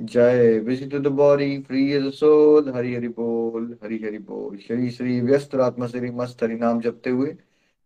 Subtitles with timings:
[0.00, 5.54] जय visit the body free soul Hari Hari बोल हरि हरि बोल। श्री श्री व्यस्त
[5.54, 7.32] आत्मा श्री मस्त हरि नाम जपते हुए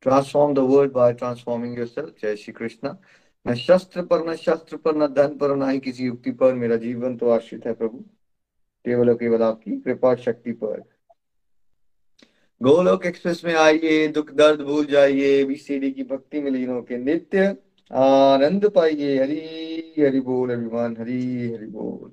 [0.03, 2.95] transform the world by transforming yourself जय श्री कृष्ण।
[3.47, 6.77] न शस्त्र पर, न शस्त्र पर, न धन पर, न ही किसी युक्ति पर मेरा
[6.77, 7.99] जीवन तो आश्रित है प्रभु।
[8.85, 10.83] केवल केवल आपकी कृपा शक्ति पर।
[12.61, 17.57] गोलोक एक्सप्रेस में आइए, दुख दर्द भूल जाइए बीसीडी की भक्ति में लीन के नित्य।
[17.93, 22.13] आनंद पाइए हरी, हरि बोल अभिमान, हरी, हरि बोल।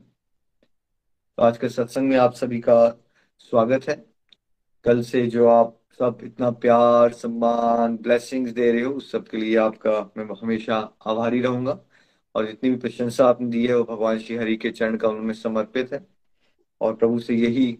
[1.43, 3.05] आज के सत्संग में आप सभी का
[3.39, 4.05] स्वागत है।
[4.83, 9.37] कल से जो आप सब इतना प्यार, सम्मान ब्लेसिंग्स दे रहे हो, उस सब के
[9.37, 11.79] लिए आपका मैं हमेशा आभारी रहूँगा।
[12.35, 15.33] और जितनी भी प्रशंसा आपने दी है, वो भगवान श्री हरि के चरण कमलों में
[15.33, 16.07] समर्पित है।
[16.81, 17.79] और प्रभु से यही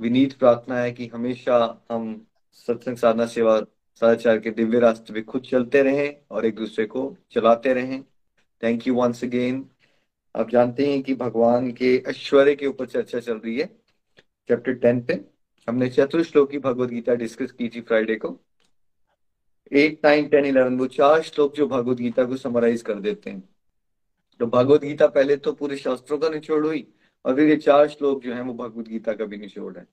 [0.00, 3.62] विनीत प्रार्थना है कि हमेशा हम सत्संग साधना, सेवा
[4.00, 8.02] सदाचार के दिव्य रास्ते पे खुद चलते रहें और एक दूसरे को चलाते रहें।
[8.62, 9.64] थैंक यू वंस अगेन
[10.34, 13.66] आप जानते हैं कि भगवान के ऐश्वर्य के ऊपर चर्चा चल रही है
[14.48, 15.24] चैप्टर टेन पे।
[15.68, 18.38] हमने चतुर्श्लोक भगवत गीता डिस्कस की थी फ्राइडे को।
[19.72, 23.42] एट नाइन टेन इलेवन वो चार श्लोक जो भगवत गीता को समराइज कर देते हैं।
[24.40, 26.86] तो भगवत गीता पहले तो पूरे शास्त्रों का निचोड़ हुई
[27.24, 29.86] और फिर ये चार श्लोक जो है वो भगवत गीता का भी निचोड़ है।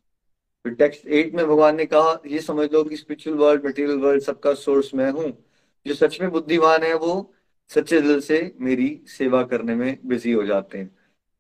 [0.65, 4.21] फिर टेक्स्ट एट में भगवान ने कहा, ये समझ लो कि स्पिरिचुअल वर्ल्ड मटेरियल वर्ल्ड
[4.23, 5.43] सबका सोर्स मैं हूँ।
[5.87, 7.33] जो सच में बुद्धिमान है, वो
[7.67, 10.95] सच्चे दिल से मेरी सेवा करने में बिज़ी हो जाते हैं।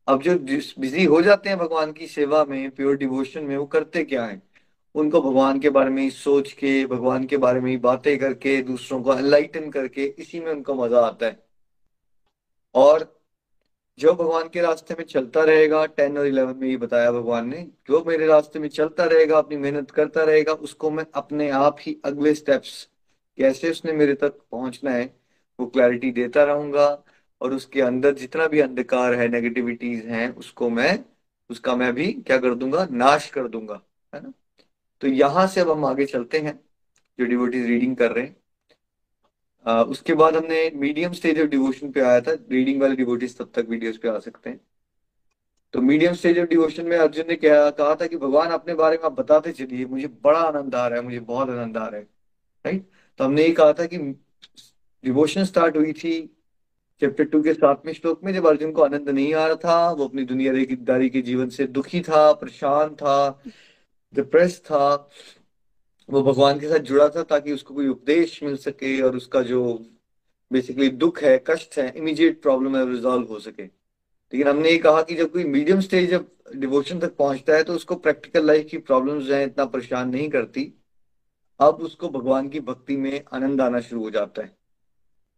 [0.07, 0.35] अब जो
[0.79, 4.41] बिज़ी हो जाते हैं भगवान की सेवा में प्योर डिवोशन में, वो करते क्या है?
[4.95, 9.13] उनको भगवान के बारे में सोच के, भगवान के बारे में बातें करके, दूसरों को
[9.13, 11.45] एनलाइटन करके, इसी में उनको मज़ा आता है।
[12.75, 13.14] और
[13.99, 17.61] जो भगवान के रास्ते में चलता रहेगा टेन और इलेवन में ये बताया भगवान ने,
[17.87, 21.97] जो मेरे रास्ते में चलता रहेगा, अपनी मेहनत करता रहेगा, उसको मैं अपने आप ही
[22.05, 22.89] अगले स्टेप्स
[23.37, 25.05] कैसे उसने मेरे तक पहुँचना है,
[25.59, 27.03] वो क्लैरिटी देता रहूँगा
[27.41, 31.05] और उसके अंदर जितना भी अंधकार है नेगेटिविटीज हैं, उसको मैं,
[31.49, 32.87] उसका मैं भी क्या कर दूँगा?
[32.91, 33.81] नाश कर दूँगा,
[34.13, 34.33] है ना?
[35.01, 36.59] तो यहाँ से अब हम आगे चलते हैं,
[37.19, 38.35] जो डिवोटीज रीडिंग कर रहे हैं।
[39.65, 43.67] उसके बाद हमने मीडियम स्टेज ऑफ़ डिवोशन पे आया था। रीडिंग वाले डिवोटीज तब तक
[43.69, 44.59] वीडियोस पे आ सकते हैं।
[45.73, 48.97] तो मीडियम स्टेज ऑफ़ डिवोशन में अर्जुन ने क्या, कहा था कि भगवान अपने बारे
[48.97, 51.99] में आप बताते चलिए, मुझे बड़ा आनंद आ रहा है, मुझे बहुत आनंद आ रहा
[51.99, 52.07] है।
[52.65, 52.87] राइट
[53.19, 53.97] तो हमने ये कहा था कि
[55.03, 56.13] डिवोशन स्टार्ट हुई थी
[57.01, 60.07] चैप्टर टू के सातवें श्लोक में, जब अर्जुन को आनंद नहीं आ रहा था, वो
[60.07, 63.41] अपनी दुनियादारी के जीवन से दुखी था, परेशान था
[64.13, 65.09] डिप्रेस था।
[66.09, 69.61] वो भगवान के साथ जुड़ा था ताकि उसको कोई उपदेश मिल सके और उसका जो
[70.51, 75.01] बेसिकली दुख है, कष्ट है इमीडिएट प्रॉब्लम है रिजॉल्व हो सके। लेकिन हमने ये कहा
[75.01, 78.77] कि जब कोई मीडियम स्टेज जब डिवोशन तक पहुँचता है तो उसको प्रैक्टिकल लाइफ की
[78.77, 80.73] प्रॉब्लम्स जो है, इतना परेशान नहीं करती।
[81.59, 84.47] अब उसको भगवान की भक्ति में आनंद आना शुरू हो जाता है।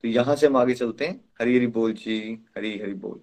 [0.04, 3.20] तो यहाँ से हम आगे चलते हैं। हरी हरी बोल जी, हरी हरी बोल।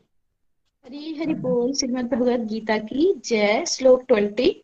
[0.84, 4.63] हरी हरी बोल श्रीमद भगवद गीता की जय, श्लोक ट्वेंटी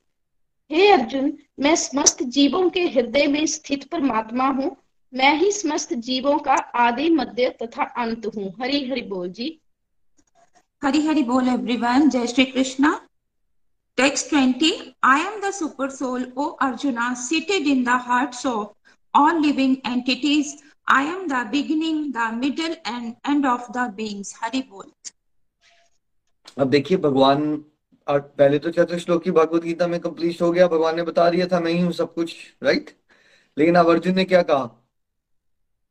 [0.70, 4.70] हे अर्जुन मैं समस्त जीवों के हृदय में स्थित परमात्मा हूँ।
[5.12, 9.48] मैं ही समस्त जीवों का आदि मध्य तथा अंत हूँ। हरी हरि बोल जी।
[10.82, 13.00] हरी हरि बोल एवरीवन जय Shri Krishna.
[13.98, 14.72] Text twenty
[15.04, 18.68] I am the super soul O Arjuna seated in the heart of
[19.14, 20.56] all living entities
[20.88, 24.90] I am the beginning the middle and end of the beings Hari बोल।
[26.58, 27.42] अब देखिए भगवान
[28.08, 31.60] पहले तो चतुर्श्लोक की भगवत गीता में complete हो गया, भगवान ने बता दिया था,
[31.60, 32.90] मैं ही हूँ सब कुछ राइट
[33.56, 34.76] लेकिन अब अर्जुन ने क्या कहा?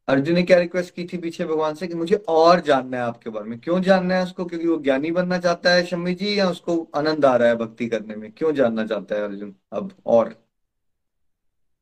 [0.07, 3.29] अर्जुन ने क्या रिक्वेस्ट की थी पीछे भगवान से कि मुझे और जानना है आपके
[3.29, 3.59] बारे में?
[3.59, 4.45] क्यों जानना है उसको?
[4.45, 7.87] क्योंकि वो ज्ञानी बनना चाहता है शम्मी जी, या उसको आनंद आ रहा है भक्ति
[7.87, 8.31] करने में?
[8.31, 10.35] क्यों जानना चाहता है अर्जुन अब और?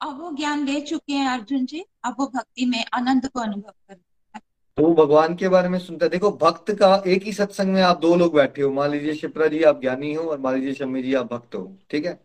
[0.01, 3.71] अब वो ज्ञान ले चुके हैं अर्जुन जी, अब वो भक्ति में आनंद को अनुभव
[3.89, 3.95] कर
[4.77, 7.81] तो वो भगवान के बारे में सुनता है। देखो भक्त का एक ही सत्संग में
[7.81, 10.73] आप दो लोग बैठे हो। मान लीजिए शिप्रा जी आप ज्ञानी हो और मान लीजिए
[10.73, 12.19] शम्मी जी आप भक्त हो ठीक है?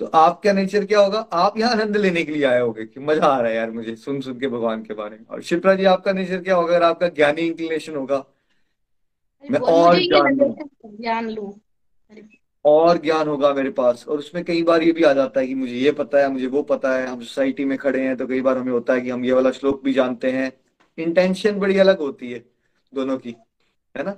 [0.00, 1.18] तो आपका नेचर क्या होगा?
[1.18, 3.94] आप यहाँ आनंद लेने के लिए आए होगे कि मज़ा आ रहा है यार मुझे
[3.96, 6.74] सुन सुन के भगवान के बारे में। और शिप्रा जी आपका नेचर क्या होगा?
[6.74, 8.24] अगर आपका ज्ञानी इंक्लिनेशन होगा
[9.44, 11.54] मैं और ज्ञान लू
[12.64, 15.54] और ज्ञान होगा मेरे पास और उसमें कई बार ये भी आ जाता है कि
[15.54, 18.40] मुझे ये पता है मुझे वो पता है हम सोसाइटी में खड़े हैं तो कई
[18.40, 20.50] बार हमें होता है कि हम ये वाला श्लोक भी जानते हैं।
[21.00, 22.44] इंटेंशन बड़ी अलग होती है
[22.92, 23.34] दोनों की,
[23.94, 24.16] है ना?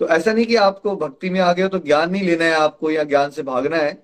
[0.00, 2.54] तो ऐसा नहीं कि आपको भक्ति में आ गए हो तो ज्ञान नहीं लेना है
[2.54, 4.02] आपको या ज्ञान से भागना है,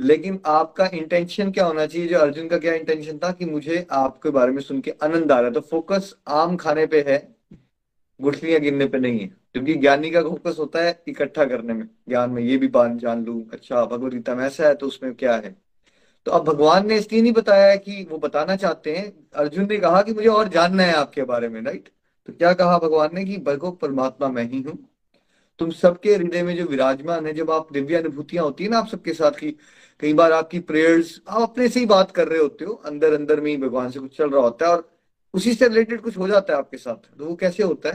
[0.00, 2.08] लेकिन आपका इंटेंशन क्या होना चाहिए?
[2.08, 5.36] जो अर्जुन का क्या इंटेंशन था कि मुझे आपके बारे में सुन के आनंद आ
[5.36, 7.18] रहा है। तो फोकस आम खाने पे है,
[8.20, 12.30] गुठलियाँ गिनने पे नहीं है, क्योंकि ज्ञानी का फोकस होता है इकट्ठा करने में। ज्ञान
[12.30, 15.54] में ये भी बात जान लू अच्छा भगवदगीता में ऐसा है तो उसमें क्या है?
[16.26, 20.02] तो अब भगवान ने इसलिए नहीं बताया कि वो बताना चाहते हैं। अर्जुन ने कहा
[20.02, 21.88] कि मुझे और जानना है आपके बारे में, राइट?
[22.26, 24.88] तो क्या कहा भगवान ने कि भगो, परमात्मा मैं ही हूँ।
[25.58, 28.88] तुम सबके हृदय में जो विराजमान है, जब आप दिव्य अनुभूतियाँ होती है ना आप
[28.88, 29.50] सबके साथ की,
[30.00, 33.40] कई बार आपकी प्रेयर्स आप अपने से ही बात कर रहे होते हो अंदर अंदर
[33.40, 34.90] में ही भगवान से कुछ चल रहा होता है और
[35.34, 37.94] उसी से रिलेटेड कुछ हो जाता है आपके साथ। तो वो कैसे होता है?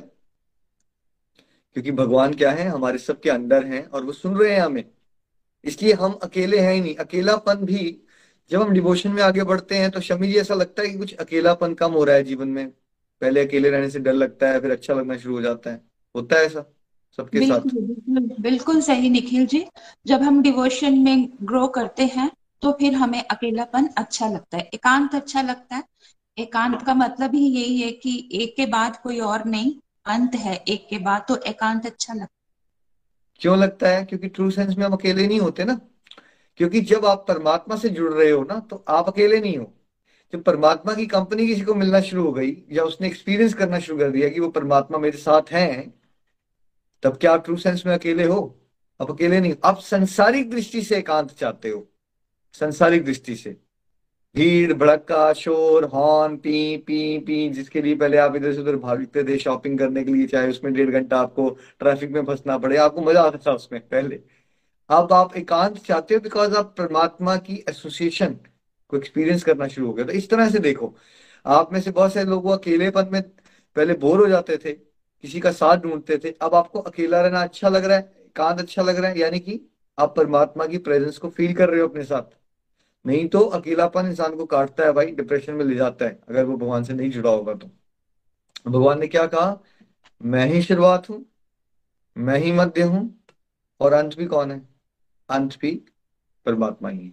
[1.73, 4.83] क्योंकि भगवान क्या है, हमारे सबके अंदर हैं और वो सुन रहे हैं हमें।
[5.63, 8.01] इसलिए हम अकेले हैं ही नहीं, अकेलापन भी
[8.51, 11.13] जब हम डिवोशन में आगे बढ़ते हैं तो शमी जी ऐसा लगता है कि कुछ
[11.15, 12.67] अकेलापन कम हो रहा है जीवन में।
[13.21, 15.81] पहले अकेले रहने से डर लगता है फिर अच्छा लगना शुरू हो जाता है।
[16.15, 16.65] होता है ऐसा?
[17.19, 17.61] सबके साथ?
[17.61, 19.65] बिल्कुल बिल्कुल सही निखिल जी।
[20.05, 22.29] जब हम डिवोशन में ग्रो करते हैं
[22.61, 25.83] तो फिर हमें अकेलापन अच्छा लगता है एकांत अच्छा लगता है।
[26.37, 29.73] एकांत का मतलब ही यही है कि एक के बाद कोई और नहीं
[30.05, 32.29] अंत है एक के बाद तो एकांत अच्छा लगता है।
[33.41, 34.03] क्यों लगता है?
[34.05, 35.79] क्योंकि ट्रू सेंस में हम अकेले नहीं होते ना।
[36.57, 39.71] क्योंकि जब आप परमात्मा से जुड़ रहे हो ना तो आप अकेले नहीं हो।
[40.33, 43.97] जब परमात्मा की कंपनी किसी को मिलना शुरू हो गई, या उसने एक्सपीरियंस करना शुरू
[43.99, 45.93] कर दिया कि वो परमात्मा मेरे साथ हैं,
[47.03, 48.57] तब क्या आप ट्रू सेंस में अकेले हो?
[48.99, 51.87] आप अकेले नहीं आप संसारिक दृष्टि से एकांत चाहते हो।
[52.53, 53.57] संसारिक दृष्टि से।
[54.35, 59.23] भीड़ भड़का शोर, हॉर्न, पी पी पी, जिसके लिए पहले आप इधर से उधर भागते
[59.23, 61.49] थे शॉपिंग करने के लिए, चाहे उसमें डेढ़ घंटा आपको
[61.79, 64.15] ट्रैफ़िक में फंसना पड़े, आपको मज़ा आता था उसमें, पहले।
[64.91, 68.33] अब आप एकांत चाहते हो बिकॉज़ आप परमात्मा की एसोसिएशन
[68.91, 70.93] को एक्सपीरियंस करना शुरू हो गया तो इस तरह से देखो।
[71.45, 73.21] आप में से बहुत सारे लोग अकेलेपन में
[73.75, 77.69] पहले बोर हो जाते थे, किसी का साथ ढूंढते थे। अब आपको अकेला रहना अच्छा
[77.69, 79.59] लग रहा है, एकांत अच्छा लग रहा है, यानी कि
[79.97, 82.35] आप परमात्मा की प्रेजेंस को फील कर रहे हो अपने साथ।
[83.05, 86.57] नहीं तो अकेलापन इंसान को काटता है भाई डिप्रेशन में ले जाता है, अगर वो
[86.57, 87.69] भगवान से नहीं जुड़ा होगा तो।
[88.67, 89.57] भगवान ने क्या कहा?
[90.21, 91.25] मैं ही शुरुआत हूँ,
[92.15, 93.09] मैं ही मध्य हूँ,
[93.81, 94.70] और अंत भी कौन है?
[95.31, 95.71] अंत भी
[96.45, 97.07] परमात्मा ही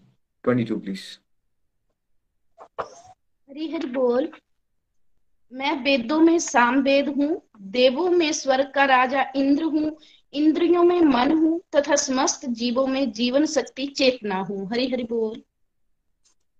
[0.44, 1.06] twenty two please
[3.48, 4.30] Hari Hari बोल
[5.52, 9.96] मैं वेदों में साम वेद हूँ देवों में स्वर्ग का राजा इंद्र हूँ
[10.32, 15.42] इंद्रियों में मन हूँ तथा समस्त जीवों में जीवन शक्ति चेतना हूँ। हरि हरि बोल।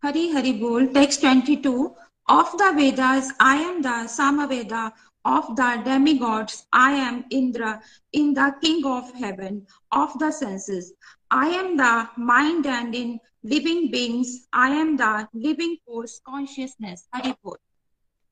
[0.04, 1.96] हरि हरि बोल। Text twenty two
[2.30, 4.90] of the Vedas I am the Samaveda
[5.24, 7.80] of the demigods i am indra.
[8.14, 9.66] In the king of heaven.
[9.92, 10.92] Of the senses.
[11.30, 17.08] I am the mind and in living beings, i am the living force consciousness.
[17.14, 17.56] hari bol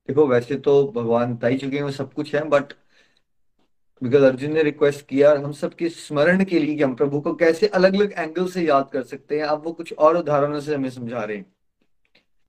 [0.09, 2.73] देखो, वैसे तो भगवान बता ही चुके हैं सब कुछ है बट
[4.03, 7.67] बिकॉज़ अर्जुन ने रिक्वेस्ट किया, हम सबके स्मरण के लिए कि हम प्रभु को कैसे
[7.67, 10.89] अलग अलग एंगल से याद कर सकते हैं, अब वो कुछ और उदाहरणों से हमें
[10.89, 11.45] समझा रहे हैं।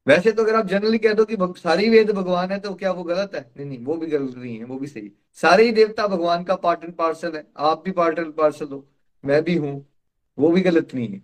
[0.07, 3.03] वैसे तो अगर आप जनरली कह दो कि सारी वेद भगवान है तो क्या वो
[3.03, 3.53] गलत है?
[3.57, 6.57] नहीं नहीं, वो भी गलत नहीं है, वो भी सही। सारे ही देवता भगवान का
[6.57, 8.89] पार्ट एंड पार्सल है, आप भी पार्ट एंड पार्सल हो,
[9.25, 9.98] मैं भी हूँ।
[10.39, 11.23] वो भी गलत नहीं है,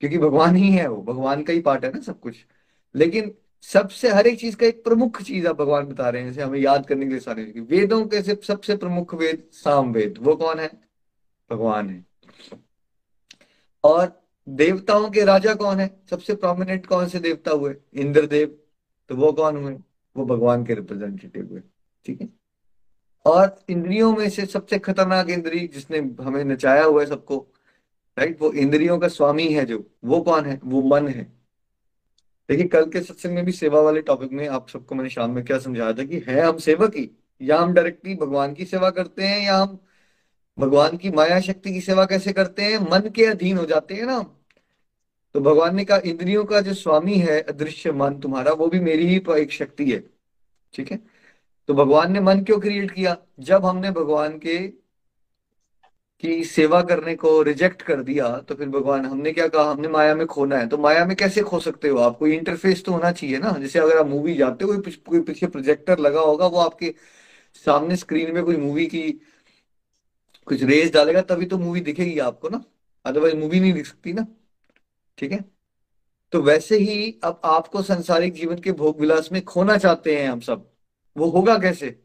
[0.00, 2.44] क्योंकि भगवान ही है वो, भगवान का ही पार्ट है ना सब कुछ।
[2.94, 6.42] लेकिन सबसे, हर एक चीज़ का एक प्रमुख चीज़ आप भगवान बता रहे हैं, जैसे
[6.42, 10.36] हमें याद करने के लिए सारे वेदों के से सबसे प्रमुख वेद साम वेद, वो
[10.36, 10.70] कौन है?
[11.50, 12.04] भगवान है।
[13.84, 15.90] और देवताओं के राजा कौन है?
[16.10, 17.74] सबसे प्रोमिनेंट कौन से देवता हुए?
[17.94, 18.58] इंद्रदेव
[19.08, 19.78] तो वो कौन हुए?
[20.16, 21.60] वो भगवान के रिप्रेजेंटेटिव हुए,
[22.04, 22.28] ठीक है?
[23.26, 27.46] और इंद्रियों में से सबसे खतरनाक इंद्री जिसने हमें नचाया हुआ है सबको
[28.16, 30.60] राइट वो इंद्रियों का स्वामी है जो। वो कौन है?
[30.64, 31.22] वो मन है।
[32.48, 35.44] देखिए, कल के सत्संग में भी सेवा वाले टॉपिक में आप सबको मैंने शाम में
[35.44, 39.22] क्या समझाया था कि है हम सेवक ही या हम डायरेक्टली भगवान की सेवा करते
[39.22, 39.78] हैं, या हम
[40.58, 42.78] भगवान की माया शक्ति की सेवा कैसे करते हैं?
[42.90, 44.22] मन के अधीन हो जाते हैं ना
[45.34, 49.06] तो भगवान ने कहा, इंद्रियों का जो स्वामी है, अदृश्य मन तुम्हारा, वो भी मेरी
[49.06, 49.98] ही एक शक्ति है।
[50.74, 50.98] ठीक है?
[51.68, 53.16] तो भगवान ने मन क्यों क्रिएट किया?
[53.40, 54.58] जब हमने भगवान के
[56.22, 59.70] की सेवा करने को रिजेक्ट कर दिया तो फिर भगवान, हमने क्या कहा?
[59.70, 62.18] हमने माया में खोना है। तो माया में कैसे खो सकते हो आप?
[62.18, 63.52] कोई इंटरफेस तो होना चाहिए ना?
[63.52, 66.94] जैसे अगर आप मूवी जाते हो, कोई पीछे प्रोजेक्टर लगा होगा, वो आपके
[67.54, 69.10] सामने स्क्रीन में कोई मूवी की
[70.46, 72.64] कुछ रेस डालेगा, तभी तो मूवी दिखेगी आपको ना?
[73.04, 74.26] अदरवाइज़ मूवी नहीं दिख सकती ना?
[75.18, 75.44] ठीक है?
[76.32, 80.40] तो वैसे ही अब आपको संसारिक जीवन के भोग विलास में खोना चाहते हैं हम
[80.40, 80.70] सब।
[81.16, 82.01] वो होगा कैसे?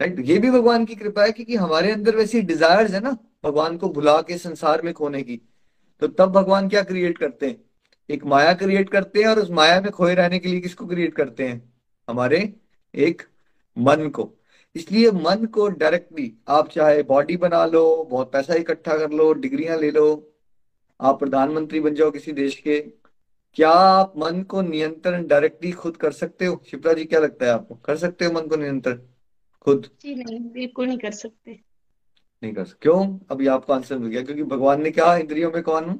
[0.00, 3.76] राइट ये भी भगवान की कृपा है क्योंकि हमारे अंदर वैसी डिजायर्स है ना, भगवान
[3.76, 5.40] को भुला के संसार में खोने की।
[6.00, 7.64] तो तब भगवान क्या क्रिएट करते हैं?
[8.10, 11.14] एक माया क्रिएट करते हैं और उस माया में खोए रहने के लिए किसको क्रिएट
[11.14, 11.74] करते हैं?
[12.08, 12.54] हमारे
[12.94, 13.22] एक
[13.78, 14.38] मन को।
[14.74, 19.78] इसलिए मन को डायरेक्टली आप चाहे बॉडी बना लो, बहुत पैसा इकट्ठा कर लो, डिग्रियाँ
[19.78, 20.36] ले लो,
[21.00, 22.80] आप प्रधानमंत्री बन जाओ किसी देश के,
[23.54, 26.62] क्या आप मन को नियंत्रण डायरेक्टली खुद कर सकते हो?
[26.70, 27.74] शिप्रा जी, क्या लगता है आपको?
[27.74, 28.98] कर सकते हो मन को नियंत्रण?
[29.60, 31.58] खुद। जी नहीं बिल्कुल नहीं कर सकते।
[32.42, 33.18] नहीं कर सकते क्यों?
[33.30, 35.98] अभी आपका आंसर मिल गया क्योंकि भगवान ने क्या इंद्रियों में कौन?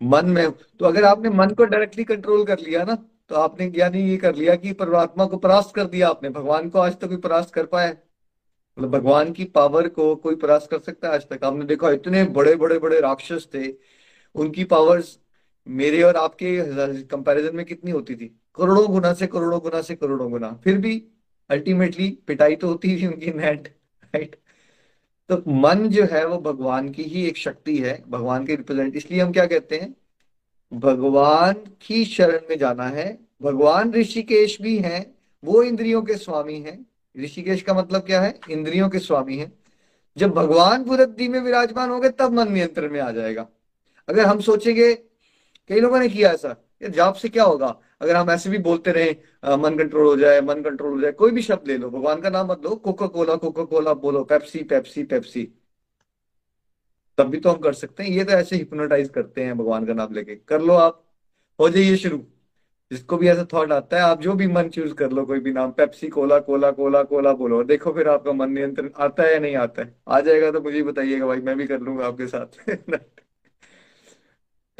[0.00, 2.94] मन में। तो अगर आपने मन को डायरेक्टली कंट्रोल कर लिया ना
[3.30, 6.78] तो आपने ज्ञानी ये कर लिया कि परमात्मा को परास्त कर दिया आपने। भगवान को
[6.78, 10.78] आज तक तो कोई परास्त कर पाया मतलब भगवान की पावर को कोई परास्त कर
[10.78, 11.44] सकता है आज तक?
[11.44, 13.72] आपने देखा इतने बड़े बड़े बड़े राक्षस थे
[14.34, 15.18] उनकी पावर्स
[15.66, 16.56] मेरे और आपके
[17.04, 18.26] कंपैरिजन में कितनी होती थी?
[18.56, 20.96] करोड़ों गुना से करोड़ों गुना से करोड़ों गुना। फिर भी
[21.50, 23.76] अल्टीमेटली पिटाई तो होती थी उनकी नेट
[24.14, 24.36] राइट
[25.28, 29.20] तो मन जो है वो भगवान की ही एक शक्ति है, भगवान के रिप्रेजेंट इसलिए
[29.20, 29.96] हम क्या कहते हैं?
[30.72, 35.14] भगवान की शरण में जाना है। भगवान ऋषिकेश भी हैं,
[35.44, 36.86] वो इंद्रियों के स्वामी हैं।
[37.22, 38.40] ऋषिकेश का मतलब क्या है?
[38.50, 39.52] इंद्रियों के स्वामी हैं।
[40.16, 43.48] जब भगवान बुद्धि में विराजमान होंगे, तब मन नियंत्रण में आ जाएगा।
[44.08, 44.94] अगर हम सोचेंगे,
[45.68, 47.80] कई लोगों ने किया ऐसा जाप से क्या होगा?
[48.00, 49.10] अगर हम ऐसे भी बोलते रहे
[49.56, 52.30] मन कंट्रोल हो जाए, मन कंट्रोल हो जाए, कोई भी शब्द ले लो, भगवान का
[52.30, 55.48] नाम मत लो कोका कोला कोका कोला बोलो पेप्सी पेप्सी पेप्सी
[57.18, 59.94] तब भी तो हम कर सकते हैं। ये तो ऐसे हिप्नोटाइज करते हैं भगवान का
[59.94, 61.04] नाम लेके। कर लो आप।
[61.58, 62.18] हो जाइए शुरू।
[62.90, 65.52] जिसको भी ऐसा थॉट आता है, आप जो भी मन चूज़ कर लो, कोई भी
[65.52, 69.38] नाम Pepsi cola cola cola cola बोलो। देखो फिर आपका मन नियंत्रण आता है या
[69.38, 72.68] नहीं आता है। आ जाएगा तो मुझे बताइएगा भाई, मैं भी कर लूँगा आपके साथ।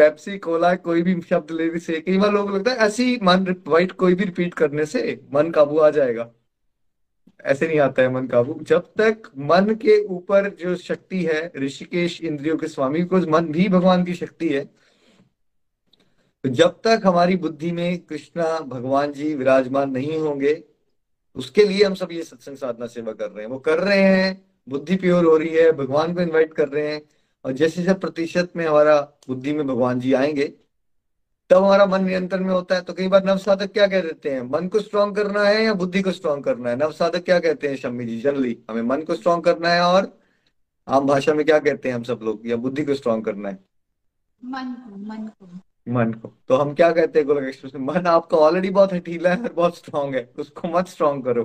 [0.00, 3.92] पेप्सी, कोला, कोई भी शब्द ले से, कई बार लोग लगता है ऐसी मन वाइट
[3.92, 6.30] कोई भी रिपीट करने से मन काबू आ जाएगा।
[7.44, 12.20] ऐसे नहीं आता है मन काबू। जब तक मन के ऊपर जो शक्ति है, ऋषिकेश,
[12.22, 14.64] इंद्रियों के स्वामी को, मन भी भगवान की शक्ति है
[16.44, 20.52] तो जब तक हमारी बुद्धि में कृष्णा, भगवान जी विराजमान नहीं होंगे,
[21.36, 24.44] उसके लिए हम सब ये सत्संग साधना सेवा कर रहे हैं। वो कर रहे हैं,
[24.68, 27.02] बुद्धि प्योर हो रही है, भगवान को इनवाइट कर रहे हैं
[27.44, 30.54] और जैसे जैसे प्रतिशत में हमारा बुद्धि में भगवान जी आएँगे
[31.50, 34.30] तब हमारा मन नियंत्रण में होता है। तो कई बार नव साधक क्या कह देते
[34.30, 34.42] हैं?
[34.42, 36.76] मन को स्ट्रॉन्ग करना है या बुद्धि को स्ट्रॉन्ग करना है?
[36.76, 38.20] नव साधक क्या कहते हैं शम्मी जी?
[38.20, 40.18] जनरली हमें मन को स्ट्रॉन्ग करना है और
[40.88, 42.48] आम भाषा में क्या कहते हैं हम सब लोग?
[42.48, 43.64] या बुद्धि को स्ट्रांग करना है।
[44.44, 45.46] मन को मन को।
[45.88, 47.86] मन को। तो हम क्या कहते हैं गोलक एक्सप्रेस में?
[47.86, 51.44] मन आपका ऑलरेडी बहुत हठीला है और बहुत स्ट्रांग है। उसको मत स्ट्रांग करो।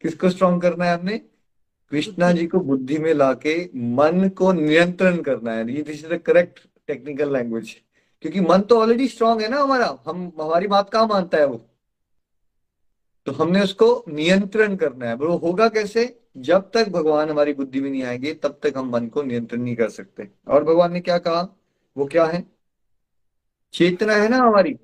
[0.00, 1.20] किसको स्ट्रांग करना है हमने
[1.92, 6.18] कृष्णा जी को बुद्धि में लाके मन को नियंत्रण करना है। ये this is the
[6.18, 7.76] correct technical language
[8.22, 11.68] क्योंकि मन तो ऑलरेडी स्ट्रांग है ना हमारा। हम, हमारी बात कहाँ मानता है वो?
[13.26, 16.18] तो हमने उसको नियंत्रण करना है। वो होगा कैसे?
[16.36, 19.76] जब तक भगवान हमारी बुद्धि में नहीं आएँगे, तब तक हम मन को नियंत्रण नहीं
[19.76, 21.60] कर सकते। और भगवान ने क्या कहा?
[21.96, 22.44] वो क्या है?
[23.72, 24.76] चेतना है ना हमारी।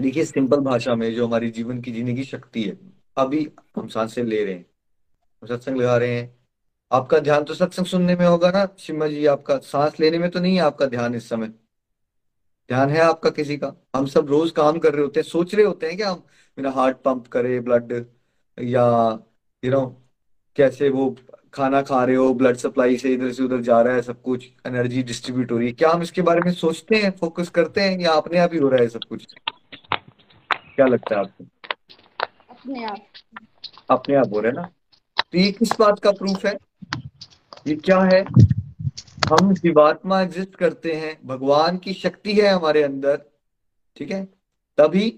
[0.00, 2.78] देखिए सिंपल भाषा में जो हमारी जीवन की जीने की शक्ति है,
[3.16, 4.69] अभी हम साँसें ले रहे हैं।
[5.42, 6.38] सत्संग लगा रहे हैं।
[6.90, 10.40] आपका ध्यान तो सत्संग सुनने में होगा ना शिमा जी आपका सांस लेने में तो
[10.40, 11.46] नहीं है आपका ध्यान इस समय?
[12.68, 13.72] ध्यान है आपका किसी का?
[13.96, 16.22] हम सब रोज काम कर रहे होते हैं सोच रहे होते हैं कि हम
[16.58, 17.92] मेरा हार्ट पंप करे ब्लड
[18.58, 18.84] या
[19.62, 19.86] यू नो
[20.56, 21.16] कैसे वो
[21.54, 24.46] खाना खा रहे हो ब्लड सप्लाई से इधर से उधर जा रहा है सब कुछ
[24.66, 27.98] एनर्जी डिस्ट्रीब्यूट हो रही है। क्या हम इसके बारे में सोचते हैं फोकस करते हैं
[28.00, 29.34] या अपने आप ही हो रहा है सब कुछ?
[30.76, 31.44] क्या लगता है आपको?
[32.50, 32.98] अपने आप।
[33.90, 34.68] अपने आप हो रहा है ना?
[35.32, 36.52] तो ये किस बात का प्रूफ है?
[37.66, 38.20] ये क्या है?
[39.30, 43.20] हम जीवात्मा एग्जिस्ट करते हैं, भगवान की शक्ति है हमारे अंदर,
[43.96, 44.24] ठीक है?
[44.78, 45.10] तभी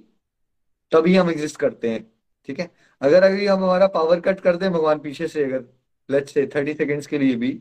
[0.92, 2.02] तभी हम एग्जिस्ट करते हैं,
[2.49, 2.71] ठीक है?
[3.02, 5.64] अगर अगर हम हमारा पावर कट कर दें भगवान पीछे से, अगर
[6.09, 7.52] लेट्स से थर्टी सेकेंड्स के लिए भी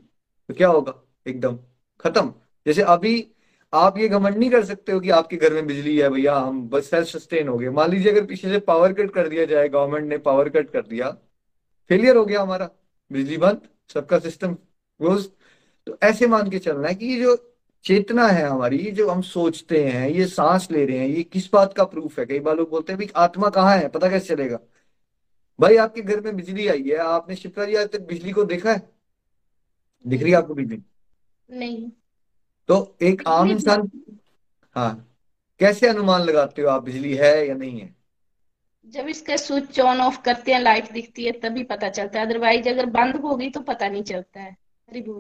[0.50, 0.94] तो क्या होगा?
[1.28, 1.58] एकदम,
[2.00, 2.34] खत्म।
[2.66, 3.28] जैसे अभी
[3.74, 6.68] आप ये घमंड नहीं कर सकते हो कि आपके घर में बिजली है भैया, हम
[6.70, 9.70] बस सेल्फ सस्टेन हो गए। मान लीजिए अगर पीछे से पावर कट कर दिया जाए
[9.70, 11.18] गवर्नमेंट ने पावर कट कर दिया
[11.90, 12.70] फेलियर हो गया हमारा
[13.12, 13.62] बिजली बंद
[13.94, 15.30] सबका सिस्टम क्लोज
[15.88, 17.36] तो ऐसे मान के चलना है कि ये जो
[17.84, 21.54] चेतना है हमारी ये जो हम सोचते हैं ये सांस ले रहे हैं ये किस
[21.54, 22.26] बात का प्रूफ है?
[22.26, 23.88] कई बार लोग बोलते हैं भाई आत्मा कहाँ है?
[23.90, 24.60] पता कैसे चलेगा?
[25.60, 28.72] भाई आपके घर में बिजली आई है। आपने शिप्रा जी आज तक बिजली को देखा
[28.72, 28.90] है?
[30.08, 30.84] दिख रही है आपको बिजली?
[31.50, 31.92] नहीं।
[32.68, 33.90] तो एक आम इंसान
[34.76, 35.18] हाँ
[35.60, 37.96] कैसे अनुमान लगाते हो आप बिजली है या नहीं है?
[38.86, 42.70] जब इसका स्विच ऑन ऑफ़ करते हैं लाइट दिखती है तभी पता चलता है। अदरवाइज़
[42.70, 44.56] अगर बंद होगी तो पता नहीं चलता है।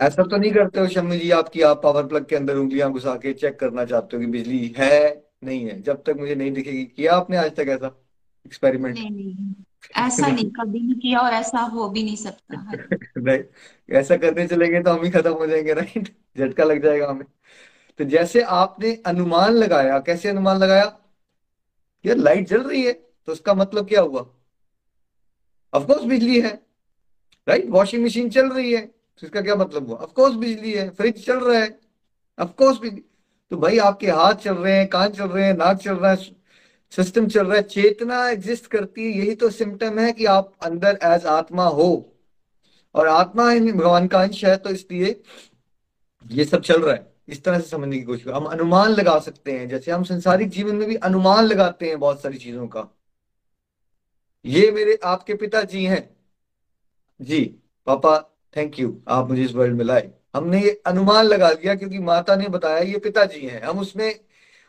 [0.02, 3.16] ऐसा तो नहीं करते हो शम्मी जी आपकी आप पावर प्लग के अंदर उंगलियाँ घुसा
[3.16, 5.82] के चेक करना चाहते हो कि बिजली है नहीं है?
[5.82, 7.88] जब तक मुझे नहीं दिखेगी किया आपने आज तक ऐसा
[8.46, 9.54] एक्सपेरिमेंट नहीं नहीं
[9.98, 12.62] ऐसा नहीं कभी नहीं किया और ऐसा हो भी नहीं सकता
[13.18, 13.44] नहीं
[13.90, 17.26] ऐसा करने चलेंगे तो हम ही खत्म हो जाएँगे राइट झटका लग जाएगा हमें।
[18.00, 20.86] तो जैसे आपने अनुमान लगाया कैसे अनुमान लगाया?
[22.06, 22.94] यार लाइट जल रही है।
[23.28, 24.26] तो उसका मतलब क्या हुआ?
[25.74, 26.54] ऑफकोर्स बिजली है
[27.48, 29.98] राइट वॉशिंग मशीन चल रही है तो इसका क्या मतलब हुआ?
[29.98, 31.80] ऑफकोर्स बिजली है फ्रिज चल रहा है
[32.38, 33.04] ऑफकोर्स बिजली।
[33.52, 36.18] तो भाई आपके हाथ चल रहे हैं, कान चल रहे हैं, नाक चल रहा है
[36.94, 41.00] सिस्टम चल रहा है, चेतना एग्जिस्ट करती है। यही तो सिम्टम है कि आप अंदर
[41.04, 41.90] एज आत्मा हो।
[42.96, 45.22] और आत्मा भगवान का अंश है तो इसलिए
[46.26, 49.52] ये सब चल रहा है। इस तरह से समझने की कोशिश हम अनुमान लगा सकते
[49.52, 52.82] हैं, जैसे हम संसारिक जीवन में भी अनुमान लगाते हैं बहुत सारी चीज़ों का।
[54.46, 56.10] ये मेरे आपके पिताजी हैं।
[57.20, 57.44] जी,
[57.88, 58.18] पापा
[58.56, 62.36] थैंक यू आप मुझे इस वर्ल्ड में लाए। हमने ये अनुमान लगा लिया क्योंकि माता
[62.36, 64.20] ने बताया ये पिताजी हैं। हम उसमें,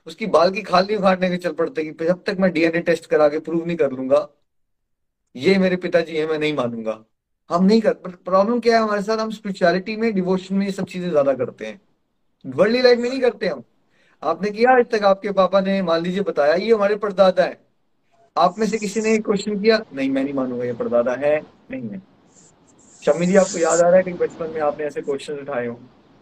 [0.06, 3.06] उसकी बाल की खाल नहीं उखाड़ने के चल पड़ते कि जब तक मैं डीएनए टेस्ट
[3.06, 4.28] करा के प्रूव नहीं कर लूँगा,
[5.36, 7.04] ये मेरे पिताजी हैं, मैं नहीं मानूँगा।
[7.50, 9.18] हम नहीं कर प्रॉब्लम क्या है हमारे साथ?
[9.18, 11.80] हम स्पिरिचुअलिटी में डिवोशन में ये सब चीज़ें ज़्यादा करते हैं।
[12.44, 13.62] वर्ल्डली लाइफ में नहीं करते हम।
[14.22, 17.60] आपने किया आज तक, आपके पापा ने, मान लीजिए बताया, ये हमारे परदादा है।
[18.38, 19.78] आप में से किसी ने क्वेश्चन किया?
[19.94, 22.02] नहीं मैं नहीं मानूँगा ये परदादा है। नहीं है।
[23.02, 25.74] शम्मी जी आपको याद आ रहा है कि बचपन में आपने ऐसे क्वेश्चन उठाए हो?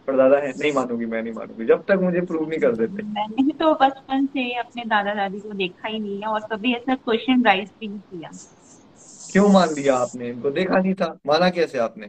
[0.07, 0.49] परदादा है?
[0.49, 4.25] नहीं मानूँगी मैं नहीं मानूँगी। जब तक मुझे प्रूव नहीं कर देते। मैंने तो बचपन
[4.25, 7.87] से अपने दादा दादी को देखा ही नहीं है और कभी ऐसा क्वेश्चन राइज भी
[7.87, 8.31] नहीं किया।
[9.31, 10.29] क्यों मान लिया आपने?
[10.29, 12.07] इनको देखा नहीं था। माना कैसे आपने?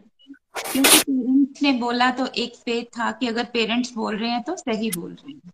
[0.73, 4.57] क्योंकि पेरेंट्स ने बोला तो एक फेथ था कि अगर पेरेंट्स बोल रहे हैं तो
[4.57, 5.53] सही बोल रहे हैं।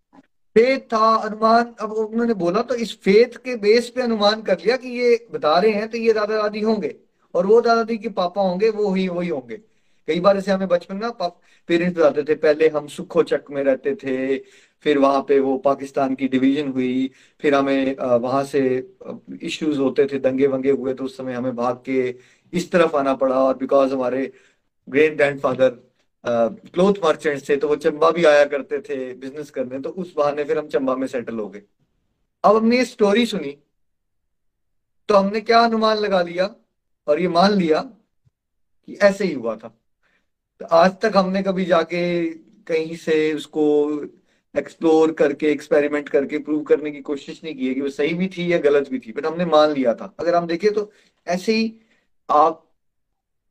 [0.56, 4.76] फेथ था, अनुमान, अब उन्होंने बोला तो इस फेथ के बेस पे अनुमान कर लिया
[4.76, 6.94] कि ये बता रहे हैं तो ये दादा दादी होंगे
[7.34, 9.56] और वो दादा दादी के पापा होंगे, वो ही वही होंगे।
[10.08, 11.10] कई बार ऐसे हमें बचपन में
[11.68, 14.38] पेरेंट्स बताते थे, पहले हम सुखोचक में रहते थे,
[14.84, 17.10] फिर वहाँ पे वो पाकिस्तान की डिवीज़न हुई,
[17.42, 18.60] फिर हमें वहाँ से
[19.42, 22.14] इश्यूज़ होते थे, दंगे वंगे हुए तो उस समय हमें भाग के
[22.52, 24.30] इस तरफ़ आना पड़ा और बिकॉज़ हमारे
[24.88, 25.76] ग्रेट ग्रैंडफादर
[26.24, 30.44] क्लोथ मर्चेंट्स थे तो वो चंबा भी आया करते थे बिज़नेस करने तो उस बहाने
[30.44, 31.62] फिर हम चंबा में सेटल हो गए।
[32.44, 33.56] अब हमने ये स्टोरी सुनी
[35.08, 36.50] तो हमने क्या अनुमान लगा लिया,
[37.06, 39.68] और ये मान लिया कि ऐसे ही हुआ था।
[40.60, 42.30] तो आज तक हमने कभी जाके
[42.66, 43.64] कहीं से उसको
[44.54, 48.28] एक्सप्लोर करके एक्सपेरिमेंट करके प्रूव करने की कोशिश नहीं की है कि वो सही भी
[48.28, 50.90] थी या गलत भी थी बट हमने मान लिया था। अगर हम देखें तो
[51.26, 51.74] ऐसे ही
[52.28, 52.64] आप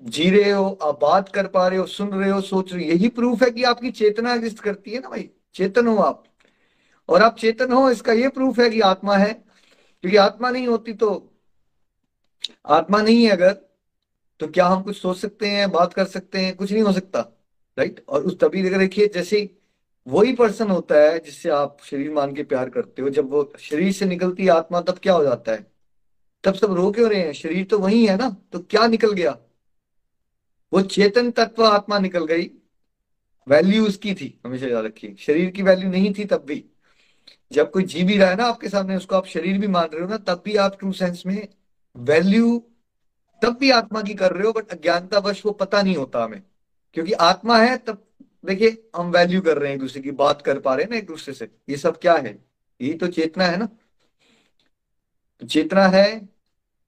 [0.01, 2.91] जी रहे हो, आप बात कर पा रहे हो, सुन रहे हो, सोच रहे हो,
[2.91, 6.23] यही प्रूफ है कि आपकी चेतना एग्जिस्ट करती है ना भाई। चेतन हो आप।
[7.09, 9.33] और आप चेतन हो, इसका ये प्रूफ है कि आत्मा है।
[10.03, 11.33] क्योंकि आत्मा नहीं होती तो
[12.65, 13.51] आत्मा नहीं है अगर
[14.39, 17.19] तो क्या हम कुछ सोच सकते हैं, बात कर सकते हैं, कुछ नहीं हो सकता
[17.77, 19.57] राइट और उस तभी अगर देखिए, जैसे
[20.07, 23.91] वही पर्सन होता है जिससे आप शरीर मान के प्यार करते हो, जब वो शरीर
[23.91, 25.65] से निकलती है आत्मा, तब क्या हो जाता है?
[26.43, 29.37] तब सब रो क्यों रहे हैं, शरीर तो वही है ना तो क्या निकल गया?
[30.73, 32.51] वो चेतन तत्व आत्मा निकल गई।
[33.47, 36.65] वैल्यू उसकी थी, हमेशा याद रखिए। शरीर की वैल्यू नहीं थी तब भी।
[37.51, 40.01] जब कोई जी भी रहा है ना आपके सामने, उसको आप शरीर भी मान रहे
[40.01, 41.47] हो ना, तब भी आप ट्रू सेंस में
[41.97, 42.63] वैल्यू,
[43.43, 46.43] तब भी आत्मा की कर रहे हो बट अज्ञानता वश वो पता नहीं होता हमें।
[46.93, 48.03] क्योंकि आत्मा है, तब
[48.45, 50.97] देखिए, हम वैल्यू कर रहे हैं एक दूसरे की, बात कर पा रहे हैं ना
[50.97, 52.45] एक दूसरे से। ये सब क्या है?
[52.81, 53.69] यही तो चेतना है ना।
[55.47, 56.36] चेतना है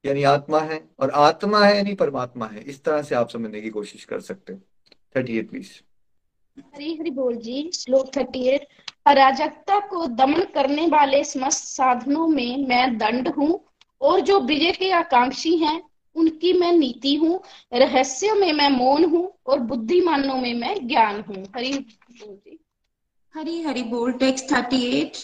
[0.03, 3.69] यानी आत्मा है और आत्मा है यानी परमात्मा है। इस तरह से आप समझने की
[3.69, 4.59] कोशिश कर सकते हो।
[5.15, 5.71] Thirty eight please
[6.57, 8.67] Hari Hari बोल जी श्लोक थर्टी एट
[9.07, 13.59] अराजकता को दमन करने वाले समस्त साधनों में मैं दंड हूँ
[14.01, 15.81] और जो विजय के आकांक्षी हैं
[16.15, 17.39] उनकी मैं नीति हूँ।
[17.73, 22.59] रहस्य में मैं मौन हूँ और बुद्धिमानों में मैं ज्ञान हूँ। हरी बोल जी।
[23.35, 25.17] हरी हरी बोल text thirty eight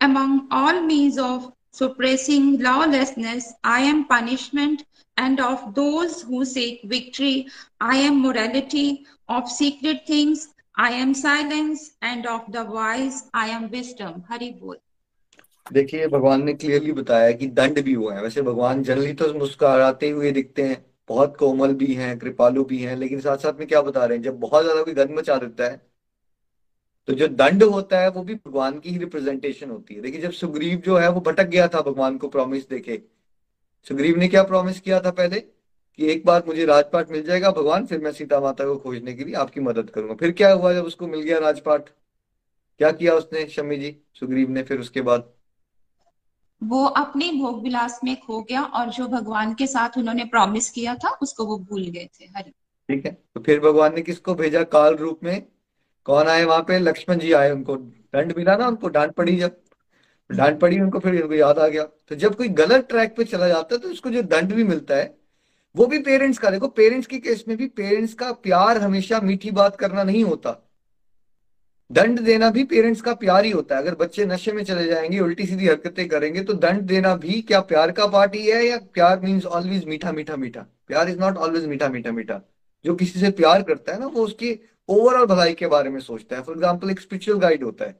[0.00, 1.42] among all means of
[1.72, 4.84] suppressing lawlessness, I am punishment,
[5.16, 7.48] and of those who seek victory,
[7.80, 13.70] I am morality, of secret things, I am silence, and of the wise, I am
[13.70, 14.24] wisdom.
[14.28, 14.76] Hari bol.
[15.72, 20.08] देखिए भगवान ने clearly बताया कि दंड भी हुआ है वैसे भगवान जनरली तो मुस्कुराते
[20.10, 23.82] हुए दिखते हैं बहुत कोमल भी हैं कृपालु भी हैं लेकिन साथ साथ में क्या
[23.82, 25.80] बता रहे हैं जब बहुत ज़्यादा कोई गंद मचा देता है
[27.06, 30.30] तो जो दंड होता है वो भी भगवान की ही रिप्रेजेंटेशन होती है। देखिए जब
[30.30, 33.00] सुग्रीव जो है वो भटक गया था भगवान को प्रॉमिस देके।
[33.88, 35.40] सुग्रीव ने क्या प्रॉमिस किया था पहले?
[35.96, 39.24] कि एक बार मुझे राजपाट मिल जाएगा भगवान फिर मैं सीता माता को खोजने के
[39.24, 41.88] लिए आपकी मदद करूँगा। फिर क्या हुआ जब उसको मिल गया राजपाट?
[42.78, 43.96] क्या किया उसने शमी जी?
[44.14, 45.32] सुग्रीव ने फिर उसके बाद?
[46.64, 50.94] वो अपने भोग विलास में खो गया और जो भगवान के साथ उन्होंने प्रॉमिस किया
[50.94, 52.50] था उसको वो भूल गए थे। हरि।
[52.88, 54.62] ठीक है। तो फिर भगवान ने किसको भेजा?
[54.62, 55.46] काल रूप में
[56.06, 56.78] कौन आए वहाँ पे?
[56.78, 59.56] लक्ष्मण जी आए उनको। दंड मिला ना उनको, डांट पड़ी जब।
[60.30, 63.48] डांट पड़ी उनको, फिर उनको याद आ गया। तो जब कोई गलत ट्रैक पे चला
[63.48, 65.14] जाता है तो उसको जो दंड भी मिलता है,
[65.76, 69.50] वो भी पेरेंट्स का। देखो पेरेंट्स के केस में भी पेरेंट्स का प्यार हमेशा मीठी
[69.50, 70.68] बात करना नहीं होता।
[71.92, 75.18] दंड देना भी पेरेंट्स का प्यार ही होता है। अगर बच्चे नशे में चले जाएँगे,
[75.20, 78.78] उल्टी सीधी हरकतें करेंगे तो दंड देना भी क्या प्यार का पार्ट ही है या
[78.94, 80.66] प्यार मीन्स ऑलवेज मीठा मीठा मीठा?
[80.88, 82.40] प्यार इज़ नॉट ऑलवेज मीठा मीठा मीठा।
[82.84, 84.52] जो किसी से प्यार करता है ना, वो उसकी
[84.88, 87.92] ओवरऑल भलाई के बारे में सोचता है। फॉर एग्ज़ाम्पल एक स्पिरिचुअल गाइड होता है।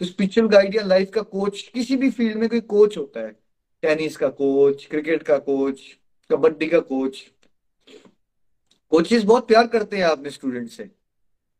[0.00, 3.30] तो स्पिरिचुअल गाइड या लाइफ का कोच किसी भी फ़ील्ड में कोई कोच होता है।
[3.82, 5.80] टेनिस का कोच क्रिकेट का कोच
[6.30, 7.24] कबड्डी का कोच
[8.92, 10.90] कोचेस बहुत प्यार करते हैं अपने स्टूडेंट से।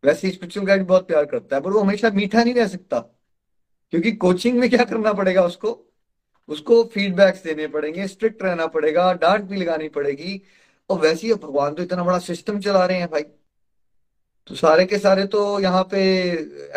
[0.05, 2.99] वैसे स्पिरिचुअल गाइड बहुत प्यार करता है, पर वो हमेशा मीठा नहीं रह सकता।
[3.93, 5.79] क्योंकि कोचिंग में क्या करना पड़ेगा उसको?
[6.49, 10.41] उसको फीडबैक्स देने पड़ेंगे स्ट्रिक्ट रहना पड़ेगा, डांट भी लगानी पड़ेगी।
[10.91, 13.23] और वैसे ही भगवान तो इतना बड़ा सिस्टम चला रहे हैं भाई।
[14.49, 16.01] तो सारे के सारे तो यहाँ पे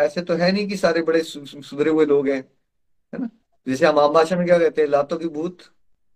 [0.04, 2.42] ऐसे तो है नहीं कि सारे बड़े सुधरे हुए लोग हैं,
[3.12, 3.28] है ना?
[3.66, 5.58] जैसे हम आम भाषा में क्या कहते हैं, लातों की भूत,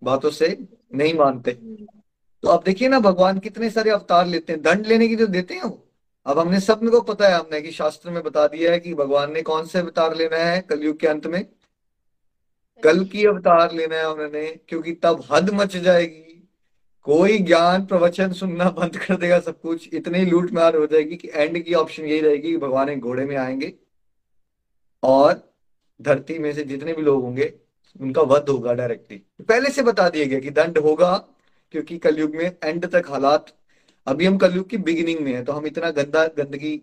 [0.03, 0.57] बातों से
[0.95, 5.17] नहीं मानते। तो आप देखिए ना, भगवान कितने सारे अवतार लेते हैं। दंड लेने की
[5.17, 5.83] जो देते हैं वो।
[6.27, 9.43] अब हमने सबको पता है हमने कि शास्त्र में बता दिया है कि भगवान ने
[9.43, 11.45] कौन से अवतार लेना है कलयुग के अंत में?
[12.83, 16.26] कल की अवतार लेना है उन्होंने, क्योंकि तब हद मच जाएगी।
[17.07, 21.29] कोई ज्ञान प्रवचन सुनना बंद कर देगा सब कुछ। इतनी लूट मार हो जाएगी कि
[21.35, 23.73] एंड की ऑप्शन यही रहेगी कि भगवान एक घोड़े में आएँगे
[25.03, 25.43] और
[26.01, 27.53] धरती में से जितने भी लोग होंगे,
[28.01, 31.17] उनका वध होगा डायरेक्टली पहले से बता दिया गया कि दंड होगा,
[31.75, 33.53] क्योंकि कलयुग में एंड तक हालात,
[34.07, 36.81] अभी हम कलयुग की बिगिनिंग में है तो हम इतना गंदा गंदगी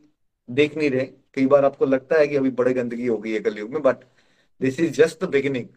[0.50, 3.40] देख नहीं रहे। कई बार आपको लगता है कि अभी बड़े गंदगी हो गई है
[3.40, 4.06] कलयुग में but
[4.62, 5.68] this is just the beginning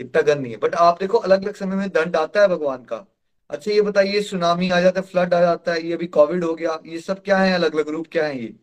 [0.00, 2.84] इतना गंद नहीं है। बट आप देखो अलग अलग समय में दंड आता है भगवान
[2.84, 3.04] का।
[3.50, 6.54] अच्छा ये बताइए सुनामी आ जाता है फ्लड आ जाता है ये अभी कोविड हो
[6.54, 8.54] गया ये सब क्या है अलग अलग रूप क्या है ये?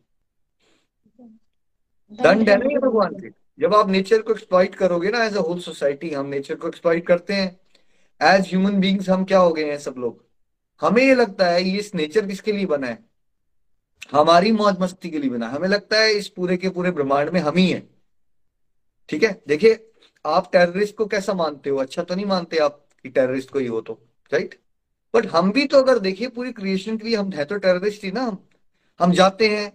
[2.12, 3.30] दंड है ना ये भगवान के?
[3.60, 7.08] जब आप नेचर को एक्सप्लॉइट करोगे ना एज अ होल सोसाइटी हम नेचर को एक्सप्लॉइट
[7.08, 7.48] करते हैं
[8.22, 10.24] एज ह्यूमन बींग्स हम क्या हो गए हैं सब लोग?
[10.82, 13.04] हमें ये लगता है ये इस नेचर किसके लिए बना है?
[14.12, 17.40] हमारी मौज मस्ती के लिए बना हमें लगता है इस पूरे के पूरे ब्रह्मांड में
[17.42, 17.80] हम ही है।
[19.10, 19.42] ठीक है?
[19.48, 19.92] देखिए
[20.26, 21.78] आप टेररिस्ट को कैसा मानते हो?
[21.78, 23.94] अच्छा तो नहीं मानते आप कि टेररिस्ट को ही हो तो
[24.32, 24.60] राइट
[25.16, 28.12] बट हम भी तो अगर देखिए पूरी क्रिएशन के लिए हम है तो टेररिस्ट ही
[28.12, 28.38] ना हम।
[29.00, 29.72] हम जाते हैं।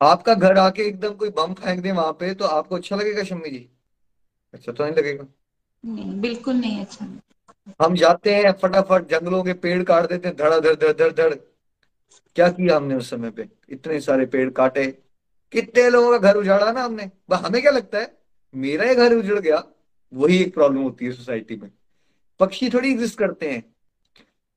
[0.00, 3.50] आपका घर आके एकदम कोई बम फेंक दे वहाँ पे तो आपको अच्छा लगेगा शम्मी
[3.50, 3.68] जी?
[4.54, 5.24] अच्छा तो नहीं लगेगा।
[5.84, 7.06] नहीं बिल्कुल नहीं अच्छा।
[7.80, 11.34] हम जाते हैं फटाफट जंगलों के पेड़ काट देते हैं धड़ा धड़ धड़ धड़ धड़।
[12.36, 13.48] क्या किया हमने उस समय पे?
[13.68, 14.86] इतने सारे पेड़ काटे।
[15.52, 18.16] कितने लोगों का घर उजाड़ा ना हमने। हमें क्या लगता है?
[18.54, 19.62] मेरा ही घर उजड़ गया।
[20.12, 21.70] वही एक प्रॉब्लम होती है सोसाइटी में।
[22.40, 23.62] पक्षी थोड़ी एग्जिस्ट करते हैं।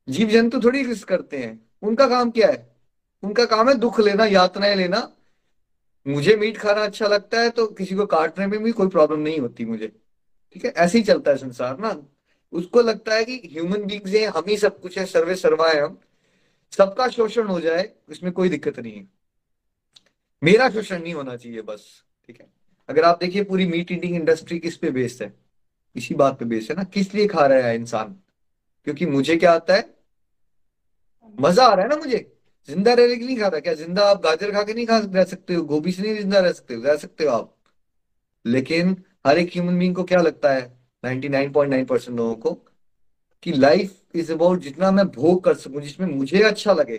[0.09, 2.75] जीव जंतु थोड़ी एग्जिस्ट करते हैं। उनका काम क्या है?
[3.23, 5.11] उनका काम है दुख लेना, यातनाएँ लेना।
[6.07, 9.39] मुझे मीट खाना अच्छा लगता है तो किसी को काटने में भी कोई प्रॉब्लम नहीं
[9.39, 9.87] होती मुझे।
[10.53, 10.71] ठीक है?
[10.71, 12.07] ऐसे ही चलता है संसार ना।
[12.51, 15.81] उसको लगता है कि ह्यूमन बींग्स हैं, हम ही सब कुछ है, सर्वे सर्वा है
[15.81, 15.99] हम।
[16.77, 19.07] सबका शोषण हो जाए उसमें कोई दिक्कत नहीं है।
[20.43, 22.47] मेरा शोषण नहीं होना चाहिए बस। ठीक है?
[22.89, 25.33] अगर आप देखिए पूरी मीट ईटिंग इंडस्ट्री किस पे बेस्ड है?
[25.95, 28.15] इसी बात पे बेस्ड है ना। किस लिए खा रहा है इंसान?
[28.87, 29.89] क्योंकि मुझे क्या आता है?
[31.39, 32.37] मज़ा आ रहा है ना मुझे।
[32.69, 35.23] ज़िंदा रहने के लिए खा रहा क्या ज़िंदा आप गाजर खा के नहीं खा रह
[35.23, 35.63] सकते हो?
[35.63, 36.81] गोभी से नहीं ज़िंदा रह सकते हो?
[36.83, 37.55] रह सकते हो आप।
[38.45, 40.79] लेकिन हर एक ह्यूमन बींग को क्या लगता है?
[41.05, 42.53] 99.9 परसेंट लोगों को
[43.43, 46.97] कि लाइफ इज़ अबाउट जितना मैं भोग कर सकूँ, जिसमें मुझे अच्छा लगे।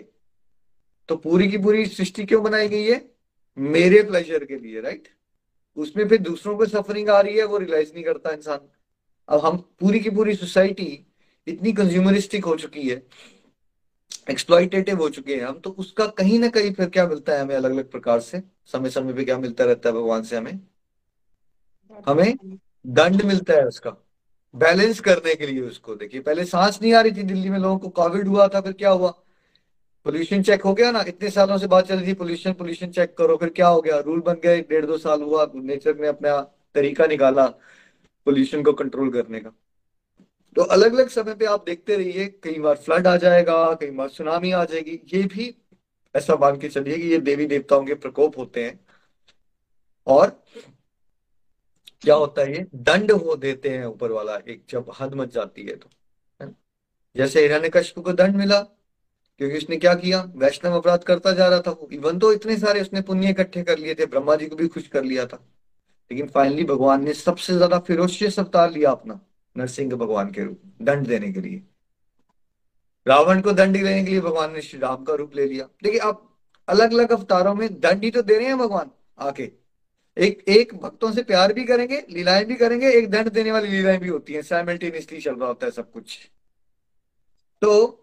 [1.09, 3.11] तो पूरी की पूरी सृष्टि क्यों बनाई गई है?
[3.57, 5.07] मेरे प्लेजर के लिए राइट
[5.77, 8.59] उसमें फिर दूसरों को सफरिंग आ रही है, वो रियलाइज़ नहीं करता इंसान।
[9.29, 11.05] अब हम पूरी की पूरी सोसाइटी
[11.47, 13.03] इतनी कंज्यूमरिस्टिक हो चुकी है
[14.29, 17.55] एक्सप्लॉइटेटिव हो चुके हैं हम तो उसका कहीं ना कहीं फिर क्या मिलता है हमें
[17.55, 18.43] अलग अलग प्रकार से?
[18.65, 20.59] समय समय पे क्या मिलता रहता है भगवान से हमें?
[22.07, 22.37] हमें
[22.87, 23.97] दंड मिलता है उसका
[24.55, 27.77] बैलेंस करने के लिए उसको। देखिए, पहले सांस नहीं आ रही थी दिल्ली में, लोगों
[27.77, 29.09] को कोविड हुआ था, फिर क्या हुआ?
[30.05, 33.17] पोल्यूशन चेक हो गया ना, इतने सालों से बात चल रही थी पोल्यूशन पोल्यूशन चेक
[33.17, 33.99] करो, फिर क्या हो गया?
[33.99, 36.39] रूल बन गया डेढ़ दो साल हुआ नेचर ने अपना
[36.75, 37.47] तरीका निकाला
[38.25, 39.51] पोल्यूशन को कंट्रोल करने का।
[40.55, 44.09] तो अलग अलग समय पे आप देखते रहिए, कई बार फ्लड आ जाएगा, कई बार
[44.09, 45.53] सुनामी आ जाएगी। ये भी
[46.15, 48.79] ऐसा मान के चलिए कि ये देवी देवताओं के प्रकोप होते हैं।
[50.07, 50.29] और
[52.01, 55.63] क्या होता है, ये दंड हो देते हैं ऊपर वाला, एक जब हद मच जाती
[55.63, 55.89] है तो
[57.15, 58.59] जैसे हिरण्यकश्यप को दंड मिला,
[59.39, 60.21] क्योंकि उसने क्या किया?
[60.35, 63.77] वैष्णव अपराध करता जा रहा था वो। इवन तो इतने सारे उसने पुण्य इकट्ठे कर
[63.77, 65.43] लिए थे, ब्रह्मा जी को भी खुश कर लिया था।
[66.11, 69.19] लेकिन फाइनली भगवान ने सबसे ज़्यादा फिरोशियस अवतार लिया अपना।
[69.57, 71.63] नरसिंह भगवान के रूप, दंड देने के लिए।
[73.07, 75.99] रावण को दंड देने के लिए भगवान ने श्री राम का रूप ले लिया। देखिए,
[75.99, 76.29] आप
[76.67, 79.51] अलग अलग अवतारों में दंड ही तो दे रहे हैं भगवान आके।
[80.17, 83.97] एक एक भक्तों से प्यार भी करेंगे, लीलाएँ भी करेंगे, एक दंड देने वाली लीलाएँ
[83.97, 86.31] भी होती हैं। साइमल्टेनियसली चल रहा होता है सब कुछ।
[87.61, 87.99] तो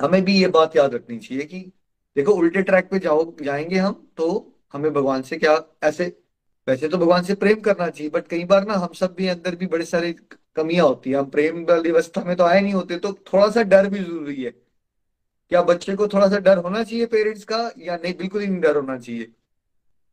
[0.00, 1.72] हमें भी ये बात याद रखनी चाहिए कि
[2.16, 6.22] देखो, उल्टे ट्रैक पे जाओ, जाएँगे हम तो हमें भगवान से क्या, ऐसे
[6.68, 9.54] वैसे तो भगवान से प्रेम करना चाहिए बट कई बार ना हम सब भी अंदर
[9.56, 10.12] भी बड़े सारे
[10.56, 13.62] कमियाँ होती है। हम प्रेम वाली अवस्था में तो आए नहीं होते तो थोड़ा सा
[13.64, 17.96] डर भी ज़रूरी है। क्या बच्चे को थोड़ा सा डर होना चाहिए पेरेंट्स का, या
[17.96, 19.24] नहीं, बिल्कुल ही नहीं डर होना चाहिए?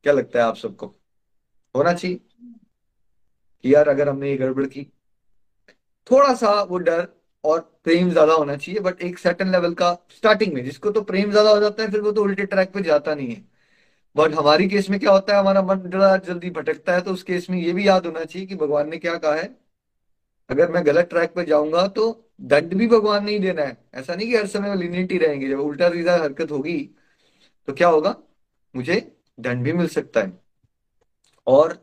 [0.05, 0.87] क्या लगता है आप सबको?
[1.75, 2.19] होना चाहिए?
[3.63, 4.83] कि यार अगर हमने ये गड़बड़ की।
[6.07, 7.07] थोड़ा सा वो डर
[7.43, 11.31] और प्रेम ज़्यादा होना चाहिए बट एक सर्टन लेवल का स्टार्टिंग में, जिसको तो प्रेम
[11.31, 13.54] ज़्यादा हो जाता है, फिर वो तो उल्टे ट्रैक पे जाता नहीं है।
[14.15, 15.39] बट हमारी केस में क्या होता है?
[15.39, 18.47] हमारा मन जरा जल्दी भटकता है तो उस केस में ये भी याद होना चाहिए
[18.47, 19.55] कि भगवान ने क्या कहा है।
[20.49, 22.11] अगर मैं गलत ट्रैक पर जाऊँगा तो
[22.43, 25.89] दंड भी भगवान नहीं देना है। ऐसा नहीं कि हर समय लिनिटी रहेंगे, जब उल्टा
[25.89, 26.77] सीधा हरकत होगी
[27.67, 28.15] तो क्या होगा?
[28.75, 28.95] मुझे
[29.39, 30.31] दंड भी मिल सकता है।
[31.47, 31.77] और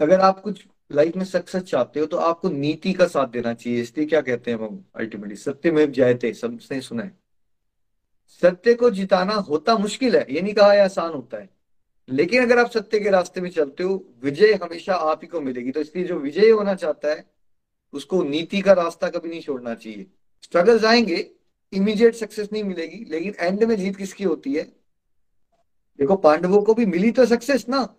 [0.00, 3.80] अगर आप कुछ लाइफ में सक्सेस चाहते हो तो आपको नीति का साथ देना चाहिए,
[3.80, 7.21] इसलिए क्या कहते हैं हम अल्टीमेटली सत्य में जयते सबने सुना है।
[8.40, 11.50] सत्य को जिताना होता मुश्किल है, ये नहीं कहा आसान होता है।
[12.08, 15.70] लेकिन अगर आप सत्य के रास्ते में चलते हो, विजय हमेशा आप ही को मिलेगी।
[15.70, 17.24] तो इसलिए जो विजय होना चाहता है,
[17.92, 20.06] उसको नीति का रास्ता कभी नहीं छोड़ना चाहिए।
[20.42, 21.30] स्ट्रगल्स आएँगे
[21.72, 24.62] इमीडिएट सक्सेस नहीं मिलेगी, लेकिन एंड में जीत किसकी होती है?
[25.98, 27.96] देखो, पांडवों को भी मिली तो सक्सेस ना।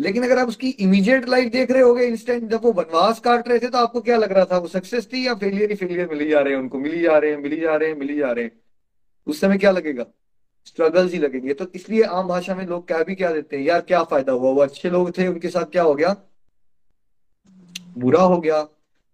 [0.00, 3.58] लेकिन अगर आप उसकी इमीडिएट लाइफ देख रहे होगे इंस्टेंट जब वो वनवास काट रहे
[3.58, 4.58] थे तो आपको क्या लग रहा था?
[4.58, 6.78] वो सक्सेस थी या फेलियर ही फेलियर मिली जा रहे हैं उनको?
[6.78, 8.59] मिली जा रहे हैं, मिली जा रहे हैं, मिली जा रहे हैं।
[9.30, 10.04] उस समय क्या लगेगा?
[10.66, 13.80] स्ट्रगल्स ही लगेंगे। तो इसलिए आम भाषा में लोग क्या भी क्या देते हैं, यार,
[13.80, 14.50] क्या फ़ायदा हुआ?
[14.50, 16.16] वो अच्छे लोग थे, उनके साथ क्या हो गया?
[17.98, 18.68] बुरा हो गया।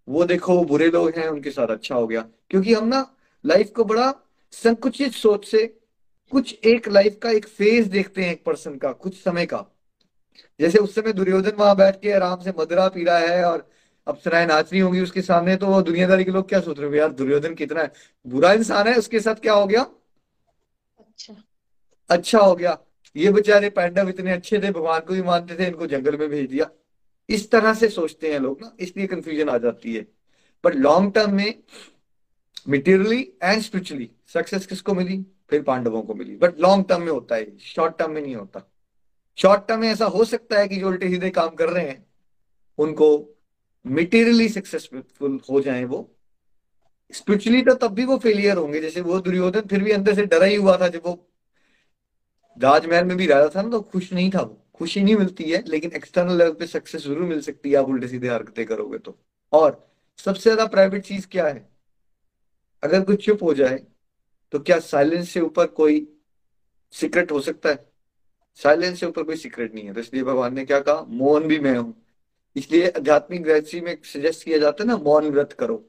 [0.09, 3.85] वो देखो, बुरे लोग हैं, उनके साथ अच्छा हो गया। क्योंकि हम ना लाइफ को
[3.85, 4.13] बड़ा
[4.51, 5.65] संकुचित सोच से
[6.31, 9.65] कुछ एक लाइफ का एक फ़ेज़ देखते हैं एक पर्सन का, कुछ समय का।
[10.59, 13.69] जैसे उस समय दुर्योधन वहाँ बैठ के आराम से मदरा पी रहा है और
[14.07, 16.95] अप्सराएँ नाच रही होंगी उसके सामने तो वो दुनियादारी के लोग क्या सोच रहे हो
[16.95, 17.91] यार, दुर्योधन कितना है,
[18.27, 19.85] बुरा इंसान है, उसके साथ क्या हो गया?
[21.17, 21.43] अच्छा।
[22.09, 22.77] अच्छा हो गया।
[23.15, 26.49] ये बेचारे पांडव इतने अच्छे थे, भगवान को भी मानते थे, इनको जंगल में भेज
[26.49, 26.69] दिया।
[27.29, 30.07] इस तरह से सोचते हैं लोग ना, इसलिए कंफ्यूजन आ जाती है।
[30.65, 31.63] बट लॉन्ग टर्म में
[32.67, 35.25] मिटीरियली एंड स्पिरिचुअली सक्सेस किसको मिली?
[35.49, 38.73] फिर पांडवों को मिली। बट लॉन्ग टर्म में होता है शॉर्ट टर्म में नहीं होता।
[39.37, 42.05] शॉर्ट टर्म में ऐसा हो सकता है कि जो उल्टे सीधे काम कर रहे हैं,
[42.77, 43.37] उनको
[43.85, 46.16] मिटीरियली सक्सेसफुल हो जाए वो
[47.13, 50.45] स्पिरिचुअली तो तब भी वो फेलियर होंगे, जैसे वो दुर्योधन फिर भी अंदर से डरा
[50.45, 51.13] ही हुआ था, जब वो
[52.57, 55.63] राजमहल में भी रहा था ना तो खुश नहीं था वो। खुशी नहीं मिलती है,
[55.67, 59.17] लेकिन एक्सटर्नल लेवल पे सक्सेस ज़रूर मिल सकती है, आप उल्टे सीधे हरकतें करोगे तो।
[59.53, 59.85] और
[60.19, 61.67] सबसे ज़्यादा प्राइवेट चीज़ क्या है?
[62.83, 63.79] अगर कुछ चुप हो जाए
[64.53, 66.07] तो क्या साइलेंस से ऊपर कोई
[66.93, 67.85] सीक्रेट हो सकता है?
[68.59, 71.05] साइलेंस से ऊपर कोई सीक्रेट नहीं है। तो इसलिए भगवान ने क्या कहा?
[71.09, 71.93] मौन भी मैं हूँ।
[72.55, 73.47] इसलिए आध्यात्मिक
[73.83, 75.83] में सजेस्ट किया जाता है ना, मौन व्रत करो।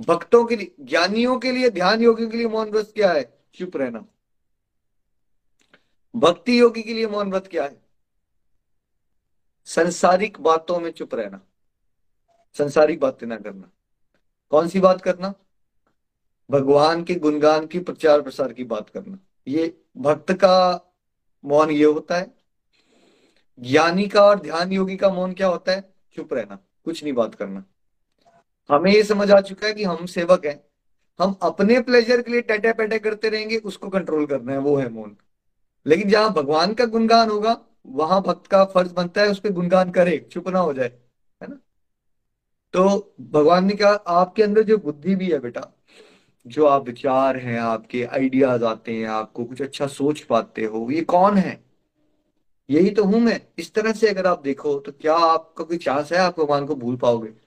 [0.00, 3.44] भक्तों के लिए, ज्ञानियों के लिए, ध्यान योगियों के लिए मौन व्रत क्या है?
[3.54, 4.06] चुप रहना।
[6.16, 7.82] भक्ति योगी के लिए मौन व्रत क्या है?
[9.64, 11.40] संसारिक बातों में चुप रहना।
[12.58, 13.70] संसारिक बातें ना करना।
[14.50, 15.34] कौन सी बात करना?
[16.50, 20.80] भगवान के गुणगान की प्रचार प्रसार की बात करना। ये भक्त का
[21.44, 22.34] मौन ये होता है।
[23.60, 25.94] ज्ञानी का और ध्यान योगी का मौन क्या होता है?
[26.16, 27.64] चुप रहना। कुछ नहीं बात करना।
[28.70, 30.64] हमें ये समझ आ चुका है कि हम सेवक हैं।
[31.20, 34.88] हम अपने प्लेजर के लिए टैटे पैटे करते रहेंगे, उसको कंट्रोल करना है, वो है
[34.88, 35.16] मौन।
[35.86, 39.90] लेकिन जहाँ भगवान का गुणगान होगा, वहाँ भक्त का फ़र्ज़ बनता है, उस पर गुणगान
[39.90, 40.92] करे, चुप ना हो जाए,
[41.42, 41.58] है ना?
[42.72, 45.72] तो भगवान ने कहा, आपके अंदर जो बुद्धि भी है बेटा,
[46.46, 51.00] जो आप विचार हैं, आपके आइडियाज़ आते हैं, आपको कुछ अच्छा सोच पाते हो, ये
[51.00, 51.64] कौन है?
[52.70, 56.12] यही तो हूँ मैं। इस तरह से अगर आप देखो तो क्या आपका कोई चांस
[56.12, 57.43] है, आप भगवान को भूल पाओगे?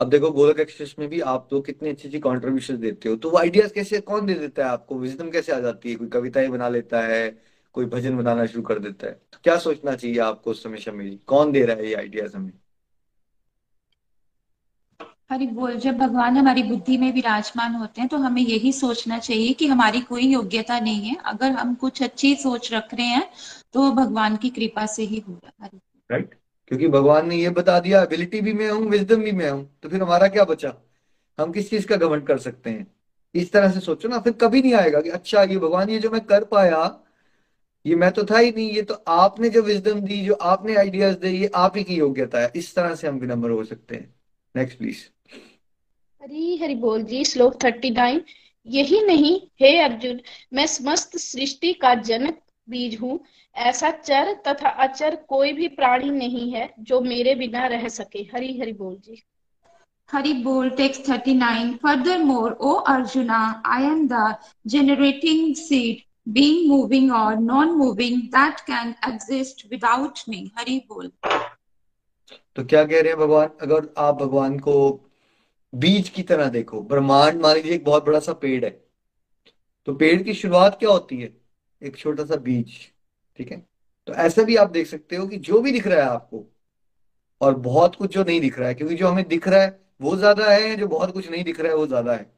[0.00, 3.30] अब देखो गोलक एक्सप्रेस में भी आप तो कितनी अच्छी अच्छी कॉन्ट्रीब्यूशन देते हो। तो
[3.30, 4.98] वो आइडियाज़ कैसे कौन दे देता है आपको?
[4.98, 5.96] विजडम कैसे आ जाती है?
[5.96, 7.28] कोई कविताएँ बना लेता है
[7.74, 11.10] कोई भजन बनाना शुरू कर देता है। तो क्या सोचना चाहिए आपको उस समय शमी
[11.26, 12.52] कौन दे रहा है ये आइडियाज़ हमें?
[15.30, 19.52] हरि बोल जब भगवान हमारी बुद्धि में विराजमान होते हैं तो हमें यही सोचना चाहिए
[19.52, 23.28] कि हमारी कोई योग्यता नहीं है। अगर हम कुछ अच्छी सोच रख रहे हैं
[23.72, 25.68] तो भगवान की कृपा से ही होगा।
[26.10, 26.34] राइट
[26.68, 29.88] क्योंकि भगवान ने ये बता दिया एबिलिटी भी मैं हूँ विजडम भी मैं हूँ तो
[29.88, 30.74] फिर हमारा क्या बचा?
[31.38, 32.86] हम किस चीज़ का घमंड कर सकते हैं?
[33.34, 36.10] इस तरह से सोचो ना, फिर कभी नहीं आएगा कि अच्छा ये भगवान, ये जो
[36.10, 37.00] मैं कर पाया,
[37.86, 41.16] ये मैं तो था ही नहीं, ये तो आपने जो विजडम दी, जो आपने आइडियाज़
[41.16, 44.14] दी, ये आप ही की योग्यता है। इस तरह से हम विनम्र हो सकते हैं।
[44.54, 45.04] नेक्स्ट प्लीज़
[46.22, 48.22] हरी हरि बोल जी, श्लोक थर्टी नाइन
[48.66, 50.20] यही नहीं, हे अर्जुन,
[50.52, 53.18] मैं समस्त सृष्टि का जनक बीज हूँ
[53.56, 58.58] ऐसा चर तथा अचर कोई भी प्राणी नहीं है जो मेरे बिना रह सके हरी
[58.60, 59.22] हरि बोल जी
[60.08, 61.78] Hari Bol, text 39.
[61.78, 69.66] Furthermore, O Arjuna, I am the generating seed, being moving or non-moving, that can exist
[69.68, 70.52] without me.
[70.56, 71.10] Hari Bol.
[72.56, 74.76] तो क्या कह रहे हैं भगवान अगर आप भगवान को
[75.72, 78.70] बीज की तरह देखो ब्रह्मांड मान लीजिए एक बहुत बड़ा सा पेड़ है
[79.88, 81.28] तो पेड़ की शुरुआत क्या होती है
[81.82, 82.76] एक छोटा सा बीज
[83.38, 83.66] ठीक है?
[84.08, 86.44] तो ऐसा भी आप देख सकते हो कि जो भी दिख रहा है आपको,
[87.40, 90.16] और बहुत कुछ जो नहीं दिख रहा है, क्योंकि जो हमें दिख रहा है, वो
[90.16, 92.30] ज़्यादा है, जो बहुत कुछ नहीं दिख रहा है, वो ज़्यादा है।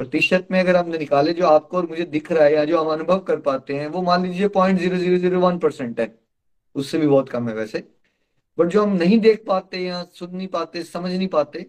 [0.00, 2.92] प्रतिशत में अगर हमने निकाले, जो आपको और मुझे दिख रहा है या जो हम
[2.92, 6.14] अनुभव कर पाते हैं, वो मान लीजिए point zero zero zero one percent है।
[6.74, 7.84] उससे भी बहुत कम है वैसे।
[8.58, 11.66] बट जो हम नहीं देख पाते या सुन नहीं पाते, समझ नहीं पाते,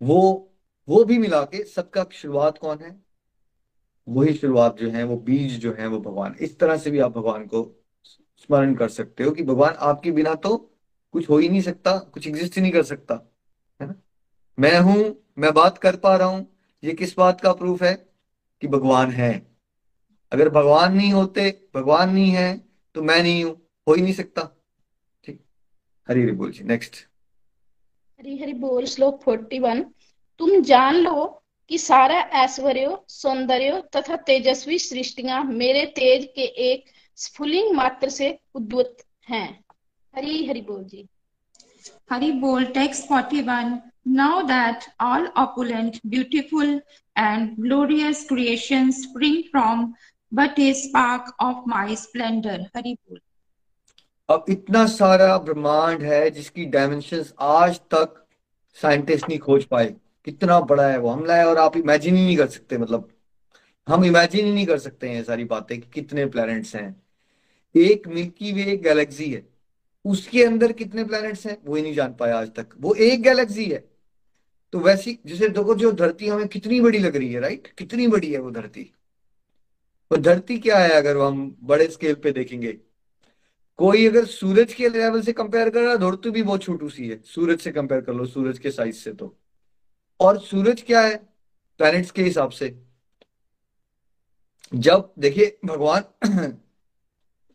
[0.00, 0.50] वो
[0.88, 3.03] वो भी मिला के सबका शुरुआत कौन है?
[4.08, 7.12] वही शुरुआत जो है, वो बीज जो है, वो भगवान, इस तरह से भी आप
[7.12, 7.62] भगवान को
[8.36, 10.56] स्मरण कर सकते हो कि भगवान आपके बिना तो
[11.12, 13.14] कुछ हो ही नहीं सकता, कुछ एग्जिस्ट ही नहीं कर सकता,
[13.80, 13.94] है ना?
[14.58, 16.46] मैं हूँ, मैं बात कर पा रहा हूँ,
[16.84, 17.94] ये किस बात का प्रूफ है?
[18.62, 19.46] कि भगवान है।
[20.32, 22.64] अगर भगवान नहीं होते, भगवान नहीं है
[22.94, 23.54] तो मैं नहीं हूँ,
[23.88, 24.42] हो ही नहीं सकता,
[25.24, 25.40] ठीक?
[26.08, 26.96] हरी हरी बोल जी नेक्स्ट
[28.20, 29.82] हरी हरि बोल, श्लोक फोर्टी वन
[30.40, 36.84] तुम जान लो कि सारा ऐश्वर्य सौंदर्य तथा तेजस्वी सृष्टिया मेरे तेज के एक
[37.18, 38.96] स्फुलिंग मात्र से उद्भुत
[39.30, 39.48] हैं।
[40.14, 41.06] हरी हरि बोल जी।
[42.12, 43.78] हरि बोल text forty one.
[44.08, 46.80] Now that all opulent beautiful
[47.16, 49.92] and glorious creation spring from
[50.32, 53.20] but a spark of my splendour Hari बोल।
[54.28, 58.24] अब इतना सारा ब्रह्मांड है जिसकी डायमेंशंस आज तक
[58.78, 59.94] साइंटिस्ट नहीं खोज पाए।
[60.24, 63.08] कितना बड़ा है वो। हमला है और आप इमेजिन ही नहीं कर सकते मतलब।
[63.88, 67.02] हम इमेजिन ही नहीं कर सकते हैं सारी बातें कि कितने प्लैनेट्स हैं।
[67.76, 69.48] एक मिल्की वे गैलेक्सी है।
[70.04, 73.64] उसके अंदर कितने प्लैनेट्स हैं, वो ही नहीं जान पाया आज तक। वो एक गैलेक्सी
[73.64, 73.90] है।
[74.72, 78.32] तो वैसी, जैसे देखो जो धरती हमें कितनी बड़ी लग रही है राइट कितनी बड़ी
[78.32, 78.94] है वो धरती।
[80.12, 82.72] वो धरती क्या है अगर हम बड़े स्केल पे देखेंगे?
[83.76, 87.22] कोई अगर सूरज के लेवल से कंपेयर कर रहा धरती भी बहुत छोटू सी है।
[87.24, 89.36] सूरज से कंपेयर कर लो, सूरज के साइज़ से तो।
[90.20, 91.16] और सूरज क्या है?
[91.78, 92.82] प्लैनेट्स के हिसाब से।
[94.74, 96.04] जब, देखिए, भगवान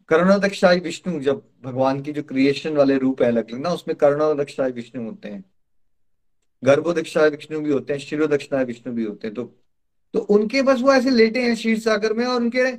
[0.07, 5.03] करुणादक्षाई विष्णु, जब भगवान की जो क्रिएशन वाले रूप है अलग ना, उसमें करुणादक्षाई विष्णु
[5.03, 5.45] होते हैं।
[6.63, 9.55] गर्भोदक्षाय विष्णु भी होते हैं शिरोदक्षाय विष्णु भी होते हैं तो
[10.13, 12.77] तो उनके बस वो ऐसे लेटे हैं शीर सागर में और उनके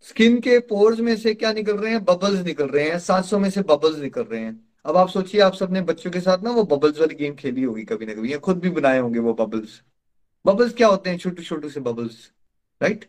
[0.00, 2.04] स्किन के पोर्स में से क्या निकल रहे हैं?
[2.04, 5.54] बबल्स निकल रहे हैं, सांसों में से बबल्स निकल रहे हैं। अब आप सोचिए, आप
[5.54, 8.38] सबने बच्चों के साथ ना वो बबल्स वाली गेम खेली होगी कभी ना कभी। या
[8.38, 9.80] खुद भी बनाए होंगे वो बबल्स
[10.44, 11.18] बबल्स क्या होते हैं?
[11.18, 12.30] छोटे छोटे से बबल्स
[12.82, 13.04] राइट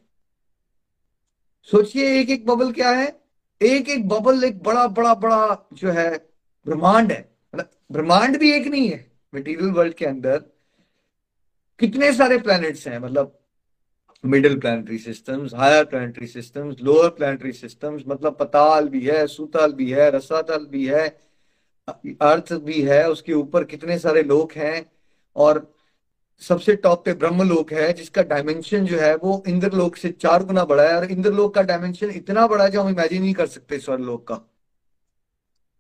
[1.64, 3.08] सोचिए, एक एक बबल क्या है?
[3.62, 6.10] एक एक बबल एक बड़ा बड़ा बड़ा जो है,
[6.66, 7.20] ब्रह्मांड है।
[7.56, 9.06] मतलब ब्रह्मांड भी एक नहीं है
[9.36, 10.38] मटेरियल वर्ल्ड के अंदर।
[11.80, 13.00] कितने सारे प्लैनेट्स हैं?
[13.00, 13.40] मतलब
[14.24, 19.90] middle planetary systems higher planetary systems lower planetary systems मतलब पताल भी है, सुताल भी
[19.92, 21.08] है, रसातल भी है
[21.88, 24.86] अर्थ भी है, उसके ऊपर कितने सारे लोक हैं,
[25.36, 25.72] और
[26.42, 30.64] सबसे टॉप पे ब्रह्म लोक है, जिसका डायमेंशन जो है वो इंद्रलोक से चार गुना
[30.66, 33.80] बड़ा है, और इंद्रलोक का डायमेंशन इतना बड़ा है जो हम इमेजिन नहीं कर सकते
[33.80, 34.36] स्वर्लोक का।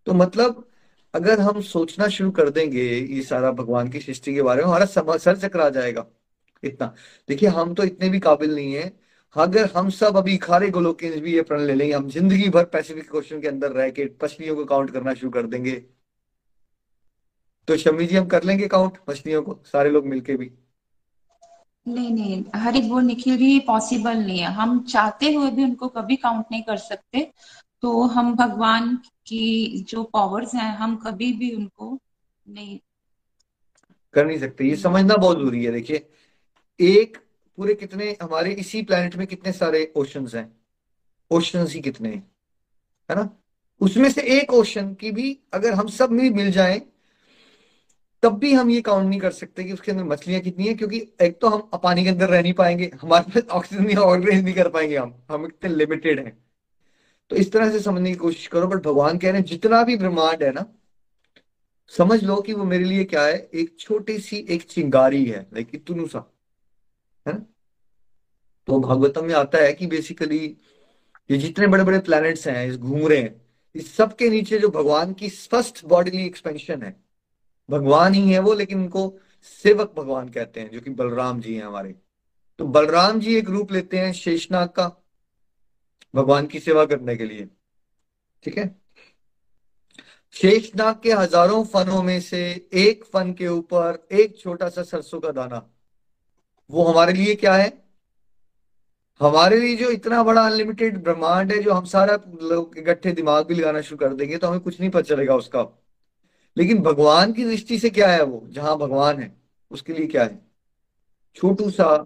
[0.07, 0.65] तो मतलब
[1.13, 5.17] अगर हम सोचना शुरू कर देंगे ये सारा भगवान की सृष्टि के बारे में, हमारा
[5.17, 6.05] सर चकरा जाएगा,
[6.63, 6.93] इतना।
[7.29, 8.91] देखिए, हम तो इतने भी काबिल नहीं है
[9.35, 13.15] अगर हम सब अभी खारे गोलोक भी ये प्रण ले लेंगे हम ज़िंदगी भर पैसिफिक
[13.15, 15.75] ओशन के अंदर रह के मछलियों को काउंट करना शुरू कर देंगे।
[17.67, 20.51] तो शमी जी हम कर लेंगे काउंट मछलियों को सारे लोग मिलके भी।
[21.87, 26.15] नहीं नहीं हरि बोल निखिल जी पॉसिबल नहीं है। हम चाहते हुए भी उनको कभी
[26.15, 27.31] काउंट नहीं कर सकते।
[27.83, 28.95] तो हम भगवान
[29.27, 31.97] की जो पावर्स हैं हम कभी भी उनको
[32.45, 32.79] नहीं
[34.13, 36.07] कर नहीं सकते। ये समझना बहुत ज़रूरी है देखिए।
[36.79, 37.17] एक
[37.57, 40.57] पूरे कितने, हमारे इसी प्लेनेट में कितने सारे ओशंस हैं?
[41.31, 42.31] ओशंस ही कितने हैं?
[43.09, 43.29] है ना?
[43.81, 46.81] उसमें से एक ओशन की भी अगर हम सब में मिल जाए,
[48.23, 50.97] तब भी हम ये काउंट नहीं कर सकते कि उसके अंदर मछलियाँ कितनी है, क्योंकि
[51.21, 54.69] एक तो हम पानी के अंदर रह नहीं पाएँगे, हमारे पास ऑक्सीजन ऑर्गेनाइज नहीं कर
[54.69, 56.37] पाएँगे हम हम इतने लिमिटेड हैं।
[57.29, 59.97] तो इस तरह से समझने की कोशिश करो बट भगवान कह रहे हैं, जितना भी
[59.97, 60.65] ब्रह्मांड है ना,
[61.91, 65.71] समझ लो कि वो मेरे लिए क्या है, एक छोटी सी एक चिंगारी है लाइक
[65.73, 66.29] इतनू सा
[67.25, 67.45] है ना?
[68.67, 70.45] तो भागवतम में आता है कि बेसिकली
[71.29, 73.41] ये जितने बड़े बड़े प्लैनेट्स हैं घूम रहे हैं,
[73.75, 76.95] इस सब के नीचे जो भगवान की फ़र्स्ट बॉडीली एक्सपेंशन है,
[77.69, 81.63] भगवान ही है वो, लेकिन उनको सेवक भगवान कहते हैं, जो कि बलराम जी हैं
[81.63, 81.95] हमारे।
[82.59, 84.87] तो बलराम जी एक रूप लेते हैं शेषनाग का,
[86.13, 87.47] भगवान की सेवा करने के लिए।
[88.43, 88.75] ठीक है?
[90.35, 92.43] शेषनाग के हज़ारों फनों में से
[92.73, 95.69] एक फन के ऊपर एक छोटा सा सरसों का दाना।
[96.69, 97.71] वो हमारे लिए क्या है?
[99.21, 103.55] हमारे लिए जो इतना बड़ा अनलिमिटेड ब्रह्मांड है, जो हम सारा लोग इकट्ठे दिमाग भी
[103.55, 105.65] लगाना शुरू कर देंगे तो हमें कुछ नहीं पता चलेगा उसका।
[106.57, 108.43] लेकिन भगवान की दृष्टि से क्या है वो?
[108.47, 109.31] जहाँ भगवान है,
[109.71, 110.39] उसके लिए क्या है?
[111.35, 112.05] छोटू सा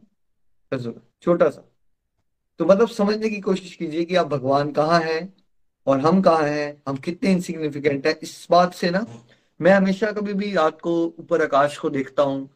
[1.22, 1.64] छोटा सा।
[2.60, 5.34] तो मतलब समझने की कोशिश कीजिए कि आप भगवान कहाँ है
[5.88, 9.06] और हम कहाँ हैं, हम कितने इनसिग्निफिकेंट है। इस बात से ना,
[9.60, 12.50] मैं हमेशा कभी भी रात को ऊपर आकाश को देखता हूँ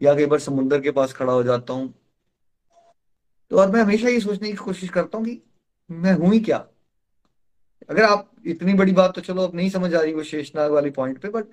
[0.00, 1.94] या कई बार समुद्र के पास खड़ा हो जाता हूँ।
[3.50, 5.42] तो और मैं हमेशा ये सोचने की कोशिश करता हूँ कि
[5.90, 6.56] मैं हूँ ही क्या?
[7.90, 10.90] अगर आप इतनी बड़ी बात तो चलो अब नहीं समझ आ रही वो शेषनाग वाली
[10.90, 11.44] पॉइंट पे बट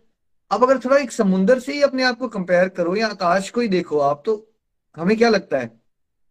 [0.51, 3.61] अब अगर थोड़ा एक समुंदर से ही अपने आप को कंपेयर करो या आकाश को
[3.61, 4.35] ही देखो आप तो
[4.97, 5.81] हमें क्या लगता है?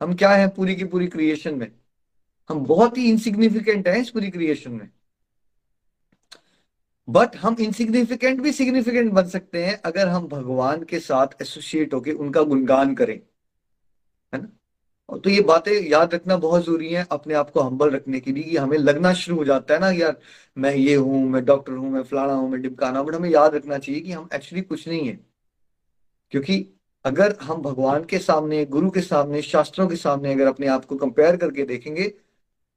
[0.00, 1.72] हम क्या है पूरी की पूरी क्रिएशन में?
[2.50, 4.88] हम बहुत ही इनसिग्निफिकेंट है इस पूरी क्रिएशन में।
[7.08, 12.12] बट हम इनसिग्निफिकेंट भी सिग्निफिकेंट बन सकते हैं अगर हम भगवान के साथ एसोसिएट होके
[12.12, 13.20] उनका गुणगान करें।
[14.34, 14.48] है ना?
[15.18, 18.44] तो ये बातें याद रखना बहुत ज़रूरी है अपने आप को हम्बल रखने के लिए।
[18.44, 20.16] कि हमें लगना शुरू हो जाता है ना, यार,
[20.58, 23.78] मैं ये हूँ, मैं डॉक्टर हूँ, मैं फलाना हूँ, मैं डिपकाना बट हमें याद रखना
[23.78, 25.26] चाहिए कि हम एक्चुअली कुछ नहीं है।
[26.30, 26.68] क्योंकि
[27.04, 30.96] अगर हम भगवान के सामने, गुरु के सामने, शास्त्रों के सामने अगर अपने आप को
[30.96, 32.14] कंपेयर करके देखेंगे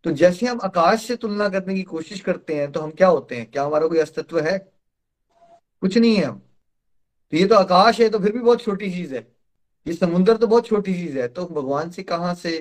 [0.06, 3.36] तो जैसे हम आकाश से तुलना करने की कोशिश करते हैं तो हम क्या होते
[3.36, 3.50] हैं?
[3.52, 4.58] क्या हमारा कोई अस्तित्व है?
[5.82, 6.38] कुछ नहीं है। हम
[7.34, 9.28] तो ये तो आकाश है तो फिर भी बहुत छोटी चीज़ है।
[9.86, 12.58] ये समुन्द्र तो बहुत छोटी चीज़ है तो भगवान से कहाँ से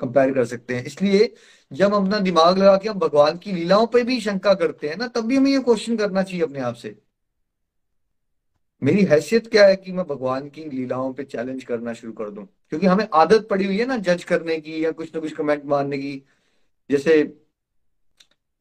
[0.00, 0.84] कंपेयर कर सकते हैं?
[0.84, 1.34] इसलिए
[1.72, 5.06] जब अपना दिमाग लगा के हम भगवान की लीलाओं पर भी शंका करते हैं ना,
[5.06, 6.98] तब भी हमें ये क्वेश्चन करना चाहिए अपने आप से।
[8.82, 12.44] मेरी हैसियत क्या है कि मैं भगवान की लीलाओं पे चैलेंज करना शुरू कर दूँ?
[12.68, 15.64] क्योंकि हमें आदत पड़ी हुई है ना जज करने की या कुछ ना कुछ कमेंट
[15.64, 16.22] मारने की।
[16.90, 17.16] जैसे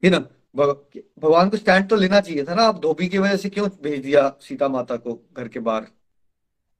[0.03, 0.19] ही ना
[0.55, 4.01] भगवान को स्टैंड तो लेना चाहिए था ना, आप धोबी की वजह से क्यों भेज
[4.03, 5.81] दिया सीता माता को घर के बाहर?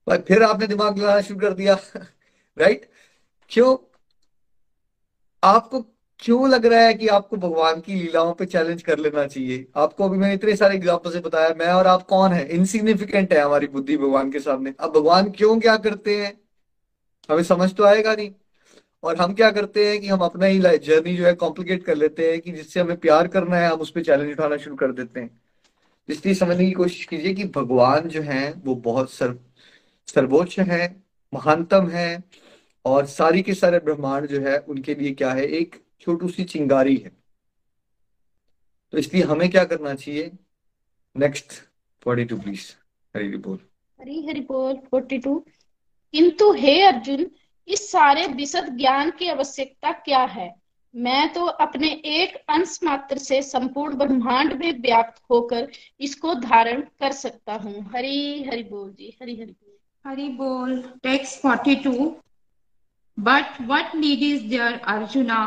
[0.08, 1.76] भाई, फिर आपने दिमाग लगाना शुरू कर दिया
[2.60, 2.90] राइट
[3.52, 3.78] क्यों?
[5.44, 5.82] आपको
[6.20, 9.68] क्यों लग रहा है कि आपको भगवान की लीलाओं पे चैलेंज कर लेना चाहिए?
[9.76, 12.48] आपको अभी मैंने इतने सारे एग्ज़ाम्पल से बताया, मैं और आप कौन है?
[12.50, 16.40] इनसिग्निफिकेंट है हमारी बुद्धि भगवान के सामने। अब भगवान क्यों क्या करते हैं?
[17.32, 18.32] हमें समझ तो आएगा नहीं।
[19.04, 22.32] और हम क्या करते हैं कि हम अपना ही जर्नी जो है कॉम्प्लिकेट कर लेते
[22.32, 25.20] हैं कि जिससे हमें प्यार करना है, हम उस पर चैलेंज उठाना शुरू कर देते
[25.20, 25.42] हैं।
[26.10, 29.40] इसलिए समझने की कोशिश कीजिए कि भगवान जो है, वो बहुत सर्व,
[30.08, 32.24] सर्वोच्च है, महानतम है
[32.86, 36.96] और सारी के सारे ब्रह्मांड जो है, उनके लिए क्या है, एक छोटू सी चिंगारी
[36.96, 37.12] है।
[38.92, 40.32] तो इसलिए हमें क्या करना चाहिए?
[41.18, 41.54] Next
[42.04, 42.74] forty two please
[43.16, 43.60] Hari बोल।
[44.02, 45.46] हरी हरी बोल फोर्टी टू
[46.14, 47.32] किंतु हे अर्जुन
[47.70, 50.54] इस सारे विशद ज्ञान की आवश्यकता क्या है?
[50.94, 55.68] मैं तो अपने एक अंश मात्र से संपूर्ण ब्रह्मांड में व्याप्त होकर
[56.00, 61.36] इसको धारण कर सकता हूँ। हरी, हरि बोल जी, हरी, हरि बोल। हरी बोल text
[61.42, 61.94] forty two
[63.18, 65.42] but what need is there Arjuna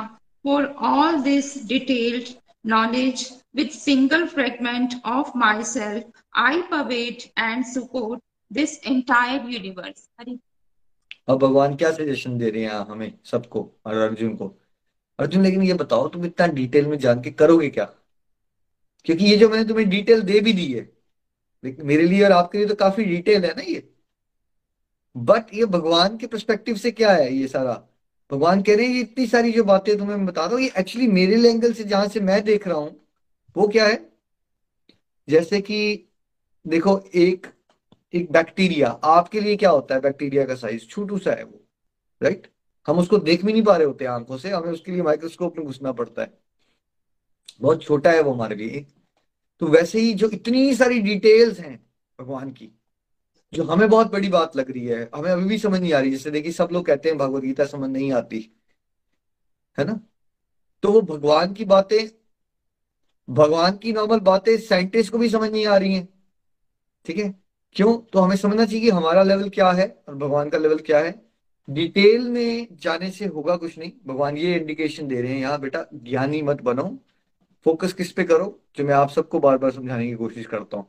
[0.44, 2.28] for all this detailed
[2.66, 10.38] knowledge with single fragment of my self I pervade and support this entire universe Hari
[11.28, 14.46] अब भगवान क्या सजेशन दे रहे हैं हमें, सबको और अर्जुन को?
[15.18, 17.84] अर्जुन, लेकिन ये बताओ, तुम इतना डिटेल में जान के करोगे क्या?
[19.06, 20.80] क्योंकि ये जो मैंने तुम्हें डिटेल दे भी दी है
[21.64, 23.88] लेकिन मेरे लिए और आपके लिए तो काफ़ी डिटेल है ना ये।
[25.16, 27.72] बट ये भगवान के परस्पेक्टिव से क्या है ये सारा?
[28.30, 31.06] भगवान कह रहे हैं, ये इतनी सारी जो बातें तुम्हें मैं बता दो ये एक्चुअली
[31.08, 32.96] मेरे एंगल से, जहाँ से मैं देख रहा हूँ,
[33.56, 33.98] वो क्या है?
[35.28, 36.08] जैसे कि
[36.66, 37.46] देखो, एक
[38.12, 41.60] एक बैक्टीरिया आपके लिए क्या होता है बैक्टीरिया का साइज़ छोटू सा है वो
[42.20, 42.46] राइट
[42.86, 45.66] हम उसको देख भी नहीं पा रहे होते आँखों से, हमें उसके लिए माइक्रोस्कोप में
[45.66, 46.32] घुसना पड़ता है।
[47.60, 48.86] बहुत छोटा है वो हमारे लिए
[49.60, 51.74] तो वैसे ही जो इतनी सारी डिटेल्स हैं
[52.18, 52.70] भगवान की,
[53.52, 56.10] जो हमें बहुत बड़ी बात लग रही है, हमें अभी भी समझ नहीं आ रही,
[56.10, 58.38] जैसे देखिए सब लोग कहते हैं भगवत गीता समझ नहीं आती,
[59.78, 59.98] है ना?
[60.82, 62.08] तो वो भगवान की बातें,
[63.28, 66.08] भगवान की नॉर्मल बातें साइंटिस्ट को भी समझ नहीं आ रही हैं,
[67.04, 67.41] ठीक है?
[67.74, 67.98] क्यों?
[67.98, 71.22] तो हमें समझना चाहिए कि हमारा लेवल क्या है और भगवान का लेवल क्या है।
[71.70, 75.84] डिटेल में जाने से होगा कुछ नहीं। भगवान ये इंडिकेशन दे रहे हैं, यहाँ बेटा,
[75.94, 76.98] ज्ञानी मत बनो।
[77.64, 78.60] फोकस किस पे करो?
[78.76, 80.88] जो मैं आप सबको बार बार समझाने की कोशिश करता हूँ।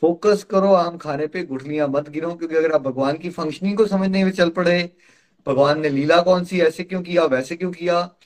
[0.00, 3.86] फोकस करो आम खाने पे, गुठलियाँ मत गिरो क्योंकि अगर आप भगवान की फंक्शनिंग को
[3.86, 4.92] समझने में चल पड़े,
[5.46, 8.16] भगवान ने लीला कौन सी ऐसे क्यों किया, वैसे क्यों किया,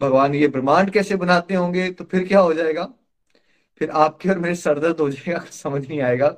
[0.00, 2.94] भगवान ये ब्रह्मांड कैसे बनाते होंगे तो फिर क्या हो जाएगा?
[3.78, 6.36] फिर आपके और मेरे सरदर्द हो जाएगा, समझ नहीं आएगा।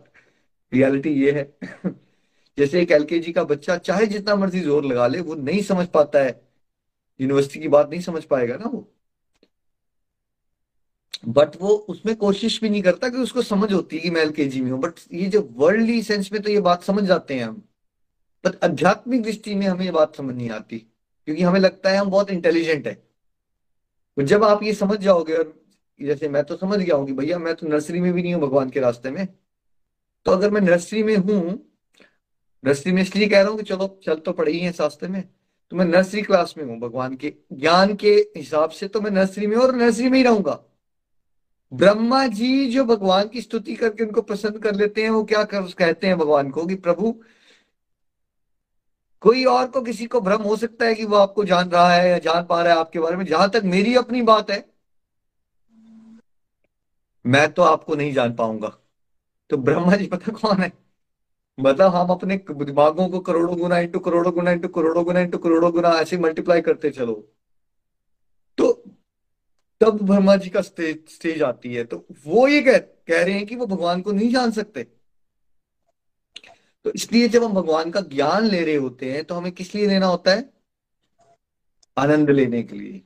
[0.76, 1.44] रियलिटी ये है।
[2.58, 6.18] जैसे एक एलकेजी का बच्चा चाहे जितना मर्ज़ी ज़ोर लगा ले, वो नहीं समझ पाता
[6.18, 6.40] है।
[7.20, 8.88] यूनिवर्सिटी की बात नहीं समझ पाएगा ना वो।
[11.28, 14.60] बट वो उसमें कोशिश भी नहीं करता कि उसको समझ होती है कि मैं एलकेजी
[14.60, 17.62] में हूँ। बट ये जो वर्ल्डली सेंस में तो ये बात समझ जाते हैं हम।
[18.44, 22.10] बट आध्यात्मिक दृष्टि में हमें ये बात समझ नहीं आती। क्योंकि हमें लगता है हम
[22.10, 22.94] बहुत इंटेलिजेंट है।
[24.16, 25.54] तो जब आप ये समझ जाओगे और
[26.00, 28.42] जैसे मैं तो समझ गया हूँ कि भैया मैं तो नर्सरी में भी नहीं हूँ,
[28.42, 29.26] भगवान के रास्ते में।
[30.26, 31.40] तो अगर मैं नर्सरी में हूँ
[32.64, 35.22] नर्सरी में इसलिए कह रहा हूँ कि चलो, चल तो पड़े ही है रास्ते में
[35.72, 39.46] तो मैं नर्सरी क्लास में हूँ भगवान के ज्ञान के हिसाब से तो मैं नर्सरी
[39.46, 40.58] में और नर्सरी में ही रहूँगा।
[41.72, 45.62] ब्रह्मा जी जो भगवान की स्तुति करके उनको प्रसन्न कर लेते हैं, वो क्या कर,
[45.62, 47.12] कहते हैं भगवान को कि प्रभु,
[49.20, 52.10] कोई और को किसी को भ्रम हो सकता है कि वो आपको जान रहा है
[52.10, 53.24] या जान पा रहा है आपके बारे में?
[53.24, 54.64] जहाँ तक मेरी अपनी बात है,
[57.24, 58.76] मैं तो आपको नहीं जान पाऊँगा।
[59.50, 60.72] तो ब्रह्मा जी पता कौन है?
[61.58, 65.72] मतलब हम अपने दिमागों को करोड़ों गुना इंटू करोड़ों गुना इंटू करोड़ों गुना इंटू करोड़ों
[65.72, 67.14] गुना ऐसे मल्टीप्लाई करते चलो।
[68.58, 68.72] तो
[69.80, 73.46] तब ब्रह्मा जी का स्टेज स्टेज आती है। तो वो ये कह, कह रहे हैं
[73.46, 74.86] कि वो भगवान को नहीं जान सकते।
[76.84, 79.86] तो इसलिए जब हम भगवान का ज्ञान ले रहे होते हैं तो हमें किस लिए
[79.86, 80.48] लेना होता है?
[81.96, 83.02] आनंद लेने के लिए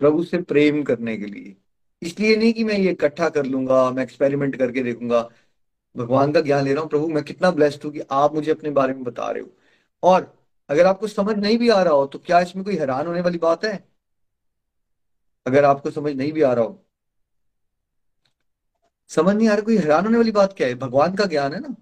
[0.00, 1.56] प्रभु से प्रेम करने के लिए।
[2.02, 5.28] इसलिए नहीं कि मैं ये इकट्ठा कर लूँगा मैं एक्सपेरिमेंट करके देखूँगा।
[5.96, 8.70] भगवान का ज्ञान ले रहा हूँ, प्रभु, मैं कितना ब्लेस्ड हूँ कि आप मुझे अपने
[8.70, 9.48] बारे में बता रहे हो।
[10.02, 10.36] और
[10.68, 13.38] अगर आपको समझ नहीं भी आ रहा हो तो क्या इसमें कोई हैरान होने वाली
[13.38, 13.88] बात है?
[15.46, 16.86] अगर आपको समझ नहीं भी आ रहा हो।
[19.08, 20.74] समझ नहीं आ रहा, कोई हैरान होने वाली बात क्या है?
[20.74, 21.74] भगवान का ज्ञान है ना।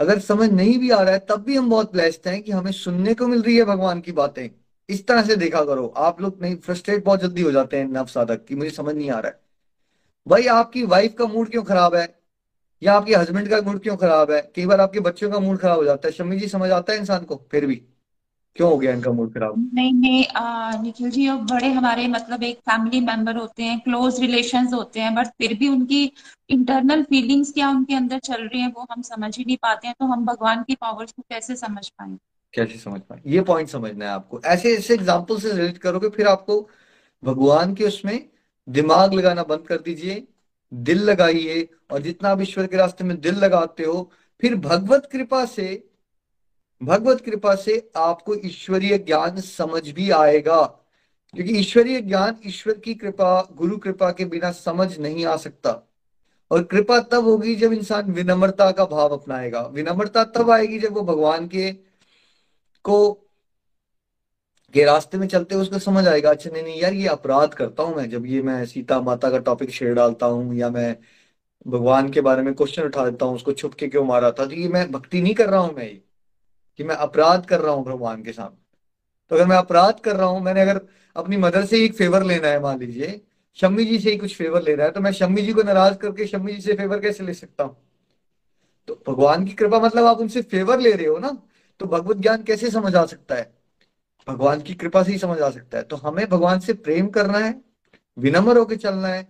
[0.00, 2.72] अगर समझ नहीं भी आ रहा है, तब भी हम बहुत ब्लेस्ड हैं कि हमें
[2.72, 4.48] सुनने को मिल रही है भगवान की बातें।
[4.88, 8.06] इस तरह से देखा करो, आप लोग नहीं फ्रस्ट्रेट बहुत जल्दी हो जाते हैं नव
[8.06, 9.40] साधक कि मुझे समझ नहीं आ रहा है।
[10.28, 12.15] भाई, आपकी वाइफ का मूड क्यों खराब है?
[12.82, 14.40] या आपके हस्बैंड का मूड क्यों खराब है?
[14.56, 16.98] कई बार आपके बच्चों का मूड खराब हो जाता है। शमी जी समझ आता है
[16.98, 17.36] इंसान को?
[17.50, 17.82] फिर भी।
[18.56, 19.54] क्यों हो गया इनका मूड खराब?
[19.74, 24.20] नहीं नहीं आ, निखिल जी अब बड़े हमारे मतलब एक फैमिली मेंबर होते हैं क्लोज
[24.20, 26.12] रिलेशंस होते हैं बट फिर भी उनकी
[26.50, 29.96] इंटरनल फीलिंग्स क्या उनके अंदर चल रही है वो हम समझ ही नहीं पाते हैं।
[30.00, 32.18] तो हम भगवान की पावर्स को कैसे समझ पाएँगे?
[32.54, 33.20] कैसे समझ पाए?
[33.26, 36.60] ये पॉइंट समझना है आपको। ऐसे ऐसे एग्ज़ाम्पल से रिलेट करोगे फिर आपको
[37.22, 38.18] भगवान के उसमें
[38.68, 40.26] दिमाग लगाना बंद कर दीजिए।
[40.74, 44.10] दिल लगाइए और जितना आप ईश्वर के रास्ते में दिल लगाते हो,
[44.40, 45.90] फिर भगवत कृपा से,
[46.82, 50.62] भगवत कृपा से आपको ईश्वरीय ज्ञान समझ भी आएगा।
[51.34, 55.88] क्योंकि ईश्वरीय ज्ञान ईश्वर की कृपा, गुरु कृपा के बिना समझ नहीं आ सकता।
[56.50, 61.02] और कृपा तब होगी जब इंसान विनम्रता का भाव अपनाएगा। विनम्रता तब आएगी जब वो
[61.02, 61.72] भगवान के
[62.82, 63.25] को
[64.76, 67.82] के रास्ते में चलते हुए उसको समझ आएगा अच्छा नहीं नहीं, यार, ये अपराध करता
[67.82, 70.96] हूँ मैं, जब ये मैं सीता माता का टॉपिक शेयर डालता हूँ, या मैं
[71.66, 74.46] भगवान के बारे में क्वेश्चन उठा देता हूँ, उसको छुप के क्यों मारा था?
[74.46, 76.02] तो ये मैं भक्ति नहीं कर रहा हूँ मैं ये
[76.78, 78.56] कि मैं अपराध कर रहा हूँ भगवान के सामने।
[79.30, 80.80] तो अगर मैं अपराध कर रहा हूँ, मैंने अगर
[81.16, 83.20] अपनी मदर से एक फेवर लेना है, मान लीजिए,
[83.58, 85.96] शम्मी जी से ही कुछ फेवर ले रहा है तो मैं शम्मी जी को नाराज़
[85.98, 87.76] करके शम्मी जी से फेवर कैसे ले सकता हूँ?
[88.88, 91.36] तो भगवान की कृपा मतलब आप उनसे फेवर ले रहे हो ना?
[91.80, 93.55] तो भगवत ज्ञान कैसे समझ आ सकता है?
[94.28, 97.38] भगवान की कृपा से ही समझ आ सकता है। तो हमें भगवान से प्रेम करना
[97.38, 97.54] है,
[98.18, 99.26] विनम्र होकर चलना है।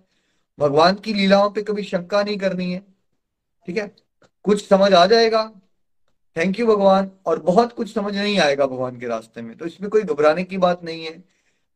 [0.59, 2.81] भगवान की लीलाओं पे कभी शंका नहीं करनी है,
[3.67, 3.95] ठीक है?
[4.45, 5.45] कुछ समझ आ जाएगा।
[6.37, 9.91] थैंक यू भगवान, और बहुत कुछ समझ नहीं आएगा भगवान के रास्ते में। तो इसमें
[9.91, 11.19] कोई घबराने की बात नहीं है।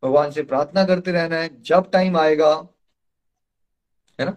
[0.03, 2.55] भगवान से प्रार्थना करते रहना है, जब टाइम आएगा,
[4.19, 4.37] है ना?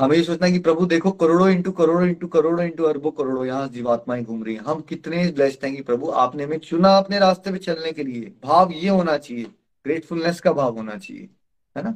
[0.00, 3.44] हमें ये सोचना है कि प्रभु देखो, करोड़ों इंटू करोड़ों इंटू करोड़ों इंटू अरबों करोड़ों
[3.46, 7.18] यहाँ जीवात्माएँ घूम रही हैं। हम कितने ब्लेस्ड हैं कि प्रभु आपने हमें चुना अपने
[7.18, 9.44] रास्ते पे चलने के लिए। भाव ये होना चाहिए
[9.86, 11.28] ग्रेटफुलनेस का भाव होना चाहिए,
[11.76, 11.94] है ना?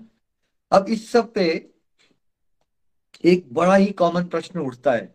[0.72, 1.44] अब इस सब पे
[3.24, 5.14] एक बड़ा ही कॉमन प्रश्न उठता है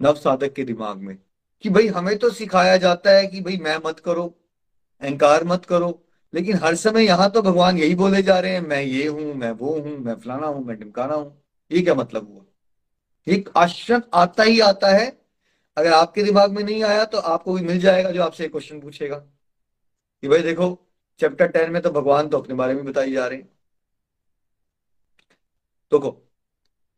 [0.00, 1.16] नव साधक के दिमाग में
[1.64, 4.24] कि भाई हमें तो सिखाया जाता है कि भाई मैं मत करो,
[5.02, 5.98] अहंकार मत करो,
[6.32, 9.50] लेकिन हर समय यहाँ तो भगवान यही बोले जा रहे हैं, मैं ये हूँ, मैं
[9.52, 11.41] वो हूँ, मैं फलाना हूँ, मैं टिमकाना हूँ।
[11.72, 12.44] ये क्या मतलब हुआ?
[13.26, 15.22] एक आश्रम आता ही आता है।
[15.76, 19.16] अगर आपके दिमाग में नहीं आया तो आपको भी मिल जाएगा जो आपसे क्वेश्चन पूछेगा।
[19.16, 20.88] कि भाई देखो
[21.20, 23.48] चैप्टर टेन में तो भगवान तो अपने बारे में बताई जा रहे हैं।
[25.92, 26.10] देखो,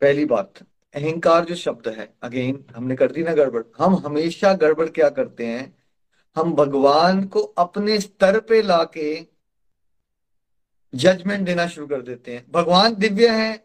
[0.01, 0.53] पहली बात,
[0.93, 5.45] अहंकार जो शब्द है अगेन हमने कर दी ना गड़बड़। हम हमेशा गड़बड़ क्या करते
[5.45, 5.75] हैं?
[6.35, 9.27] हम भगवान को अपने स्तर पे लाके
[10.93, 13.64] जजमेंट देना शुरू कर देते हैं। भगवान दिव्य है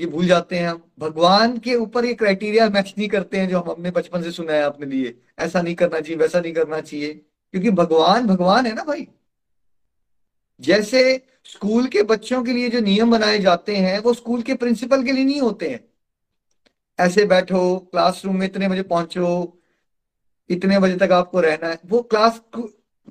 [0.00, 3.60] ये भूल जाते हैं हम। भगवान के ऊपर ये क्राइटेरिया मैच नहीं करते हैं जो
[3.60, 6.80] हम अपने बचपन से सुना है अपने लिए। ऐसा नहीं करना चाहिए, वैसा नहीं करना
[6.80, 7.14] चाहिए।
[7.52, 9.08] क्योंकि भगवान भगवान है ना भाई।
[10.60, 15.04] जैसे स्कूल के बच्चों के लिए जो नियम बनाए जाते हैं, वो स्कूल के प्रिंसिपल
[15.04, 15.80] के लिए नहीं होते हैं।
[17.00, 19.58] ऐसे बैठो क्लासरूम में इतने बजे पहुंचो,
[20.50, 22.40] इतने बजे तक आपको रहना है। वो क्लास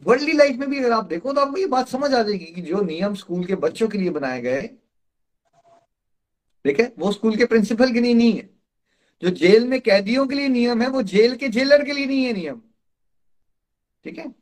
[0.05, 2.61] वर्ल्डली लाइफ में भी अगर आप देखो तो आपको ये बात समझ आ जाएगी कि
[2.61, 4.69] जो नियम स्कूल के बच्चों के लिए बनाए गए
[6.65, 6.93] ठीक है?
[6.99, 8.49] वो स्कूल के प्रिंसिपल के लिए नहीं है।
[9.23, 12.25] जो जेल में कैदियों के लिए नियम है, वो जेल के जेलर के लिए नहीं
[12.25, 12.61] है नियम।
[14.03, 14.33] ठीक है?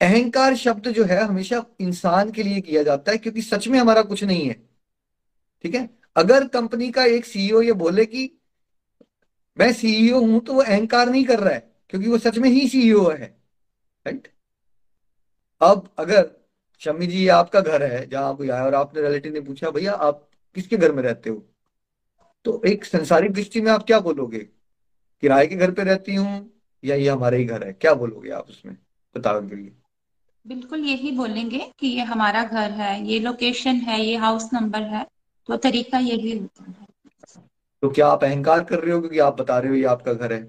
[0.00, 4.02] अहंकार शब्द जो है, हमेशा इंसान के लिए किया जाता है, क्योंकि सच में हमारा
[4.02, 4.54] कुछ नहीं है।
[5.64, 5.90] ठीक है?
[6.16, 8.30] अगर कंपनी का एक सीईओ ये बोले कि,
[9.58, 12.68] मैं सीईओ हूँ तो वो अहंकार नहीं कर रहा है, क्योंकि वो सच में ही
[12.68, 13.26] सीईओ है।
[14.06, 14.28] राइट
[15.60, 16.30] अब अगर
[16.78, 20.28] शम्मी जी आपका घर है, जहाँ कोई आया और आपने रिलेटिव ने पूछा, भैया, आप
[20.56, 21.46] किसके घर में रहते हो?
[22.44, 24.38] तो एक संसारिक दृष्टि में आप क्या बोलोगे?
[25.22, 26.50] किराए के घर पे रहती हूँ
[26.84, 27.72] या ये हमारे ही घर है?
[27.72, 28.76] क्या बोलोगे आप उसमें?
[29.14, 29.72] बताओ के लिए।
[30.46, 35.06] बिल्कुल यही बोलेंगे कि ये हमारा घर है ये लोकेशन है ये हाउस नंबर है
[35.48, 36.86] तो तरीका यही होता है।
[37.82, 40.32] तो क्या आप अहंकार कर रहे हो क्योंकि आप बता रहे हो ये आपका घर
[40.32, 40.40] है?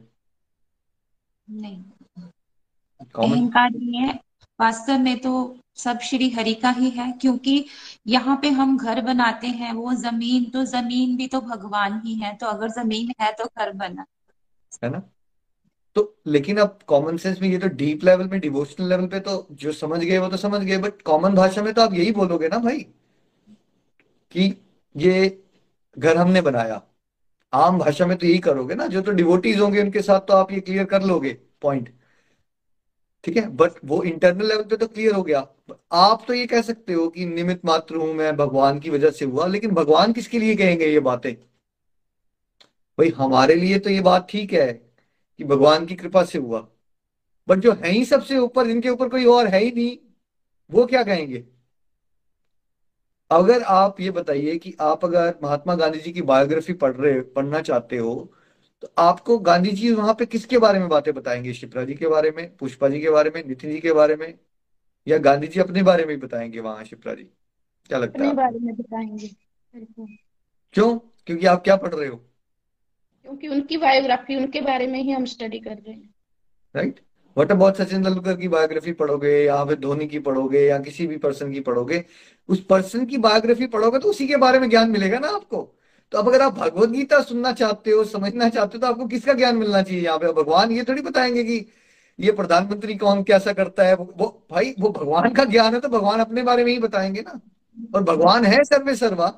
[1.48, 1.84] नहीं।
[3.16, 4.14] अहंकार नहीं है।
[4.60, 5.32] वास्तव में तो
[5.78, 7.66] सब श्री हरि का ही है, क्योंकि
[8.08, 12.34] यहाँ पे हम घर बनाते हैं, वो ज़मीन तो ज़मीन भी तो भगवान ही है
[12.36, 14.06] तो अगर ज़मीन है तो घर बना।
[14.84, 15.02] है ना?
[15.96, 19.48] तो लेकिन अब कॉमन सेंस में ये तो डीप लेवल में डिवोशनल लेवल पे तो
[19.54, 22.48] जो समझ गए, वो तो समझ गए बट कॉमन भाषा में तो आप यही बोलोगे
[22.48, 22.80] ना भाई,
[24.32, 24.54] कि
[24.96, 25.44] ये
[25.98, 26.82] घर हमने बनाया।
[27.54, 30.52] आम भाषा में तो यही करोगे ना, जो तो डिवोटीज होंगे उनके साथ तो आप
[30.52, 31.94] ये क्लियर कर लोगे पॉइंट
[33.24, 33.48] ठीक है?
[33.50, 35.48] बट वो इंटरनल लेवल पे तो क्लियर हो गया।
[35.92, 39.26] आप तो ये कह सकते हो कि निमित मात्र हूँ मैं, भगवान की वजह से
[39.26, 41.34] हुआ, लेकिन भगवान किसके लिए कहेंगे ये बातें?
[42.98, 44.72] भाई हमारे लिए तो ये बात ठीक है
[45.40, 46.68] कि भगवान की कृपा से हुआ।
[47.48, 49.98] बट जो है ही सबसे ऊपर, जिनके ऊपर कोई और है ही नहीं,
[50.72, 51.44] वो क्या कहेंगे?
[53.32, 57.62] अगर आप ये बताइए कि आप अगर महात्मा गांधी जी की बायोग्राफी पढ़ रहे, पढ़ना
[57.62, 58.34] चाहते हो
[58.84, 61.54] तो आपको गांधी जी वहाँ पे किसके बारे में बातें बताएँगे?
[61.54, 64.34] शिप्रा जी के बारे में, पुष्पा जी के बारे में, नितिन जी के बारे में?
[65.08, 67.24] या गांधी जी अपने बारे में ही बताएँगे वहाँ शिप्रा जी।
[67.90, 69.28] क्या लगता है अपने बारे में बताएँगे
[70.74, 70.98] क्यों?
[71.26, 72.16] क्योंकि आप क्या पढ़ रहे हो?
[73.26, 76.14] क्योंकि उनकी बायोग्राफी उनके बारे में ही हम स्टडी कर रहे हैं।
[76.76, 77.00] Right
[77.38, 81.18] what about Sachin Tendulkar की बायोग्राफी पढ़ोगे या फिर धोनी की पढ़ोगे या किसी भी
[81.18, 82.04] पर्सन की पढ़ोगे?
[82.50, 85.62] उस पर्सन की बायोग्राफी पढ़ोगे तो उसी के बारे में ज्ञान मिलेगा ना आपको।
[86.12, 89.34] तो अब अगर आप भगवत गीता सुनना चाहते हो समझना चाहते हो तो आपको किसका
[89.34, 90.32] ज्ञान मिलना चाहिए यहाँ पे?
[90.34, 91.60] भगवान ये थोड़ी बताएँगे कि
[92.20, 93.96] ये प्रधानमंत्री कौन कैसा करता है?
[93.96, 97.40] वो, भाई वो भगवान का ज्ञान है तो भगवान अपने बारे में ही बताएँगे ना।
[97.96, 99.34] और भगवान है सर्वे सर्वा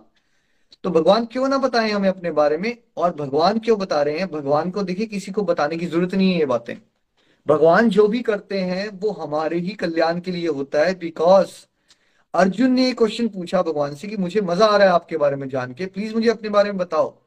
[0.83, 2.77] तो भगवान क्यों ना बताएँ हमें अपने बारे में?
[2.97, 4.27] और भगवान क्यों बता रहे हैं?
[4.31, 6.75] भगवान को देखिए किसी को बताने की ज़रूरत नहीं है ये बातें।
[7.47, 11.51] भगवान जो भी करते हैं वो हमारे ही कल्याण के लिए होता है। बिकॉज़
[12.33, 15.35] अर्जुन ने एक क्वेश्चन पूछा भगवान से कि मुझे मज़ा आ रहा है आपके बारे
[15.35, 17.17] में जान के। प्लीज़ मुझे अपने बारे में बताओ।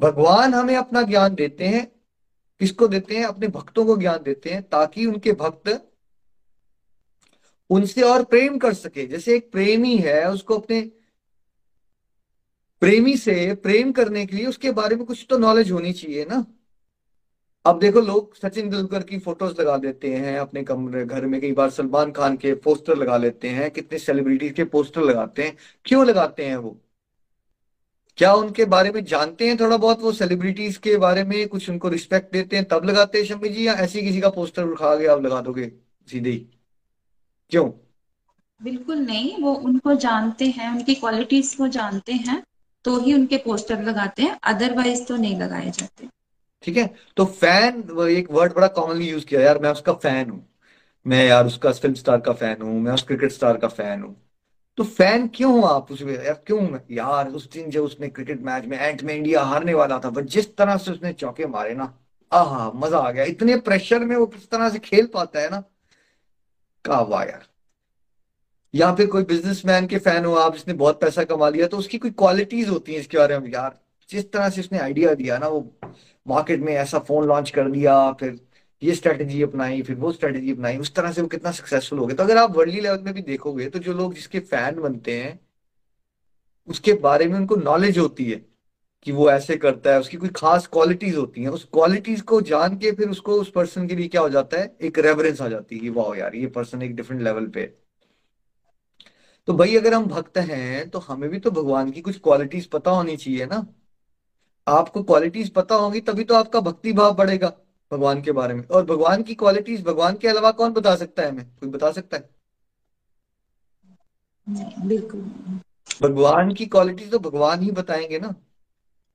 [0.00, 1.86] भगवान हमें अपना ज्ञान देते हैं
[2.60, 3.24] किसको देते हैं?
[3.24, 5.90] अपने भक्तों को ज्ञान देते हैं ताकि उनके भक्त
[7.70, 10.80] उनसे और प्रेम कर सके। जैसे एक प्रेमी है, उसको अपने
[12.80, 16.46] प्रेमी से प्रेम करने के लिए उसके बारे में कुछ तो नॉलेज होनी चाहिए ना।
[17.66, 21.52] अब देखो, लोग सचिन तेंदुलकर की फ़ोटोज़ लगा देते हैं, अपने कमरे, घर में कई
[21.52, 26.06] बार सलमान खान के पोस्टर लगा लेते हैं, कितने सेलिब्रिटीज के पोस्टर लगाते हैं। क्यों
[26.06, 26.83] लगाते हैं वो?
[28.18, 30.00] क्या उनके बारे में जानते हैं थोड़ा बहुत?
[30.00, 32.64] वो सेलिब्रिटीज के बारे में कुछ उनको रिस्पेक्ट देते हैं?
[32.64, 35.72] तब लगाते हैं शम्मी जी या ऐसे किसी का पोस्टर उठा के आप लगा दोगे
[36.08, 36.30] सीधे?
[36.30, 36.38] ही
[37.52, 37.70] क्यों?
[38.60, 42.42] बिल्कुल नहीं वो उनको जानते हैं उनकी क्वालिटीज को जानते हैं
[42.84, 46.08] तो ही उनके पोस्टर लगाते हैं अदरवाइज़ तो नहीं लगाए जाते।
[46.62, 46.86] ठीक है?
[47.16, 50.44] तो फ़ैन एक वर्ड बड़ा कॉमनली यूज़ किया यार मैं उसका फ़ैन हूँ।
[51.06, 54.16] मैं यार उसका फ़िल्म स्टार का फ़ैन हूँ मैं उस क्रिकेट स्टार का फ़ैन हूँ।
[54.78, 56.12] तो फ़ैन क्यों हो आप उसमें?
[56.14, 56.78] यार क्यों?
[56.90, 60.24] यार, उस दिन जब उसने क्रिकेट मैच में एंट में इंडिया हारने वाला था बट
[60.24, 61.92] जिस तरह से उसने चौके मारे ना,
[62.32, 65.62] आहा, मज़ा आ गया। इतने प्रेशर में वो किस तरह से खेल पाता है ना?
[66.84, 67.46] का वाह यार?
[68.74, 71.98] या फिर कोई बिजनेसमैन के फ़ैन हो आप, जिसने बहुत पैसा कमा लिया तो उसकी
[71.98, 73.50] कोई क्वालिटीज होती हैं इसके बारे में?
[73.52, 73.78] यार,
[74.10, 75.72] जिस तरह से उसने आइडिया दिया ना, वो
[76.28, 78.40] मार्केट में ऐसा फ़ोन लॉन्च कर दिया, फिर
[78.84, 82.16] ये स्ट्रेटेजी अपनाई, फिर वो स्ट्रेटेजी अपनाई, उस तरह से वो कितना सक्सेसफुल हो गया।
[82.16, 85.38] तो अगर आप वर्ल्डली लेवल में भी देखोगे तो जो लोग जिसके फ़ैन बनते हैं,
[86.68, 88.44] उसके बारे में उनको नॉलेज होती है
[89.06, 92.76] कि वो ऐसे करता है, उसकी कोई खास क्वालिटीज होती हैं। उस क्वालिटीज को जान
[92.78, 94.76] के फिर उसको उस पर्सन के लिए क्या हो जाता है?
[94.82, 97.72] एक रेवरेंस आ जाती है कि वाह यार, ये पर्सन एक डिफरेंट लेवल पे
[99.48, 102.90] तो भाई, अगर हम भक्त हैं तो हमें भी तो भगवान की कुछ क्वालिटीज पता
[102.90, 103.66] होनी चाहिए ना।
[104.66, 107.52] आपको क्वालिटीज पता होगी, तभी तो आपका भक्ति भाव बढ़ेगा।
[107.94, 111.28] भगवान के बारे में। और भगवान की क्वालिटीज भगवान के अलावा कौन बता सकता है
[111.28, 111.44] हमें?
[111.46, 112.28] कोई बता सकता है?
[114.86, 115.20] बिल्कुल
[116.02, 118.34] भगवान की क्वालिटीज तो भगवान ही बताएँगे ना।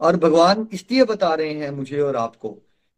[0.02, 2.50] और भगवान इसलिए बता रहे हैं मुझे और आपको।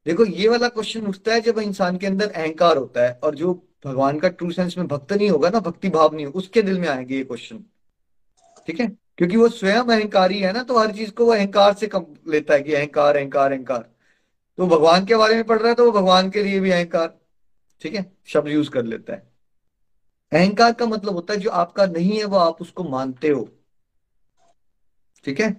[0.05, 3.53] देखो ये वाला क्वेश्चन उठता है जब इंसान के अंदर अहंकार होता है और जो
[3.85, 6.79] भगवान का ट्रू सेंस में भक्त नहीं होगा ना भक्ति भाव नहीं होगा उसके दिल
[6.79, 7.63] में आएँगे ये क्वेश्चन
[8.67, 8.87] ठीक है?
[9.17, 12.53] क्योंकि वो स्वयं अहंकारी है ना तो हर चीज़ को वो अहंकार से कम लेता
[12.53, 13.89] है कि अहंकार अहंकार अहंकार।
[14.57, 17.17] तो भगवान के बारे में पढ़ रहा है तो वो भगवान के लिए भी अहंकार,
[17.81, 19.29] ठीक है, शब्द यूज़ कर लेता है।
[20.31, 23.49] अहंकार का मतलब होता है जो आपका नहीं है वो आप उसको मानते हो,
[25.25, 25.55] ठीक है?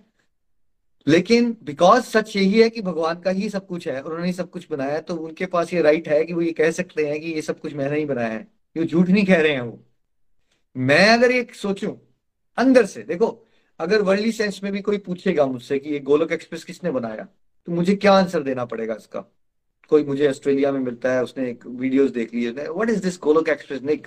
[1.06, 4.66] लेकिन बिकॉज़ सच यही है कि भगवान का ही सब कुछ है उन्होंने सब कुछ
[4.70, 7.32] बनाया है तो उनके पास ये राइट है कि वो ये कह सकते हैं कि
[7.32, 9.78] ये सब कुछ मैंने ही बनाया है, ये झूठ नहीं कह रहे हैं वो।
[10.76, 11.94] मैं अगर ये सोचूं,
[12.58, 13.46] अंदर से, देखो,
[13.80, 17.26] अगर वर्ल्डली सेंस में भी कोई पूछेगा मुझसे कि ये गोलक एक्सप्रेस किसने बनाया?
[17.68, 19.20] तो मुझे क्या आंसर देना पड़ेगा इसका?
[19.90, 23.18] कोई मुझे ऑस्ट्रेलिया में मिलता है उसने एक वीडियोस देख ली है। What is this
[23.22, 24.06] Golok express nick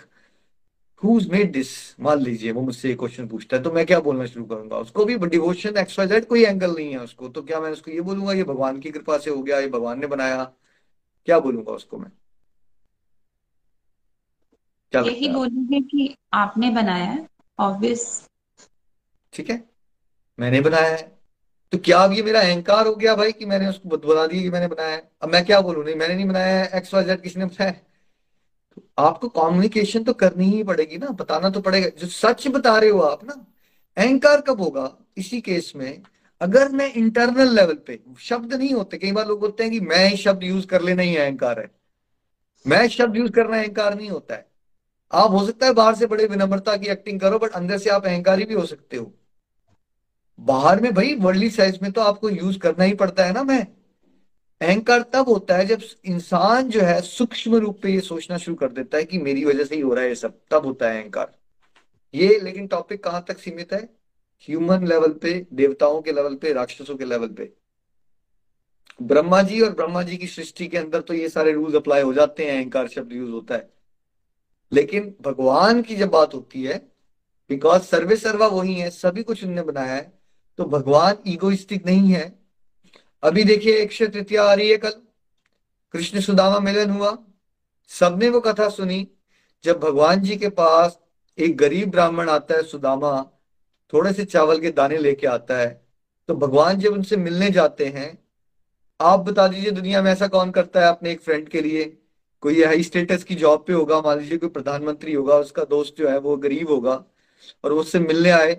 [1.04, 4.26] who's made this मान लीजिए वो मुझसे एक क्वेश्चन पूछता है तो मैं क्या बोलना
[4.26, 4.78] शुरू करूँगा?
[4.78, 8.34] उसको भी डिवोशन एक्सवाइजेड कोई एंगल नहीं है उसको तो क्या मैं उसको ये बोलूँगा
[8.34, 10.44] ये भगवान की कृपा से हो गया ये भगवान ने बनाया।
[11.28, 12.12] क्या बोलूँगा उसको मैं?
[14.94, 17.28] क्या यही बोलेंगे कि आपने बनाया है
[17.60, 18.30] ऑब्वियस
[19.34, 19.64] ठीक है।
[20.40, 21.15] मैंने बनाया है।
[21.76, 24.50] तो क्या अब ये मेरा अहंकार हो गया भाई कि मैंने उसको बता दिया कि
[24.50, 25.02] मैंने बनाया?
[25.22, 25.86] अब मैं क्या बोलूँ?
[25.86, 27.72] नहीं, मैंने नहीं बनाया एक्स वाई जेड किसने बनाया?
[27.72, 32.90] तो आपको कम्युनिकेशन तो करनी ही पड़ेगी ना, बताना तो पड़ेगा। जो सच बता रहे
[32.90, 33.46] हो आप ना,
[33.98, 34.98] अहंकार कब होगा?
[35.18, 36.02] इसी केस में,
[36.42, 40.16] अगर मैं इंटरनल लेवल पे, शब्द नहीं होते, कई बार लोग बोलते हैं कि मैं
[40.16, 41.72] शब्द यूज़ कर लेना ही अहंकार है।
[42.68, 44.50] मैं शब्द यूज़ करना अहंकार नहीं होता है।
[45.12, 48.06] आप हो सकता है बाहर से बड़े विनम्रता की एक्टिंग करो बट अंदर से आप
[48.06, 49.14] अहंकारी भी हो सकते हो।
[50.40, 53.68] बाहर में भाई वर्ल्डली साइज़ में तो आपको यूज़ करना ही पड़ता है ना मैं।
[54.62, 58.72] अहंकार तब होता है जब इंसान जो है सूक्ष्म रूप पे ये सोचना शुरू कर
[58.72, 61.02] देता है कि मेरी वजह से ही हो रहा है ये सब। तब होता है
[61.02, 61.36] अहंकार।
[62.16, 63.90] ये लेकिन टॉपिक कहाँ तक सीमित है?
[64.42, 67.54] ह्यूमन लेवल पे, देवताओं के लेवल पे, राक्षसों के लेवल पे।
[69.02, 72.14] ब्रह्मा जी और ब्रह्मा जी की सृष्टि के अंदर तो ये सारे रूल्स अप्लाई हो
[72.14, 73.74] जाते हैं, अहंकार शब्द यूज़ होता है।
[74.72, 76.78] लेकिन भगवान की जब बात होती है
[77.50, 80.15] बिकॉज़ सर्वे सर्वा वही है, सभी कुछ उनने बनाया है
[80.60, 82.34] तो भगवान ईगोइस्टिक नहीं है।
[83.24, 84.94] अभी देखिए एक तृतीया आ रही है कल।
[85.94, 87.18] कृष्ण सुदामा मिलन हुआ।
[87.92, 89.08] सबने वो कथा सुनी।
[89.64, 91.00] जब भगवान जी के पास
[91.38, 93.24] एक गरीब ब्राह्मण आता है, सुदामा,
[93.94, 95.86] थोड़े से चावल के दाने लेके आता है
[96.30, 98.18] तो भगवान जब उनसे मिलने जाते हैं,
[99.00, 101.84] आप बता दीजिए दुनिया में ऐसा कौन करता है अपने एक फ्रेंड के लिए?
[102.44, 106.10] कोई हाई स्टेटस की जॉब पे होगा, मान लीजिए कोई प्रधानमंत्री होगा, उसका दोस्त जो
[106.10, 107.04] है वो गरीब होगा,
[107.64, 108.54] और उससे मिलने आए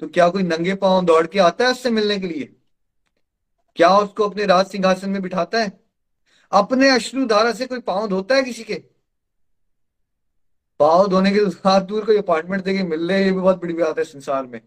[0.00, 2.44] तो क्या कोई नंगे पाँव दौड़ के आता है उससे मिलने के लिए?
[3.76, 5.80] क्या उसको अपने राज सिंहासन में बिठाता है?
[6.52, 8.74] अपने अश्रु धारा से कोई पाँव धोता है किसी के?
[10.80, 13.98] पाँव धोने के साथ दूर कोई अपार्टमेंट देके मिल रहे ये भी बहुत बड़ी बात
[13.98, 14.60] है संसार में।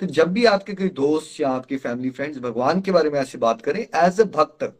[0.00, 3.38] तो जब भी आपके कोई दोस्त या आपके फैमिली फ्रेंड्स भगवान के बारे में ऐसे
[3.38, 4.72] बात करें एज अ भक्त,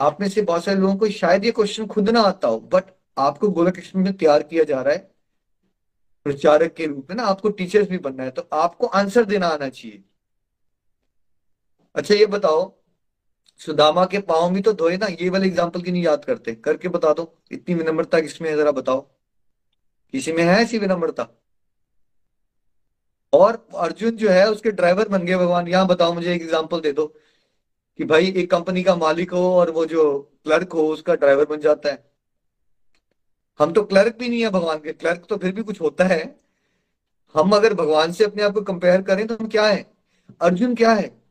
[0.00, 2.84] आप में से बहुत सारे लोगों को शायद ये क्वेश्चन खुद ना आता हो बट
[3.18, 5.10] आपको गोलक में तैयार किया जा रहा है
[6.28, 9.68] प्रचारक के रूप में ना आपको टीचर्स भी बनना है तो आपको आंसर देना आना
[9.68, 10.02] चाहिए।
[11.94, 12.72] अच्छा ये बताओ,
[13.60, 16.88] सुदामा के पाँव भी तो धोए ना, ये वाले एग्ज़ाम्पल की नहीं याद करते। करके
[16.88, 19.00] बता दो, इतनी विनम्रता किसमें है, जरा बताओ।
[20.14, 21.28] किसी में है ऐसी विनम्रता?
[23.32, 26.92] और अर्जुन जो है, उसके ड्राइवर बन गए भगवान। यहाँ बताओ, मुझे एक एग्ज़ाम्पल दे
[26.92, 27.06] दो,
[27.98, 30.04] कि भाई एक कंपनी का मालिक हो और वो जो
[30.44, 32.07] क्लर्क हो, उसका ड्राइवर बन जाता है।
[33.58, 36.36] हम तो क्लर्क भी नहीं है भगवान के। क्लर्क तो फिर भी कुछ होता है।
[37.34, 39.90] हम अगर भगवान से अपने आप को कंपेयर करें तो हम क्या है?
[40.40, 41.22] अर्जुन क्या है?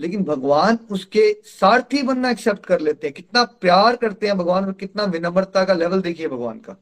[0.00, 4.72] लेकिन भगवान उसके सारथी बनना एक्सेप्ट कर लेते हैं। कितना प्यार करते हैं भगवान और
[4.72, 6.76] कितना विनम्रता का लेवल देखिए भगवान का।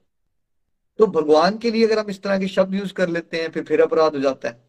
[0.99, 3.65] तो भगवान के लिए अगर हम इस तरह के शब्द यूज़ कर लेते हैं, फिर
[3.65, 4.63] फिर अपराध हो जाता है।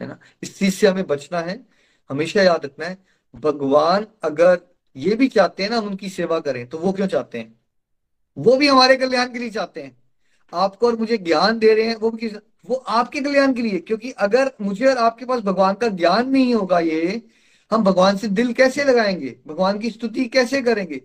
[0.00, 0.18] है ना?
[0.42, 1.66] इस चीज़ से हमें बचना है।
[2.10, 2.98] हमेशा याद रखना है,
[3.34, 4.60] भगवान अगर
[4.96, 7.61] ये भी चाहते हैं ना हम उनकी सेवा करें तो वो क्यों चाहते हैं?
[8.38, 10.02] वो भी हमारे कल्याण के लिए चाहते हैं।
[10.54, 12.32] आपको और मुझे ज्ञान दे रहे हैं, वो भी
[12.68, 16.54] वो आपके कल्याण के लिए, क्योंकि अगर मुझे और आपके पास भगवान का ज्ञान नहीं
[16.54, 17.22] होगा ये,
[17.70, 19.40] हम भगवान से दिल कैसे लगाएँगे?
[19.46, 21.02] भगवान की स्तुति कैसे करेंगे?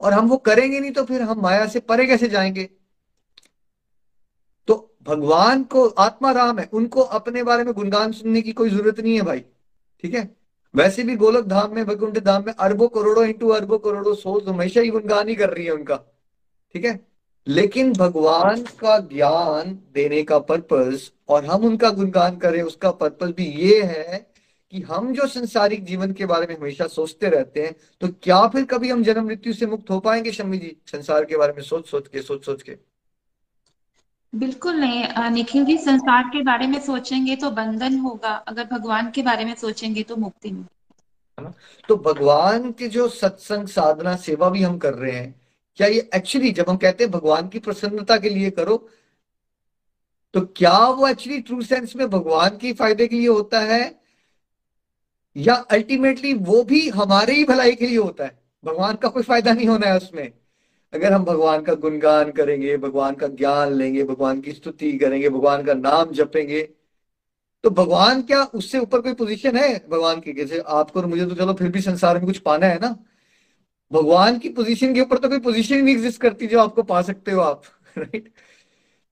[0.00, 2.68] और हम वो करेंगे नहीं तो फिर हम माया से परे कैसे जाएँगे?
[4.68, 9.00] तो भगवान को, आत्मा राम है, उनको अपने बारे में गुणगान सुनने की कोई ज़रूरत
[9.00, 9.40] नहीं है भाई,
[10.02, 10.36] ठीक है?
[10.74, 14.80] वैसे भी गोलक धाम में, वैकुंठ धाम में अरबों करोड़ों इंटू अरबों करोड़ों सोच हमेशा
[14.80, 16.11] ही गुणगान ही कर रही है उनका।
[16.74, 17.00] ठीक है?
[17.46, 23.44] लेकिन भगवान का ज्ञान देने का पर्पस और हम उनका गुणगान करें उसका पर्पस भी
[23.44, 24.26] ये है
[24.72, 28.64] कि हम जो संसारिक जीवन के बारे में हमेशा सोचते रहते हैं तो क्या फिर
[28.64, 31.88] कभी हम जन्म मृत्यु से मुक्त हो पाएँगे शम्मी जी संसार के बारे में सोच
[31.88, 32.76] सोच के सोच सोच के?
[34.34, 39.22] बिल्कुल नहीं निखिल जी संसार के बारे में सोचेंगे तो बंधन होगा अगर भगवान के
[39.22, 41.52] बारे में सोचेंगे तो मुक्ति मिलेगी।
[41.88, 45.41] तो भगवान के जो सत्संग साधना सेवा भी हम कर रहे हैं
[45.76, 48.76] क्या ये एक्चुअली जब हम कहते हैं भगवान की प्रसन्नता के लिए करो
[50.34, 54.00] तो क्या वो एक्चुअली ट्रू सेंस में भगवान के फ़ायदे के लिए होता है?
[55.36, 58.38] या अल्टीमेटली वो भी हमारे ही भलाई के लिए होता है?
[58.64, 60.32] भगवान का कोई फ़ायदा नहीं होना है उसमें।
[60.92, 65.64] अगर हम भगवान का गुणगान करेंगे, भगवान का ज्ञान लेंगे, भगवान की स्तुति करेंगे, भगवान
[65.64, 66.62] का नाम जपेंगे
[67.64, 69.88] तो भगवान क्या उससे ऊपर कोई पोजीशन है?
[69.88, 72.78] भगवान की जैसे आपको और मुझे तो चलो फिर भी संसार में कुछ पाना है
[72.78, 72.96] ना?
[73.92, 77.02] भगवान की पोजीशन के ऊपर तो कोई पोजीशन ही नहीं एग्जिस्ट करती जो आपको पा
[77.02, 77.62] सकते हो आप
[77.98, 78.32] राइट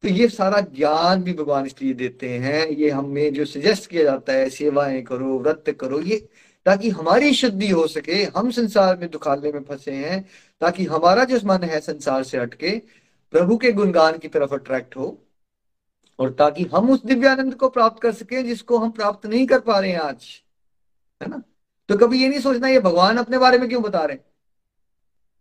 [0.02, 4.32] तो ये सारा ज्ञान भी भगवान इसलिए देते हैं, ये हमें जो सजेस्ट किया जाता
[4.32, 6.16] है, सेवाएँ करो, व्रत करो, ये
[6.66, 10.28] ताकि हमारी शुद्धि हो सके, हम संसार में दुखालने में फंसे हैं,
[10.60, 12.70] ताकि हमारा जो मन है संसार से हटके
[13.32, 15.26] प्रभु के गुणगान की तरफ़ अट्रैक्ट हो,
[16.18, 19.78] और ताकि हम उस दिव्यानंद को प्राप्त कर सके जिसको हम प्राप्त नहीं कर पा
[19.80, 20.42] रहे हैं आज,
[21.22, 21.42] है ना?
[21.88, 24.24] तो कभी ये नहीं सोचना, ये भगवान अपने बारे में क्यों बता रहे हैं?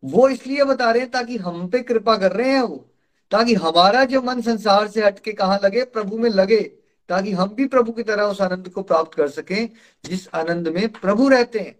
[0.03, 2.89] वो इसलिए बता रहे हैं ताकि हम पे कृपा कर रहे हैं वो,
[3.31, 6.61] ताकि हमारा जो मन संसार से हटके कहाँ लगे, प्रभु में लगे,
[7.09, 9.69] ताकि हम भी प्रभु की तरह उस आनंद को प्राप्त कर सकें,
[10.05, 11.79] जिस आनंद में प्रभु रहते हैं।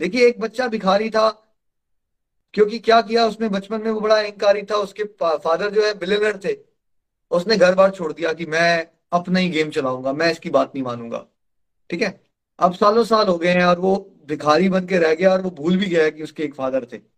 [0.00, 1.52] देखिए, एक बच्चा भिखारी था,
[2.54, 6.40] क्योंकि क्या किया उसने, बचपन में वो बड़ा अहंकारी था, उसके फादर जो है, बिलेनर
[6.44, 6.56] थे।
[7.30, 10.84] उसने घर बार छोड़ दिया कि मैं अपना ही गेम चलाऊँगा, मैं इसकी बात नहीं
[10.84, 11.26] मानूँगा।
[11.90, 12.20] ठीक है?
[12.58, 15.50] अब सालों साल हो गए हैं और वो भिखारी बन के रह गया और वो
[15.50, 17.15] भूल भी गया कि उसके एक फादर थे।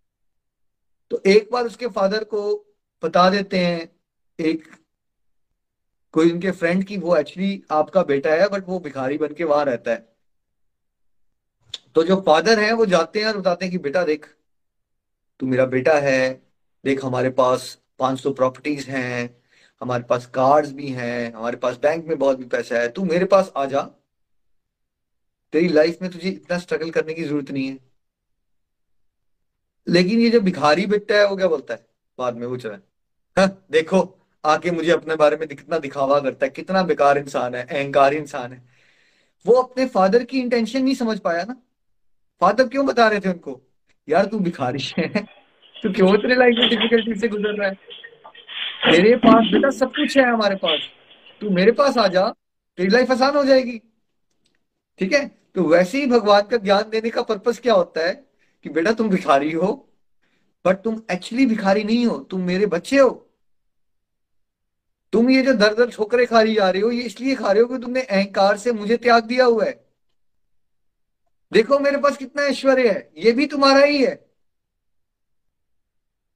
[1.11, 2.67] तो एक बार उसके फादर को
[3.05, 3.93] बता देते हैं,
[4.41, 4.69] एक
[6.13, 9.65] कोई उनके फ्रेंड की, वो एक्चुअली आपका बेटा है बट वो भिखारी बन के वहाँ
[9.65, 10.17] रहता है।
[11.95, 14.27] तो जो फादर है, वो जाते हैं और बताते हैं कि, बेटा देख,
[15.41, 16.43] तू मेरा बेटा है,
[16.85, 19.43] देख हमारे पास 500 प्रॉपर्टीज़ हैं,
[19.81, 23.25] हमारे पास कार्ड्स भी हैं, हमारे पास बैंक में बहुत भी पैसा है, तू मेरे
[23.25, 23.83] पास आ जा।
[25.53, 27.88] तेरी लाइफ में तुझे इतना स्ट्रगल करने की ज़रूरत नहीं है।
[29.89, 31.87] लेकिन ये जो भिखारी बेटा है वो क्या बोलता है?
[32.19, 32.79] बाद में वो चला
[33.39, 37.63] हाँ, देखो आके मुझे अपने बारे में कितना दिखावा करता है कितना बेकार इंसान है
[37.63, 38.69] अहंकारी इंसान है।
[39.47, 41.63] वो अपने फादर की इंटेंशन नहीं समझ पाया ना।
[42.41, 43.61] फादर क्यों बता रहे थे उनको?
[44.09, 45.09] यार तू भिखारी है।
[45.83, 47.79] तू क्यों इतने लाइफ में डिफिकल्टी से गुजर रहा है?
[48.87, 50.81] मेरे पास बेटा सब कुछ है हमारे पास।
[51.41, 52.29] तू मेरे पास आ जा
[52.77, 53.83] तेरी लाइफ आसान हो जाएगी।
[54.99, 55.29] ठीक है?
[55.55, 58.28] तो वैसे ही भगवान का ज्ञान देने का पर्पस क्या होता है?
[58.65, 59.73] कि बेटा तुम भिखारी हो
[60.65, 63.11] बट तुम एक्चुअली भिखारी नहीं हो, तुम मेरे बच्चे हो।
[65.13, 67.63] तुम ये जो दर दर ठोकरे खा रही जा रहे हो, ये इसलिए खा रहे
[67.63, 69.73] हो कि तुमने अहंकार से मुझे त्याग दिया हुआ है।
[71.53, 74.15] देखो मेरे पास कितना ऐश्वर्य है, ये भी तुम्हारा ही है।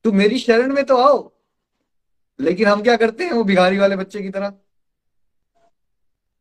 [0.04, 1.18] तुम मेरी शरण में तो आओ,
[2.40, 4.54] लेकिन हम क्या करते हैं, वो भिखारी वाले बच्चे की तरह?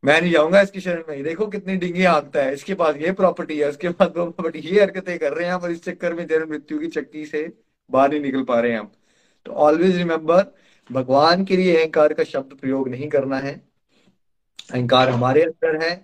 [0.02, 3.58] मैं नहीं जाऊँगा इसकी शरण में। देखो कितनी डिंगी आता है। इसके पास ये प्रॉपर्टी
[3.58, 6.50] है उसके पास वो प्रॉपर्टी ये हरकतें कर रहे हैं पर इस चक्कर में जन्म
[6.50, 7.52] मृत्यु की चक्की से
[7.90, 8.90] बाहर नहीं निकल पा रहे हैं हम।
[9.46, 10.44] तो ऑलवेज रिमेम्बर
[10.90, 13.54] भगवान के लिए अहंकार का शब्द प्रयोग नहीं करना है।
[14.72, 15.94] अहंकार हमारे अंदर है।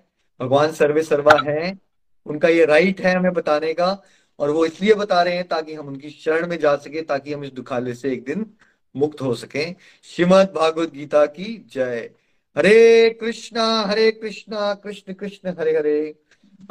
[0.40, 1.78] भगवान सर्वे सर्वा है।
[2.26, 3.90] उनका ये राइट है हमें बताने का
[4.38, 7.44] और वो इसलिए बता रहे हैं ताकि हम उनकी शरण में जा सके, ताकि हम
[7.44, 8.46] इस दुखालय से एक दिन
[8.94, 9.64] मुक्त हो सके।
[10.04, 12.10] श्रीमद भागवत गीता की जय।
[12.58, 16.14] Hare Krishna Hare Krishna, Krishna Krishna, Hare Hare.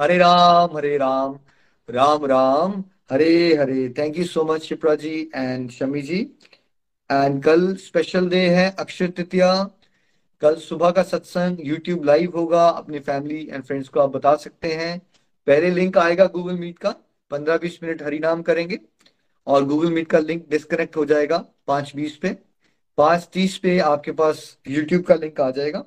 [0.02, 1.40] Hare Ram Hare Ram
[1.90, 3.94] Ram Ram, Hare Hare.
[3.98, 6.20] Thank you so much Shipra ji and Shami ji
[7.12, 9.54] and कल स्पेशल डे है अक्षय तृतीया।
[10.42, 14.74] कल सुबह का सत्संग यूट्यूब लाइव होगा। अपनी फैमिली एंड फ्रेंड्स को आप बता सकते
[14.74, 15.00] हैं।
[15.48, 16.96] पहले लिंक आएगा गूगल मीट का।
[17.32, 18.80] पंद्रह बीस मिनट हरिनाम करेंगे।
[19.48, 22.47] और गूगल मीट का लिंक डिस्कनेक्ट हो जाएगा पाँच बीस पे।
[22.98, 25.84] पाँच तीस पे आपके पास यूट्यूब का लिंक आ जाएगा।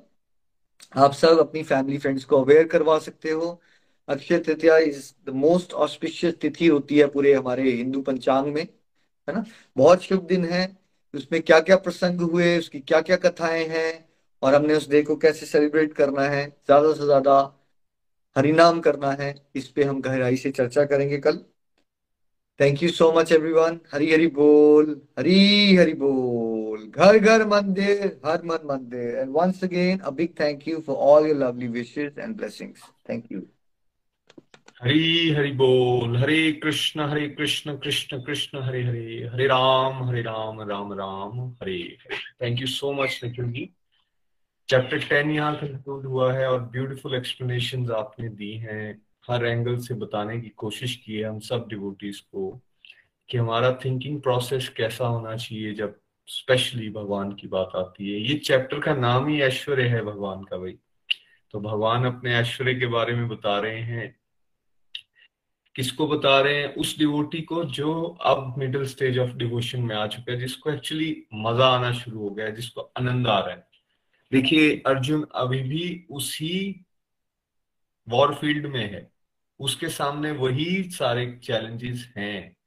[0.95, 3.61] आप सब अपनी फैमिली फ्रेंड्स को अवेयर करवा सकते हो।
[4.07, 9.35] Akshaya Tritiya is the most auspicious तिथि होती है पूरे हमारे हिंदू पंचांग में, है
[9.35, 9.43] ना?
[9.77, 10.67] बहुत शुभ दिन है।
[11.13, 14.09] उसमें क्या क्या प्रसंग हुए, उसकी क्या क्या कथाएँ हैं,
[14.41, 17.39] और हमने उस डे को कैसे सेलिब्रेट करना है, ज़्यादा से ज़्यादा
[18.35, 21.39] हरिनाम करना है, इस पे हम गहराई से चर्चा करेंगे कल।
[22.61, 24.89] Thank you so much everyone Hari Hari बोल
[25.19, 30.67] हरी हरी बोल घर घर mandir, हर मन मंदिर And once again, a big thank
[30.67, 32.77] you for all your lovely wishes and blessings.
[33.07, 33.41] Thank you.
[34.83, 40.61] Hari Hari बोल Hare Krishna Hare Krishna Krishna Krishna Hare Hare Hare Ram Hare Ram
[40.69, 41.97] Ram Ram Hare
[42.41, 43.69] thank you so much Nikhil ji
[44.69, 49.01] chapter ten यहाँ conclude हुआ है और beautiful explanation आपने दी हैं।
[49.31, 52.61] हर angle से बताने की कोशिश की है हम सब डिवोटीज को
[53.29, 58.35] कि हमारा थिंकिंग प्रोसेस कैसा होना चाहिए जब स्पेशली भगवान की बात आती है। ये
[58.35, 60.77] चैप्टर का नाम ही ऐश्वर्य है भगवान का भाई।
[61.51, 64.19] तो भगवान अपने ऐश्वर्य के बारे में बता रहे हैं।
[65.75, 66.75] किसको बता रहे हैं?
[66.75, 71.23] उस डिवोटी को जो अब मिडिल स्टेज ऑफ़ डिवोशन में आ चुका है, जिसको एक्चुअली
[71.33, 73.67] मज़ा आना शुरू हो गया है, जिसको आनंद आ रहा है।
[74.31, 76.85] देखिए, अर्जुन अभी भी उसी
[78.09, 79.10] वॉर फ़ील्ड में है।
[79.61, 82.57] उसके सामने वही सारे चैलेंजेस हैं।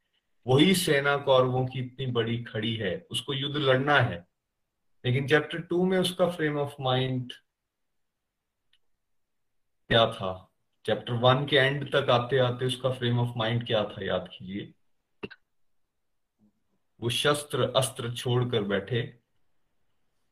[0.47, 4.27] वही सेना कौरवों की इतनी बड़ी खड़ी है, उसको युद्ध लड़ना है।
[5.05, 7.33] लेकिन चैप्टर टू में उसका फ्रेम ऑफ़ माइंड
[9.89, 10.53] क्या था?
[10.87, 14.73] चैप्टर वन के एंड तक आते आते उसका फ्रेम ऑफ़ माइंड क्या था, याद कीजिए?
[17.01, 19.19] वो शस्त्र अस्त्र छोड़कर बैठे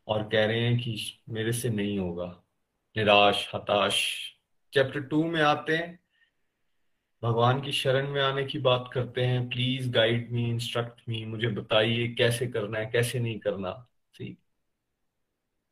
[0.07, 2.43] और कह रहे हैं कि मेरे से नहीं होगा।
[2.97, 4.29] निराश, हताश।
[4.75, 6.02] चैप्टर टू में आते हैं।
[7.23, 11.49] भगवान की शरण में आने की बात करते हैं please guide me instruct me मुझे
[11.49, 14.39] बताइए कैसे करना है, कैसे नहीं करना। सी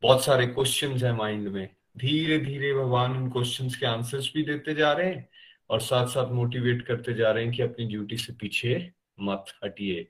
[0.02, 4.74] बहुत सारे क्वेश्चन है माइंड में। धीरे धीरे भगवान उन क्वेश्चन के आंसर्स भी देते
[4.74, 5.28] जा रहे हैं
[5.70, 10.08] और साथ साथ मोटिवेट करते जा रहे हैं कि अपनी ड्यूटी से पीछे मत हटिए।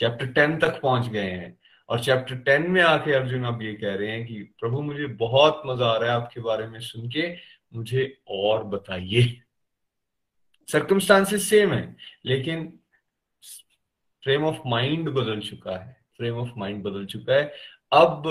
[0.00, 1.58] चैप्टर टेन तक पहुँच गए हैं
[1.88, 5.62] और चैप्टर टेन में आके अर्जुन अब ये कह रहे हैं कि, प्रभु, मुझे बहुत
[5.66, 7.36] मज़ा आ रहा है आपके बारे में सुन के,
[7.74, 9.41] मुझे और बताइए।
[10.68, 11.96] सर्कमस्टांसेस सेम है,
[12.26, 12.78] लेकिन
[14.24, 17.52] फ्रेम ऑफ़ माइंड बदल चुका है फ्रेम ऑफ़ माइंड बदल चुका है।
[17.92, 18.22] अब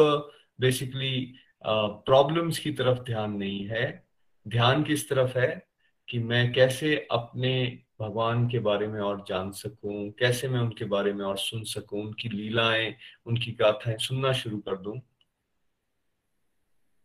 [0.59, 1.34] बेसिकली
[1.65, 4.07] प्रॉब्लम्स की तरफ़ ध्यान नहीं है।
[4.47, 5.71] ध्यान किस तरफ़ है?
[6.09, 11.13] कि मैं कैसे अपने भगवान के बारे में और जान सकूँ, कैसे मैं उनके बारे
[11.13, 14.99] में और सुन सकूँ, उनकी लीलाएँ, उनकी गाथाएँ सुनना शुरू कर दूँ।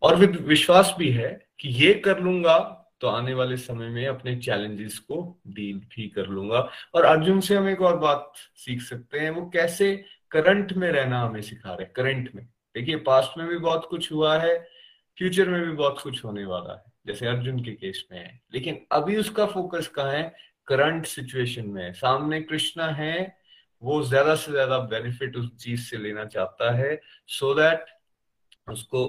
[0.03, 2.57] और विश्वास भी है कि ये कर लूँगा
[3.01, 5.17] तो आने वाले समय में अपने चैलेंजेस को
[5.49, 9.49] डील भी कर लूँगा। और अर्जुन से हम एक और बात सीख सकते हैं, वो
[9.51, 9.95] कैसे
[10.33, 12.45] करंट में रहना हमें सिखा रहे करंट में।
[12.75, 14.57] देखिए पास्ट में भी बहुत कुछ हुआ है
[15.19, 18.81] फ्यूचर में भी बहुत कुछ होने वाला है, जैसे अर्जुन के केस में है। लेकिन
[18.93, 20.35] अभी उसका फोकस कहाँ है?
[20.69, 23.37] करंट सिचुएशन में है। सामने कृष्णा है,
[23.83, 27.85] वो ज़्यादा से ज़्यादा बेनिफिट उस चीज़ से लेना चाहता है सो so दैट
[28.71, 29.03] उसको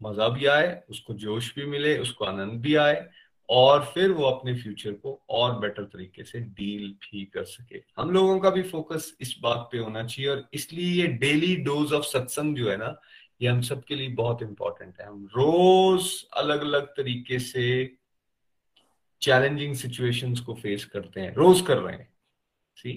[0.00, 3.08] मज़ा भी आए, उसको जोश भी मिले, उसको आनंद भी आए।
[3.50, 8.10] और फिर वो अपने फ्यूचर को और बेटर तरीके से डील भी कर सके। हम
[8.10, 12.04] लोगों का भी फोकस इस बात पे होना चाहिए और इसलिए ये डेली डोज ऑफ़
[12.04, 13.00] सत्संग जो है ना,
[13.42, 17.96] ये हम सबके लिए बहुत इंपॉर्टेंट है। हम रोज अलग अलग तरीके से
[19.22, 22.12] चैलेंजिंग सिचुएशंस को फेस करते हैं, रोज कर रहे हैं।
[22.76, 22.92] सी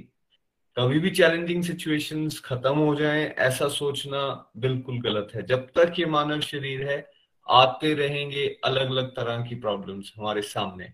[0.78, 6.06] कभी भी चैलेंजिंग सिचुएशंस खत्म हो जाएँ, ऐसा सोचना बिल्कुल गलत है। जब तक ये
[6.06, 7.12] मानव शरीर है
[7.48, 10.92] आते रहेंगे अलग अलग तरह की प्रॉब्लम्स हमारे सामने।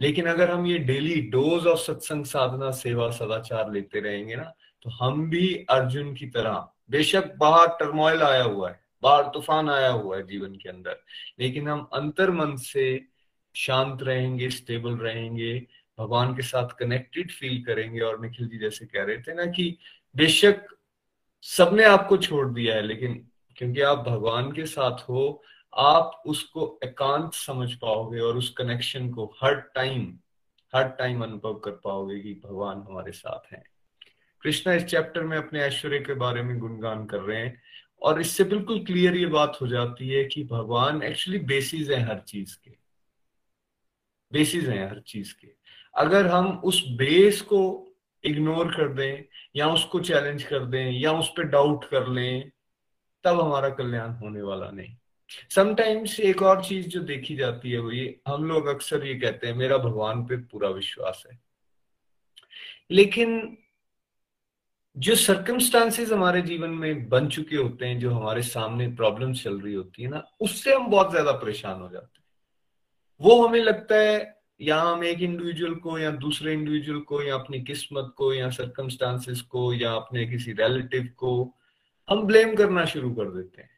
[0.00, 4.52] लेकिन अगर हम ये डेली डोज ऑफ़ सत्संग साधना सेवा सदाचार लेते रहेंगे ना
[4.82, 9.90] तो हम भी अर्जुन की तरह, बेशक बाहर टर्मोइल आया हुआ है, बाहर तूफ़ान आया
[9.90, 11.00] हुआ है जीवन के अंदर,
[11.40, 12.84] लेकिन हम अंतर मन से
[13.54, 15.54] शांत रहेंगे स्टेबल रहेंगे,
[15.98, 19.76] भगवान के साथ कनेक्टेड फील करेंगे, और निखिल जी जैसे कह रहे थे ना कि
[20.14, 20.66] बेशक
[21.44, 23.26] सबने आपको छोड़ दिया है, लेकिन
[23.56, 25.42] क्योंकि आप भगवान के साथ हो,
[25.76, 30.18] आप उसको एकांत समझ पाओगे और उस कनेक्शन को हर टाइम
[30.74, 33.64] हर टाइम अनुभव कर पाओगे कि भगवान हमारे साथ हैं।
[34.40, 37.62] कृष्णा इस चैप्टर में अपने ऐश्वर्य के बारे में गुणगान कर रहे हैं
[38.02, 42.18] और इससे बिल्कुल क्लियर ये बात हो जाती है कि भगवान एक्चुअली बेसिस है हर
[42.18, 42.70] चीज़ के।
[44.32, 45.48] बेसिस है हर चीज़ के।
[45.96, 47.90] अगर हम उस बेस को
[48.24, 49.24] इग्नोर कर दें
[49.56, 52.50] या उसको चैलेंज कर दें या उस पर डाउट कर लें
[53.24, 54.96] तब हमारा कल्याण होने वाला नहीं।
[55.50, 59.46] समटाइम्स एक और चीज़ जो देखी जाती है वो ये, हम लोग अक्सर ये कहते
[59.46, 61.38] हैं, मेरा भगवान पे पूरा विश्वास है।
[62.90, 63.56] लेकिन
[64.96, 69.74] जो सर्कमस्टांसेस हमारे जीवन में बन चुके होते हैं, जो हमारे सामने प्रॉब्लम चल रही
[69.74, 72.24] होती है ना, उससे हम बहुत ज़्यादा परेशान हो जाते हैं।
[73.20, 77.60] वो हमें लगता है, या हम एक इंडिविजुअल को, या दूसरे इंडिविजुअल को, या अपनी
[77.60, 81.54] किस्मत को, या सर्कमस्टांसेस को, या अपने किसी रिलेटिव को
[82.08, 83.70] हम ब्लेम करना शुरू कर देते हैं।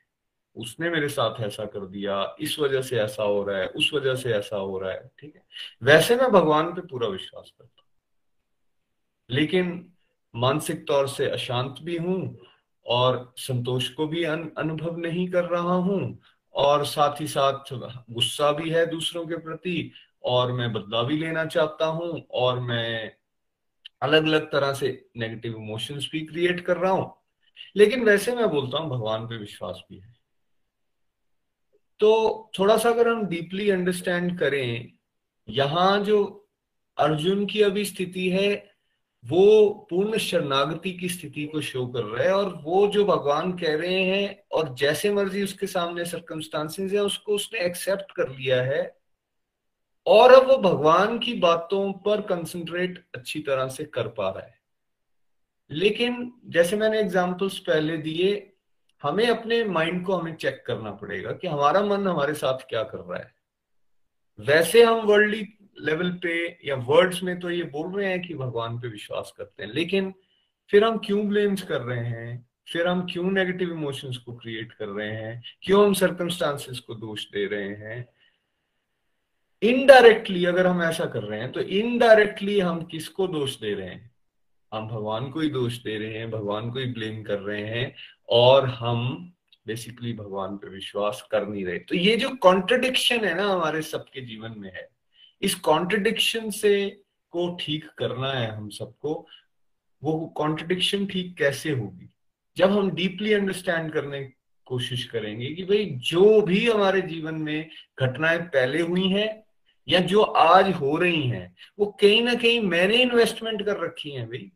[0.56, 4.14] उसने मेरे साथ ऐसा कर दिया इस वजह से ऐसा हो रहा है उस वजह
[4.14, 5.42] से ऐसा हो रहा है ठीक है?
[5.82, 7.90] वैसे मैं भगवान पे पूरा विश्वास करता हूँ।
[9.30, 9.92] लेकिन
[10.34, 12.38] मानसिक तौर से अशांत भी हूँ
[12.86, 16.18] और संतोष को भी अन, अनुभव नहीं कर रहा हूँ
[16.54, 17.72] और साथ ही साथ
[18.10, 19.92] गुस्सा भी है दूसरों के प्रति
[20.24, 23.12] और मैं बदला भी लेना चाहता हूँ और मैं
[24.02, 27.25] अलग अलग तरह से नेगेटिव इमोशंस भी क्रिएट कर रहा हूँ।
[27.76, 30.14] लेकिन वैसे मैं बोलता हूँ, भगवान पे विश्वास भी है।
[32.00, 34.92] तो थोड़ा सा अगर हम डीपली अंडरस्टैंड करें,
[35.48, 36.48] यहाँ जो
[36.98, 38.76] अर्जुन की अभी स्थिति है,
[39.24, 43.76] वो पूर्ण शरणागति की स्थिति को शो कर रहा है और वो जो भगवान कह
[43.76, 48.96] रहे हैं और जैसे मर्ज़ी उसके सामने सर्कमस्टांसेस है, उसको उसने एक्सेप्ट कर लिया है
[50.06, 54.54] और अब वो भगवान की बातों पर कंसंट्रेट अच्छी तरह से कर पा रहा है।
[55.70, 58.52] लेकिन जैसे मैंने एग्जाम्पल्स पहले दिए,
[59.02, 62.98] हमें अपने माइंड को हमें चेक करना पड़ेगा कि हमारा मन हमारे साथ क्या कर
[62.98, 63.34] रहा है।
[64.38, 65.46] वैसे हम वर्ल्डली
[65.80, 69.62] लेवल पे या वर्ड्स में तो ये बोल रहे हैं कि भगवान पे विश्वास करते
[69.62, 70.12] हैं, लेकिन
[70.70, 72.48] फिर हम क्यों ब्लेम्स कर रहे हैं?
[72.68, 75.42] फिर हम क्यों नेगेटिव इमोशंस को क्रिएट कर रहे हैं?
[75.62, 78.08] क्यों हम सर्कमस्टांसेस को दोष दे रहे हैं?
[79.62, 84.15] इनडायरेक्टली अगर हम ऐसा कर रहे हैं तो इनडायरेक्टली हम किसको दोष दे रहे हैं?
[84.72, 87.94] हम भगवान को ही दोष दे रहे हैं, भगवान को ही ब्लेम कर रहे हैं
[88.28, 89.32] और हम
[89.66, 94.20] बेसिकली भगवान पे विश्वास कर नहीं रहे। तो ये जो कॉन्ट्रडिक्शन है ना हमारे सबके
[94.20, 94.88] जीवन में है,
[95.42, 99.26] इस कॉन्ट्रडिक्शन से को ठीक करना है हम सबको,
[100.02, 102.08] वो कॉन्ट्रडिक्शन ठीक कैसे होगी?
[102.56, 104.32] जब हम डीपली अंडरस्टैंड करने
[104.66, 107.68] कोशिश करेंगे कि भाई जो भी हमारे जीवन में
[108.00, 109.44] घटनाएँ पहले हुई हैं
[109.88, 114.26] या जो आज हो रही हैं, वो कहीं ना कहीं मैंने इन्वेस्टमेंट कर रखी है
[114.26, 114.52] भाई।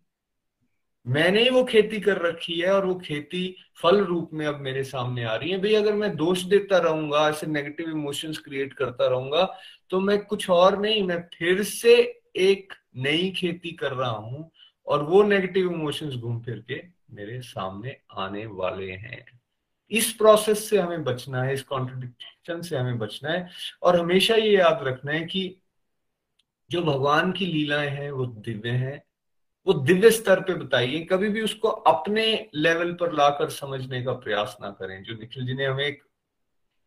[1.10, 4.84] मैंने ही वो खेती कर रखी है और वो खेती फल रूप में अब मेरे
[4.84, 9.06] सामने आ रही है। भाई, अगर मैं दोष देता रहूँगा, ऐसे नेगेटिव इमोशंस क्रिएट करता
[9.06, 9.44] रहूँगा
[9.90, 11.94] तो मैं कुछ और नहीं, मैं फिर से
[12.36, 14.50] एक नई खेती कर रहा हूँ
[14.86, 19.24] और वो नेगेटिव इमोशंस घूम फिर के मेरे सामने आने वाले हैं।
[19.90, 23.48] इस प्रोसेस से हमें बचना है, इस कॉन्ट्रडिक्शन से हमें बचना है
[23.82, 25.62] और हमेशा ये याद रखना है कि
[26.70, 29.02] जो भगवान की लीलाएँ हैं, वो दिव्य हैं
[29.66, 34.56] वो दिव्य स्तर पे बताइए, कभी भी उसको अपने लेवल पर लाकर समझने का प्रयास
[34.62, 36.02] ना करें। जो निखिल जी ने हमें एक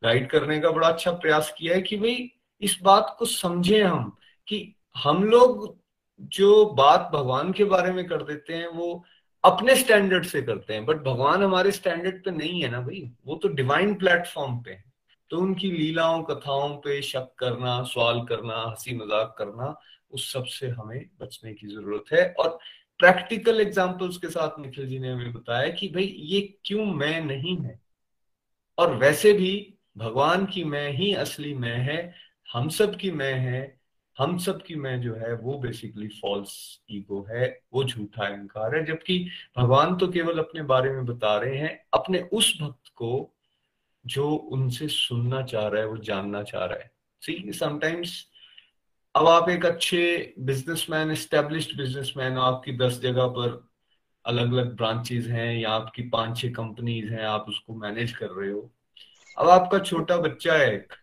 [0.03, 4.17] गाइड करने का बड़ा अच्छा प्रयास किया है कि भाई, इस बात को समझे हम
[4.47, 5.77] कि हम लोग
[6.21, 9.03] जो बात भगवान के बारे में कर देते हैं, वो
[9.43, 13.35] अपने स्टैंडर्ड से करते हैं। बट भगवान हमारे स्टैंडर्ड पे नहीं है ना भाई, वो
[13.35, 14.83] तो डिवाइन प्लेटफॉर्म पे है।
[15.29, 19.75] तो उनकी लीलाओं, कथाओं पे शक करना, सवाल करना हँसी मज़ाक करना
[20.13, 22.59] उस सबसे हमें बचने की ज़रूरत है। और
[22.99, 27.57] प्रैक्टिकल एग्जाम्पल्स के साथ निखिल जी ने हमें बताया कि भाई, ये क्यों मैं नहीं
[27.57, 27.81] है?
[28.77, 32.13] और वैसे भी भगवान की मैं ही असली मैं है,
[32.53, 33.79] हम सब की मैं है,
[34.17, 38.85] हम सब की मैं जो है, वो बेसिकली फॉल्स ईगो है, वो झूठा अहंकार है।
[38.85, 43.35] जबकि भगवान तो केवल अपने बारे में बता रहे हैं, अपने उस भक्त को
[44.05, 46.91] जो उनसे सुनना चाह रहा है, वो जानना चाह रहा है।
[47.21, 48.27] सी समटाइम्स
[49.15, 53.69] अब आप एक अच्छे बिजनेसमैन एस्टेब्लिश्ड बिजनेसमैन आपकी दस जगह पर
[54.25, 58.51] अलग अलग ब्रांचेज हैं या आपकी पाँच छह कंपनीज़ हैं, आप उसको मैनेज कर रहे
[58.51, 58.71] हो।
[59.37, 60.93] अब आपका छोटा बच्चा है एक,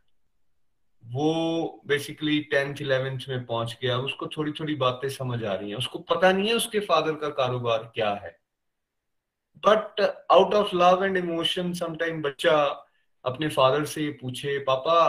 [1.04, 5.76] वो बेसिकली टेंथ इलेवेंथ में पहुँच गया, उसको थोड़ी थोड़ी बातें समझ आ रही हैं।
[5.76, 8.38] उसको पता नहीं है उसके फादर का कारोबार क्या है।
[9.66, 10.00] But
[10.30, 12.86] out of love and emotion sometime बच्चा
[13.24, 15.00] अपने फादर से पूछे, पापा,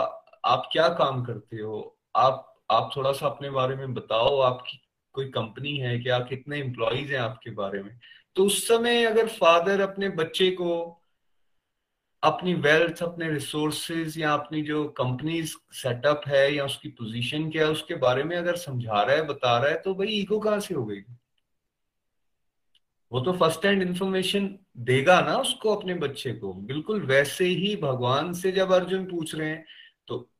[0.44, 1.98] आप क्या काम करते हो?
[2.16, 4.80] आप आप थोड़ा सा अपने बारे में बताओ, आपकी
[5.12, 6.18] कोई कंपनी है क्या?
[6.18, 7.98] कितने एम्प्लॉयज़ हैं आपके बारे में?
[8.36, 10.98] तो उस समय अगर फादर अपने बच्चे को
[12.22, 15.42] अपनी वेल्थ अपने रिसोर्सेज या अपनी जो कंपनी
[15.72, 19.58] सेटअप है या उसकी पोजीशन क्या है, उसके बारे में अगर समझा रहा है, बता
[19.58, 21.00] रहा है तो भाई ईगो कहाँ से हो गई?
[23.12, 28.32] वो तो फ़र्स्ट हैंड इंफॉर्मेशन देगा ना उसको अपने बच्चे को। बिल्कुल वैसे ही भगवान
[28.32, 29.64] से जब अर्जुन पूछ रहे हैं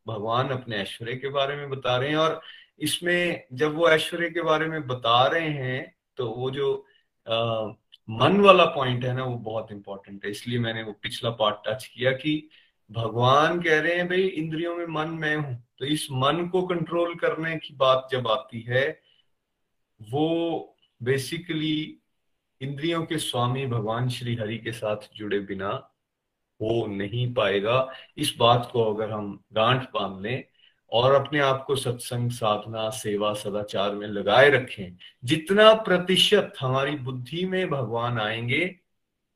[0.06, 2.40] भगवान अपने ऐश्वर्य के बारे में बता रहे हैं और
[2.78, 6.86] इसमें जब वो ऐश्वर्य के बारे में बता रहे हैं तो वो जो
[7.28, 7.66] आ,
[8.10, 11.86] मन वाला पॉइंट है ना वो बहुत इंपॉर्टेंट है। इसलिए मैंने वो पिछला पार्ट टच
[11.86, 12.48] किया कि
[12.90, 17.14] भगवान कह रहे हैं भाई इंद्रियों में मन मैं हूँ। तो इस मन को कंट्रोल
[17.14, 19.00] करने की बात जब आती है
[20.12, 21.98] वो बेसिकली
[22.60, 25.91] इंद्रियों के स्वामी भगवान श्री हरि के साथ जुड़े बिना
[26.62, 30.44] हो नहीं पाएगा। इस बात को अगर हम गांठ बाँध लें
[30.92, 37.44] और अपने आप को सत्संग, साधना, सेवा, सदाचार में लगाए रखें, जितना प्रतिशत हमारी बुद्धि
[37.44, 38.78] में भगवान आएँगे,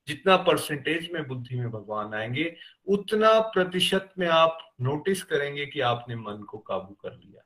[0.08, 6.16] जितना परसेंटेज में बुद्धि में भगवान आएँगे, उतना प्रतिशत में आप नोटिस करेंगे कि आपने
[6.16, 7.42] मन को काबू कर लिया।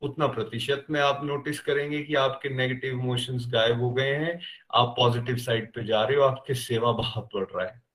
[0.00, 4.40] उतना प्रतिशत में आप नोटिस करेंगे कि आपके नेगेटिव इमोशंस गायब हो गए हैं,
[4.74, 7.87] आप पॉजिटिव साइड पे जा रहे हो, आपके सेवा भाव बढ़ रहा है।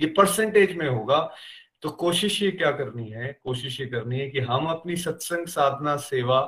[0.00, 1.20] ये परसेंटेज में होगा।
[1.82, 5.96] तो कोशिश ये क्या करनी है, कोशिश ये करनी है कि हम अपनी सत्संग, साधना,
[5.96, 6.40] सेवा,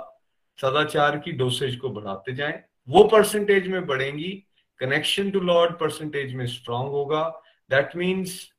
[0.58, 4.32] सदाचार की डोसेज को बढ़ाते जाएँ। वो परसेंटेज में बढ़ेंगी।
[4.80, 7.22] कनेक्शन टू लॉर्ड परसेंटेज में स्ट्रांग होगा।
[7.70, 8.52] दैट मीन्स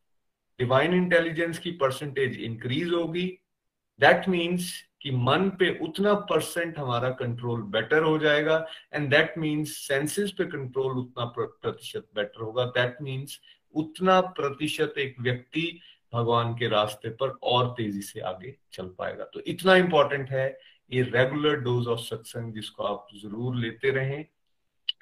[0.60, 3.26] डिवाइन इंटेलिजेंस की परसेंटेज इंक्रीज होगी।
[4.00, 4.72] दैट मीन्स
[5.02, 10.46] कि मन पे उतना परसेंट हमारा कंट्रोल बेटर हो जाएगा। एंड दैट मीन्स सेंसेस पे
[10.46, 13.40] कंट्रोल उतना प्रतिशत बेटर होगा। दैट मीन्स
[13.76, 15.80] उतना प्रतिशत एक व्यक्ति
[16.14, 20.48] भगवान के रास्ते पर और तेज़ी से आगे चल पाएगा। तो इतना इंपॉर्टेंट है
[20.92, 24.20] ये रेगुलर डोज ऑफ़ सत्संग जिसको आप ज़रूर लेते रहें।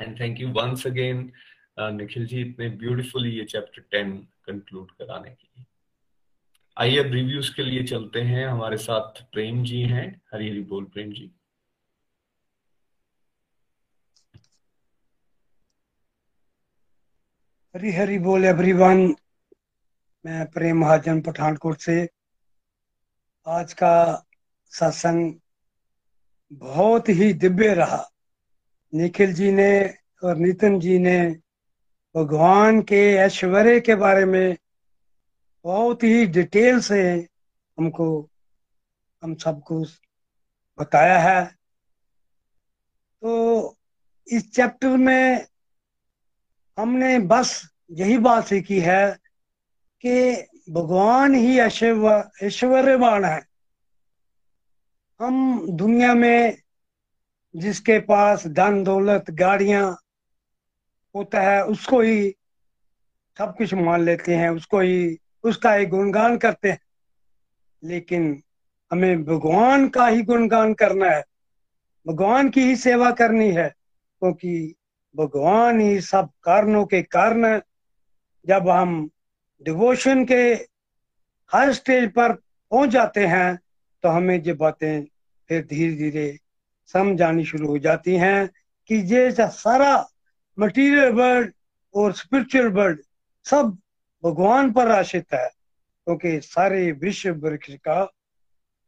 [0.02, 1.32] And thank you once again
[1.80, 4.18] Nikhil ji इतने ब्यूटीफुली ये चैप्टर टेन
[4.48, 5.66] कंक्लूड कराने के लिए।
[6.78, 10.86] आइए अब रिव्यूज़ के लिए चलते हैं। हमारे साथ प्रेम जी हैं। हरी हरी बोल
[10.86, 11.30] प्रेम जी।
[17.76, 19.16] हरी हरी बोल एवरीवन
[20.26, 22.10] मैं प्रेम महाजन पठानकोट से।
[23.48, 24.26] आज का
[24.66, 25.36] सत्संग
[26.54, 28.12] बहुत ही दिव्य रहा।
[28.94, 29.94] निखिल जी ने
[30.24, 31.36] और नितिन जी ने
[32.16, 34.58] भगवान के ऐश्वर्य के बारे में
[35.64, 37.28] बहुत ही डिटेल से
[37.78, 38.30] हमको,
[39.24, 39.86] हम सबको
[40.80, 41.46] बताया है।
[43.22, 43.78] तो
[44.28, 45.48] इस चैप्टर में
[46.82, 49.18] हमने बस यही बात सीखी है
[50.06, 53.42] कि भगवान ही ऐश्वर्यवान है।
[55.20, 56.58] हम दुनिया में
[57.56, 59.92] जिसके पास धन दौलत गाड़ियाँ
[61.16, 62.36] होता है, उसको ही
[63.38, 66.80] सब कुछ मान लेते हैं, उसको ही, उसका ही गुणगान करते हैं।
[67.84, 68.44] लेकिन
[68.92, 71.24] हमें भगवान का ही गुणगान करना है,
[72.08, 73.70] भगवान की ही सेवा करनी है,
[74.22, 74.76] क्योंकि
[75.16, 77.60] भगवान ही सब कारणों के कारण
[78.46, 79.10] जब हम
[79.62, 80.44] डिवोशन के
[81.52, 83.60] हर स्टेज पर पहुँच जाते हैं
[84.04, 85.04] तो हमें ये बातें
[85.50, 86.40] फिर धीरे धीरे
[86.94, 88.48] समझ आनी शुरू हो जाती हैं
[88.90, 90.08] कि ये सारा
[90.58, 91.54] मटेरियल वर्ल्ड
[91.96, 93.00] और स्पिरिचुअल वर्ल्ड
[93.46, 93.78] सब
[94.24, 95.48] भगवान पर आश्रित है,
[96.08, 98.12] क्योंकि तो सारे विश्व वृक्ष का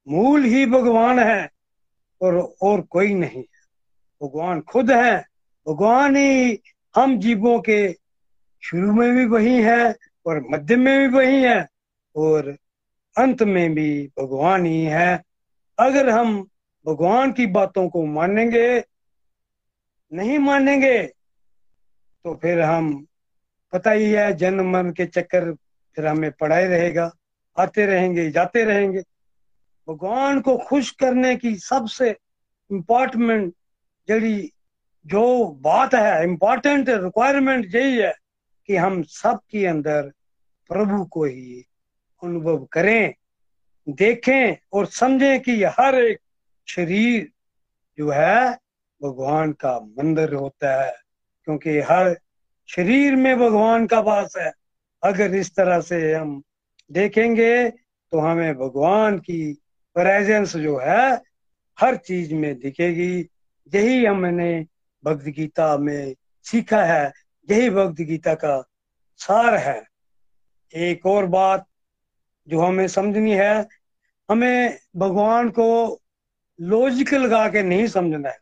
[0.08, 1.50] मूल ही भगवान है
[2.22, 3.62] और और कोई नहीं है।
[4.22, 5.26] भगवान खुद है
[5.68, 6.60] भगवान ही
[6.96, 7.94] हम जीवों के
[8.64, 9.96] शुरू में भी वही है
[10.26, 11.68] और मध्य में भी वही है
[12.16, 12.58] और
[13.18, 15.24] अंत में भी भगवान ही है।
[15.80, 16.48] अगर हम
[16.88, 18.84] भगवान की बातों को मानेंगे,
[20.14, 21.04] नहीं मानेंगे
[22.24, 23.08] तो फिर हम,
[23.74, 25.54] पता ही है, जन्म मरण के चक्कर
[25.96, 27.12] फिर हमें पढ़ाई रहेगा।
[27.60, 29.02] आते रहेंगे, जाते रहेंगे।
[29.90, 32.10] भगवान को खुश करने की सबसे
[32.72, 33.54] इम्पोर्टेंट
[34.08, 34.53] जड़ी
[35.06, 38.14] जो बात है इम्पोर्टेंट रिक्वायरमेंट यही है
[38.70, 40.12] कि हम सब के अंदर
[40.70, 41.66] प्रभु को ही
[42.24, 43.14] अनुभव करें,
[43.90, 46.20] देखें और समझें कि हर एक
[46.68, 47.32] शरीर
[47.98, 48.52] जो है,
[49.02, 50.94] भगवान का मंदिर होता है,
[51.48, 52.16] क्योंकि हर
[52.70, 54.52] शरीर में भगवान का वास है।
[55.04, 56.42] अगर इस तरह से हम
[56.92, 59.54] देखेंगे तो हमें भगवान की
[59.96, 61.22] प्रेजेंस जो है,
[61.78, 63.30] हर चीज़ में दिखेगी।
[63.74, 64.66] यही हमने
[65.06, 67.12] भक्त गीता में सीखा है,
[67.52, 68.62] यही भक्त गीता का
[69.18, 69.84] सार है।
[70.76, 71.66] एक और बात
[72.48, 73.68] जो हमें समझनी है,
[74.32, 76.02] हमें भगवान को
[76.62, 78.38] लॉजिक लगा के नहीं समझना है।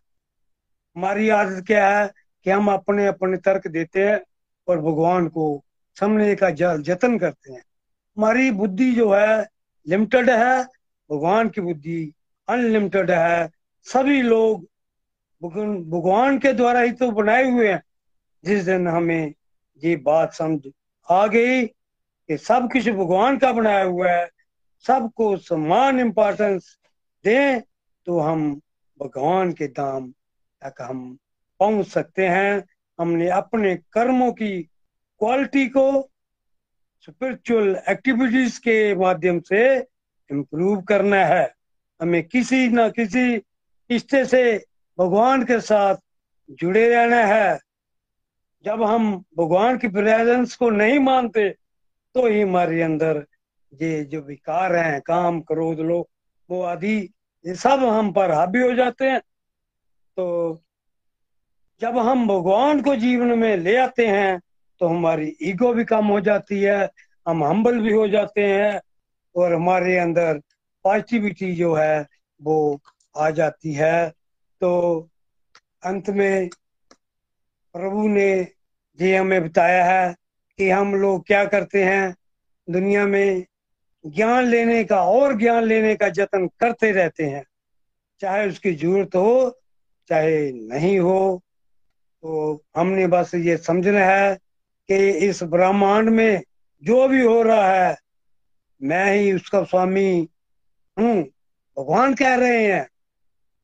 [0.96, 2.12] हमारी आदत क्या है
[2.44, 4.20] कि हम अपने अपने तर्क देते हैं
[4.68, 5.64] और भगवान को
[6.00, 7.64] समझने का जतन करते हैं।
[8.18, 9.48] हमारी बुद्धि जो है
[9.88, 10.64] लिमिटेड है,
[11.12, 12.14] भगवान की बुद्धि
[12.50, 13.50] अनलिमिटेड है।
[13.84, 14.71] सभी लोग
[15.42, 17.82] भगवान के द्वारा ही तो बनाए हुए हैं।
[18.44, 19.34] जिस दिन हमें
[19.84, 20.60] ये बात समझ
[21.08, 24.30] आ गई कि सब कुछ भगवान का बनाया हुआ है,
[24.86, 26.78] सबको समान इंपॉर्टेंस
[27.26, 27.62] दें
[28.08, 28.62] तो हम
[29.00, 30.12] भगवान के दाम
[30.62, 31.18] तक हम
[31.60, 32.64] पहुँच सकते हैं।
[33.00, 36.10] हमने अपने कर्मों की क्वालिटी को
[37.02, 39.62] स्पिरिचुअल एक्टिविटीज़ के माध्यम से
[40.30, 41.54] इम्प्रूव करना है।
[42.02, 44.44] हमें किसी न किसी रिश्ते से
[44.98, 45.96] भगवान के साथ
[46.52, 47.60] जुड़े रहना है।
[48.66, 51.50] जब हम भगवान की प्रेजेंस को नहीं मानते
[52.16, 53.26] तो ही हमारे अंदर
[53.74, 56.08] ये जो विकार हैं, काम, क्रोध लोग
[56.50, 56.98] वो आदि,
[57.46, 59.20] ये सब हम पर हावी हो जाते हैं।
[60.18, 60.62] तो
[61.82, 64.40] जब हम भगवान को जीवन में ले आते हैं
[64.82, 66.90] तो हमारी ईगो भी कम हो जाती है,
[67.28, 68.80] हम हम्बल भी हो जाते हैं,
[69.36, 70.40] और हमारे अंदर
[70.86, 72.06] पॉजिटिविटी जो है,
[72.42, 72.80] वो
[73.18, 74.12] आ जाती है।
[74.62, 75.10] तो
[75.84, 76.50] अंत में
[77.76, 78.32] प्रभु ने
[79.00, 80.16] ये हमें बताया है
[80.60, 82.16] कि हम लोग क्या करते हैं।
[82.68, 83.46] दुनिया में
[84.06, 87.44] ज्ञान लेने का और ज्ञान लेने का जतन करते रहते हैं।
[88.22, 89.60] चाहे उसकी ज़रूरत हो,
[90.10, 91.42] चाहे नहीं हो
[92.24, 94.36] तो हमने बस ये समझना है
[94.90, 96.42] कि इस ब्रह्मांड में
[96.84, 97.96] जो भी हो रहा है,
[98.82, 100.30] मैं ही उसका स्वामी
[100.98, 101.22] हूँ।
[101.78, 102.88] भगवान कह रहे हैं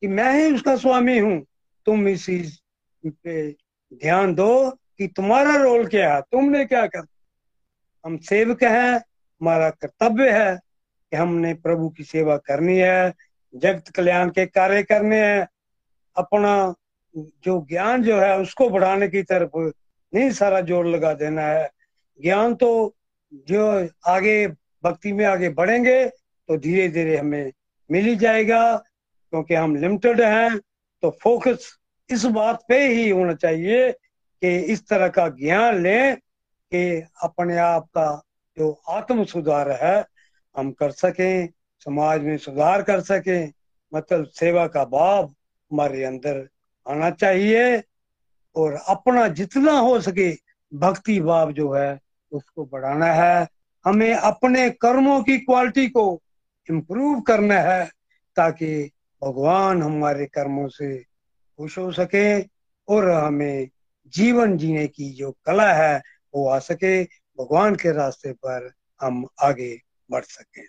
[0.02, 1.40] कि मैं ही उसका स्वामी हूँ।
[1.86, 2.56] तुम इस चीज़
[3.04, 3.50] पे
[3.94, 6.20] ध्यान दो कि तुम्हारा रोल क्या है?
[6.22, 7.06] तुमने क्या कर
[8.04, 13.12] हम सेवक हैं, हमारा कर्तव्य है कि हमने प्रभु की सेवा करनी है,
[13.54, 15.46] जगत कल्याण के कार्य करने हैं।
[16.16, 16.74] अपना
[17.14, 19.56] जो ज्ञान जो है, उसको बढ़ाने की तरफ़
[20.12, 21.68] नहीं सारा ज़ोर लगा देना है।
[22.20, 22.94] ज्ञान तो
[23.48, 24.46] जो आगे,
[24.84, 27.52] भक्ति में आगे बढ़ेंगे तो धीरे धीरे हमें
[27.90, 28.60] मिल ही जाएगा।
[29.30, 30.58] क्योंकि हम लिमिटेड हैं
[31.02, 31.78] तो फोकस
[32.10, 33.92] इस बात पे ही होना चाहिए
[34.42, 36.16] कि इस तरह का ज्ञान लें
[36.72, 38.22] कि अपने आप का
[38.58, 40.04] जो आत्म सुधार है,
[40.56, 41.48] हम कर सकें,
[41.80, 43.52] समाज में सुधार कर सकें।
[43.94, 46.48] मतलब सेवा का भाव हमारे अंदर
[46.88, 47.82] आना चाहिए
[48.56, 50.36] और अपना जितना हो सके
[50.74, 51.98] भक्ति भाव जो है,
[52.32, 53.48] उसको बढ़ाना है।
[53.84, 56.22] हमें अपने कर्मों की क्वालिटी को
[56.70, 57.90] इम्प्रूव करना है
[58.36, 58.90] ताकि
[59.22, 60.96] भगवान हमारे कर्मों से
[61.58, 62.40] खुश हो सके
[62.88, 63.68] और हमें
[64.14, 65.96] जीवन जीने की जो कला है
[66.34, 67.02] वो आ सके।
[67.38, 68.70] भगवान के रास्ते पर
[69.00, 69.70] हम आगे
[70.10, 70.60] बढ़ सके।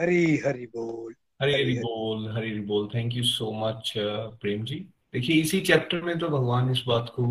[0.00, 4.76] हरी हरि बोल। हरी हरी बोल हरी हरी बोल। Thank you so much Prem ji.
[5.12, 7.24] देखिए इसी चैप्टर में तो भगवान इस बात को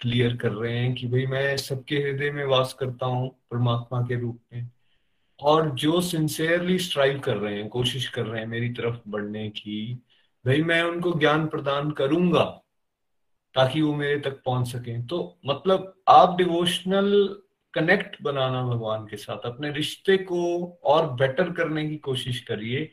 [0.00, 4.20] क्लियर कर रहे हैं कि भाई मैं सबके हृदय में वास करता हूँ परमात्मा के
[4.20, 4.68] रूप में।
[5.42, 9.94] और जो सिंसियरली स्ट्राइव कर रहे हैं, कोशिश कर रहे हैं मेरी तरफ़ बढ़ने की,
[10.46, 12.44] भाई मैं उनको ज्ञान प्रदान करूँगा
[13.54, 17.36] ताकि वो मेरे तक पहुँच सके। तो मतलब आप डिवोशनल
[17.74, 22.90] कनेक्ट बनाना भगवान के साथ, अपने रिश्ते को और बेटर करने की कोशिश करिए।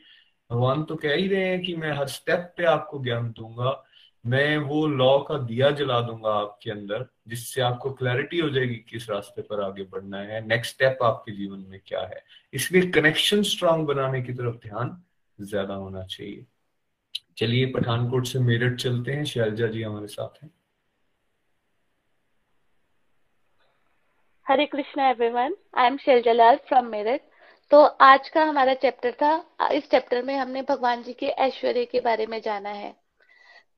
[0.50, 3.84] भगवान तो कह ही रहे हैं कि मैं हर स्टेप पे आपको ज्ञान दूँगा।
[4.24, 9.08] मैं वो लॉ का दिया जला दूँगा आपके अंदर, जिससे आपको क्लैरिटी हो जाएगी किस
[9.10, 12.22] रास्ते पर आगे बढ़ना है नेक्स्ट स्टेप आपके जीवन में क्या है।
[12.52, 14.96] इसलिए कनेक्शन स्ट्रांग बनाने की तरफ़ ध्यान
[15.38, 16.44] ज़्यादा होना चाहिए।
[17.38, 20.50] चलिए, पठानकोट से मेरठ चलते हैं। शैलजा जी हमारे साथ हैं।
[24.46, 27.20] Hare Krishna everyone I am Shailjalal from Meerut.
[27.70, 32.00] तो आज का हमारा चैप्टर था। इस चैप्टर में हमने भगवान जी के ऐश्वर्य के
[32.00, 32.94] बारे में जाना है।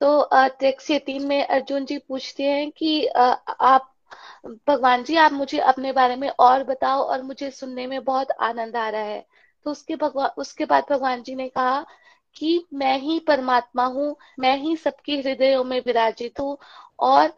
[0.03, 0.29] तो
[0.61, 3.89] टेक्स्ट तीन में अर्जुन जी पूछते हैं कि आप,
[4.69, 8.77] भगवान जी आप मुझे अपने बारे में और बताओ और मुझे सुनने में बहुत आनंद
[8.77, 9.25] आ रहा है।
[9.67, 11.85] तो उसके भगवान उसके बाद भगवान जी ने कहा
[12.37, 16.57] कि मैं ही परमात्मा हूँ, मैं ही सबके हृदयों में विराजित हूँ
[17.01, 17.33] और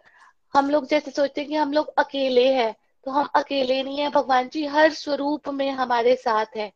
[0.54, 2.74] हम लोग जैसे सोचते हैं कि हम लोग अकेले हैं
[3.06, 6.72] तो हम अकेले नहीं है, भगवान जी हर स्वरूप में हमारे साथ है।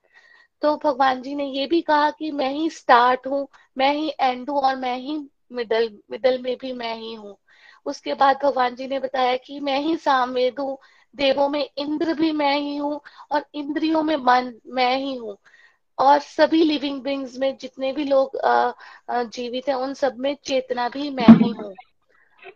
[0.63, 3.47] तो भगवान जी ने ये भी कहा कि मैं ही स्टार्ट हूँ,
[3.79, 5.19] मैं ही एंड हूँ और मैं ही
[5.51, 7.37] मिडल मिडल में भी मैं ही हूँ।
[7.87, 10.77] उसके बाद भगवान जी ने बताया कि मैं ही सामवेद हूँ।
[11.15, 13.01] देवों में इंद्र भी मैं ही हूँ
[13.33, 15.37] और इंद्रियों में मन मैं ही हूँ।
[15.99, 18.37] और सभी लिविंग बींग्स में जितने भी लोग
[19.11, 21.75] जीवित हैं, उन सब में चेतना भी मैं ही हूँ।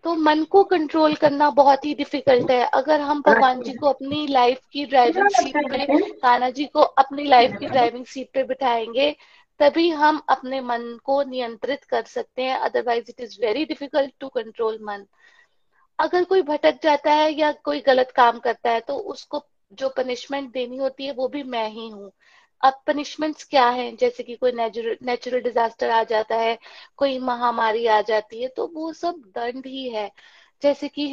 [0.04, 4.26] तो मन को कंट्रोल करना बहुत ही डिफ़िकल्ट है। अगर हम भगवान जी को अपनी
[4.26, 5.86] लाइफ की ड्राइविंग सीट पे
[6.22, 9.14] कान्हा जी को अपनी लाइफ की ड्राइविंग सीट पे बिठाएँगे
[9.62, 14.28] तभी हम अपने मन को नियंत्रित कर सकते हैं otherwise it is very difficult to
[14.28, 15.06] control मन।
[15.98, 20.52] अगर कोई भटक जाता है या कोई गलत काम करता है तो उसको जो पनिशमेंट
[20.52, 22.10] देनी होती है, वो भी मैं ही हूँ।
[22.60, 23.96] अब पनिशमेंट्स क्या है?
[23.96, 26.58] जैसे कि कोई नेचुरल डिजास्टर आ जाता है,
[26.96, 30.10] कोई महामारी आ जाती है तो वो सब दंड ही है।
[30.62, 31.08] जैसे कि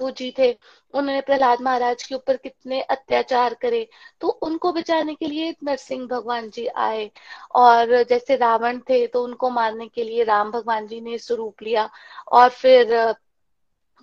[0.00, 0.50] हिरण्यकश्यप जी थे,
[0.94, 3.86] उन्होंने प्रहलाद महाराज के ऊपर कितने अत्याचार करे
[4.20, 7.10] तो उनको बचाने के लिए नरसिंह भगवान जी आए।
[7.54, 11.88] और जैसे रावण थे तो उनको मारने के लिए राम भगवान जी ने स्वरूप लिया।
[12.32, 12.94] और फिर,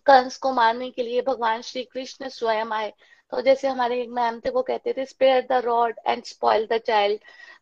[0.06, 2.94] कंस को मारने के लिए भगवान श्री कृष्ण स्वयं आए।
[3.32, 7.20] तो जैसे हमारे मैम थे, वो कहते थे spare the rod and spoil the child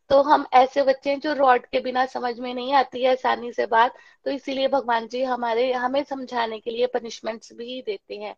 [0.09, 3.51] तो हम ऐसे बच्चे हैं जो रॉड के बिना समझ में नहीं आती है आसानी
[3.53, 3.95] से बात
[4.25, 8.35] तो इसीलिए भगवान जी हमारे, हमें समझाने के लिए पनिशमेंट्स भी देते हैं।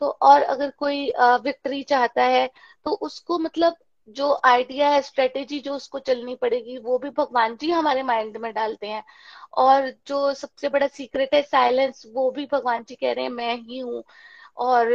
[0.00, 1.06] तो और अगर कोई
[1.44, 2.46] विक्ट्री चाहता है
[2.86, 3.76] तो उसको मतलब
[4.08, 8.52] जो आइडिया है स्ट्रेटेजी जो उसको चलनी पड़ेगी, वो भी भगवान जी हमारे माइंड में
[8.54, 9.02] डालते हैं।
[9.56, 13.56] और जो सबसे बड़ा सीक्रेट है साइलेंस वो भी भगवान जी कह रहे हैं, मैं
[13.58, 14.02] ही हूँ।
[14.56, 14.88] और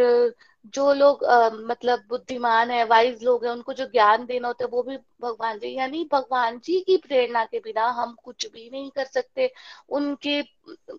[0.76, 4.70] जो लोग आ, मतलब बुद्धिमान है वाइज लोग हैं उनको जो ज्ञान देना होता है
[4.72, 8.90] वो भी भगवान जी यानी भगवान जी की प्रेरणा के बिना हम कुछ भी नहीं
[8.92, 9.52] कर सकते।
[9.90, 10.40] उनके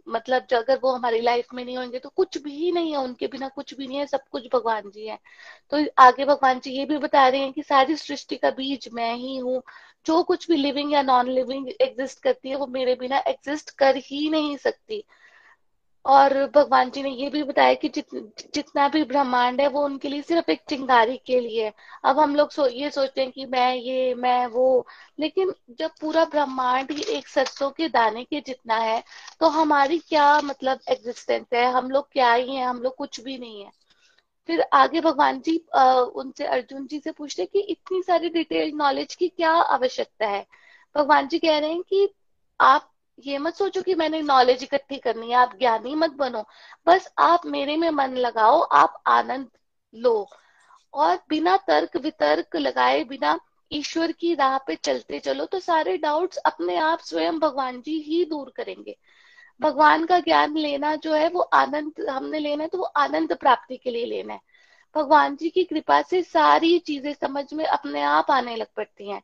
[0.09, 3.49] मतलब अगर वो हमारी लाइफ में नहीं होंगे तो कुछ भी नहीं है उनके बिना
[3.49, 5.19] कुछ भी नहीं है सब कुछ भगवान जी है।
[5.73, 9.15] तो आगे भगवान जी ये भी बता रहे हैं कि सारी सृष्टि का बीज मैं
[9.15, 9.63] ही हूँ।
[10.07, 13.97] जो कुछ भी लिविंग या नॉन लिविंग एग्जिस्ट करती है वो मेरे बिना एग्जिस्ट कर
[14.07, 15.05] ही नहीं सकती।
[16.05, 18.07] और भगवान जी ने ये भी बताया कि जित,
[18.55, 21.73] जितना भी ब्रह्मांड है वो उनके लिए सिर्फ़ एक चिंगारी के लिए
[22.05, 24.87] अब हम लोग सो, ये सोचते हैं कि मैं ये मैं वो
[25.21, 29.03] लेकिन जब पूरा ब्रह्मांड ही एक सरसों के दाने के जितना है
[29.41, 31.65] तो हमारी क्या मतलब एग्जिस्टेंस है?
[31.73, 32.67] हम लोग क्या ही हैं?
[32.67, 33.71] हम लोग कुछ भी नहीं है।
[34.49, 39.15] फिर आगे भगवान जी आ, उनसे अर्जुन जी से पूछते कि इतनी सारी डिटेल नॉलेज
[39.15, 40.47] की क्या आवश्यकता है?
[40.95, 42.09] भगवान जी कह रहे हैं कि
[42.61, 46.45] आप ये मत सोचो कि मैंने नॉलेज इकट्ठी करनी है, आप ज्ञानी मत बनो।
[46.87, 49.49] बस आप मेरे में मन लगाओ, आप आनंद
[49.95, 50.29] लो
[50.95, 53.39] और बिना तर्क वितर्क लगाए, बिना
[53.71, 58.25] ईश्वर की राह पे चलते चलो तो सारे डाउट्स अपने आप स्वयं भगवान जी ही
[58.25, 58.97] दूर करेंगे।
[59.61, 63.77] भगवान का ज्ञान लेना जो है, वो आनंद हमने लेना है तो वो आनंद प्राप्ति
[63.77, 64.41] के लिए लेना है।
[64.95, 69.23] भगवान जी की कृपा से सारी चीज़ें समझ में अपने आप आने लग पड़ती हैं।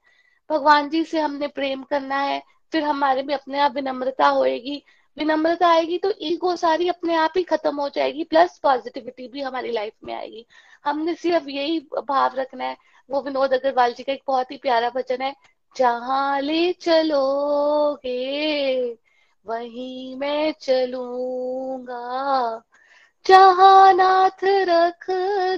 [0.51, 2.43] भगवान जी से हमने प्रेम करना है
[2.73, 4.85] फिर हमारे में अपने आप विनम्रता होएगी।
[5.16, 9.73] विनम्रता आएगी तो ईगो सारी अपने आप ही खत्म हो जाएगी प्लस पॉजिटिविटी भी हमारी
[9.73, 10.47] लाइफ में आएगी।
[10.85, 12.77] हमने सिर्फ़ यही भाव रखना है।
[13.11, 15.36] वो विनोद अग्रवाल जी का एक बहुत ही प्यारा भजन है,
[15.77, 18.93] जहाँ ले चलोगे,
[19.47, 22.62] वहीं मैं चलूँगा।
[23.27, 25.11] जहाँ नाथ रख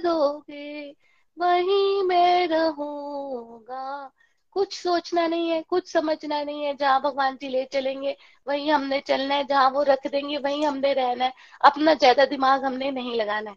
[0.02, 0.96] दोगे,
[1.38, 4.12] वहीं मैं रहूँगा।
[4.52, 8.16] कुछ सोचना नहीं है, कुछ समझना नहीं है, जहाँ भगवान जी ले चलेंगे,
[8.48, 11.32] वही हमने चलना है, जहाँ वो रख देंगे, वही हमने रहना है।
[11.64, 13.56] अपना ज़्यादा दिमाग हमने नहीं लगाना है।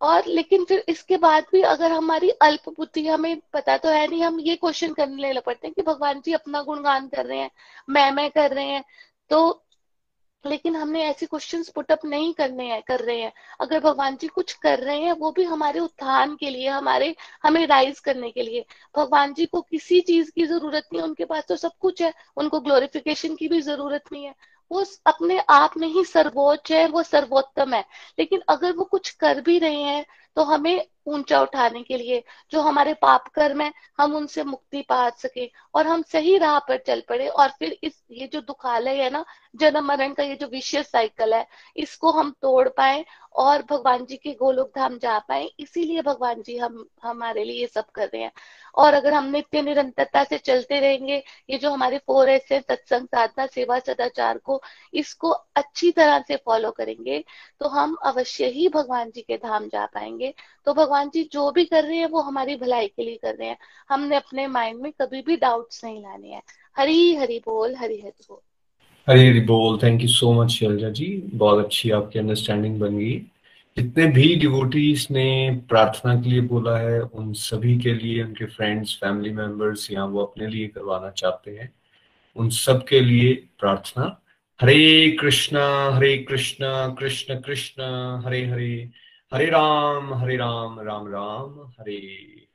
[0.00, 4.22] और लेकिन फिर इसके बाद भी अगर हमारी अल्प बुद्धि, हमें पता तो है नहीं,
[4.24, 7.50] हम ये क्वेश्चन करने लग पड़ते हैं कि भगवान जी अपना गुणगान कर रहे हैं
[7.88, 8.84] मैं मैं कर रहे हैं।
[9.30, 9.61] तो
[10.46, 14.52] लेकिन हमने ऐसे क्वेश्चंस पुटअप नहीं करने हैं, कर रहे हैं। अगर भगवान जी कुछ
[14.52, 18.64] कर रहे हैं, वो भी हमारे उत्थान के लिए, हमारे, हमें राइज करने के लिए।
[18.96, 22.60] भगवान जी को किसी चीज़ की ज़रूरत नहीं, उनके पास तो सब कुछ है, उनको
[22.60, 24.34] ग्लोरिफिकेशन की भी ज़रूरत नहीं है।
[24.70, 27.84] वो अपने आप में ही सर्वोच्च है, वो सर्वोत्तम है।
[28.18, 30.04] लेकिन अगर वो कुछ कर भी रहे हैं
[30.36, 32.22] तो हमें ऊँचा उठाने के लिए,
[32.52, 36.82] जो हमारे पाप कर्म है, हम उनसे मुक्ति पा सके और हम सही राह पर
[36.86, 39.24] चल पड़े और फिर इस, ये जो दुखालय है ना,
[39.54, 41.46] जन्म मरण का ये जो विशेष साइकिल है,
[41.76, 43.04] इसको हम तोड़ पाए
[43.34, 47.66] और भगवान जी के गोलोक धाम जा पाए। इसीलिए भगवान जी हम, हमारे लिए ये
[47.66, 48.32] सब कर रहे हैं।
[48.74, 53.06] और अगर हम नित्य निरंतरता से चलते रहेंगे, ये जो हमारे फोर एस है, सत्संग,
[53.06, 54.60] साधना, सेवा, सदाचार को,
[54.94, 57.22] इसको अच्छी तरह से फॉलो करेंगे
[57.60, 60.32] तो हम अवश्य ही भगवान जी के धाम जा पाएँगे।
[60.64, 63.48] तो भगवान जी जो भी कर रहे हैं, वो हमारी भलाई के लिए कर रहे
[63.48, 63.58] हैं।
[63.88, 66.42] हमने अपने माइंड में कभी भी डाउट्स नहीं लाने हैं।
[66.76, 68.38] हरी हरी बोल, हरी हरी बोल।
[69.10, 71.22] हरी हरी बोल। Thank you so much Shailja ji.
[71.34, 73.18] बहुत अच्छी आपकी अंडरस्टैंडिंग बन गई।
[73.76, 78.94] जितने भी डिवोटीज ने प्रार्थना के लिए बोला है, उन सभी के लिए, उनके फ्रेंड्स
[78.94, 81.72] फैमिली मेंबर्स या वो अपने लिए करवाना चाहते हैं।
[82.36, 84.22] उन सब के लिए प्रार्थना।
[84.60, 87.82] हरे कृष्णा हरे कृष्णा, कृष्ण कृष्ण,
[88.26, 88.90] हरे हरे।
[89.32, 91.96] हरे राम हरे राम राम राम, हरे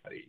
[0.06, 0.28] हरे।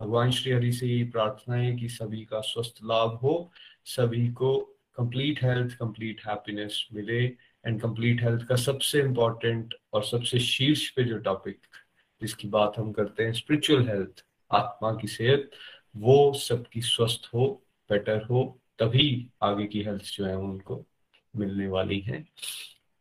[0.00, 3.52] भगवान श्री हरि से ये प्रार्थना है कि सभी का स्वस्थ लाभ हो,
[3.84, 4.58] सभी को
[4.96, 7.24] कंप्लीट हेल्थ कंप्लीट हैप्पीनेस मिले
[7.66, 11.60] एंड कंप्लीट हेल्थ का सबसे इंपॉर्टेंट और सबसे शीर्ष पे जो टॉपिक
[12.20, 15.50] जिसकी बात हम करते हैं स्पिरिचुअल हेल्थ आत्मा की सेहत,
[15.96, 20.86] वो सबकी स्वस्थ हो बेटर हो, तभी आगे की हेल्थ जो है उनको
[21.36, 22.24] मिलने वाली है।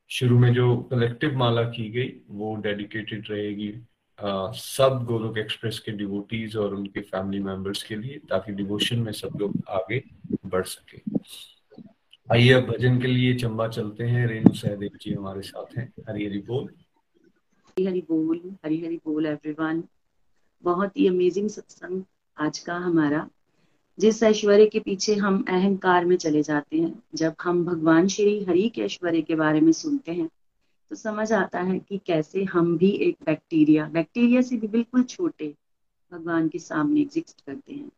[0.10, 3.74] शुरू में जो कलेक्टिव माला की गई, वो डेडिकेटेड रहेगी
[4.20, 9.38] सब गोलोक एक्सप्रेस के डिवोटीज और उनके फैमिली मेंबर्स के लिए, ताकि डिवोशन में सब
[9.40, 10.04] लोग आगे
[10.46, 11.02] बढ़ सके।
[12.32, 16.26] आइए अब भजन के लिए चंबा चलते हैं। रेणु सहदेव जी हमारे साथ हैं। हरी
[16.26, 16.66] हरी बोल।
[17.68, 19.84] हरी हरी बोल, हरी हरी बोल एवरीवन
[20.64, 22.04] बहुत ही अमेजिंग सत्संग
[22.38, 23.30] आज का हमारा।
[24.00, 28.70] जिस ऐश्वर्य के पीछे हम अहंकार में चले जाते हैं, जब हम भगवान श्री हरि
[28.70, 30.30] के ऐश्वर्य के बारे में सुनते हैं
[30.92, 35.54] तो समझ आता है कि कैसे हम भी एक बैक्टीरिया बैक्टीरिया से भी बिल्कुल छोटे
[36.12, 37.90] भगवान के सामने एग्जिस्ट करते हैं।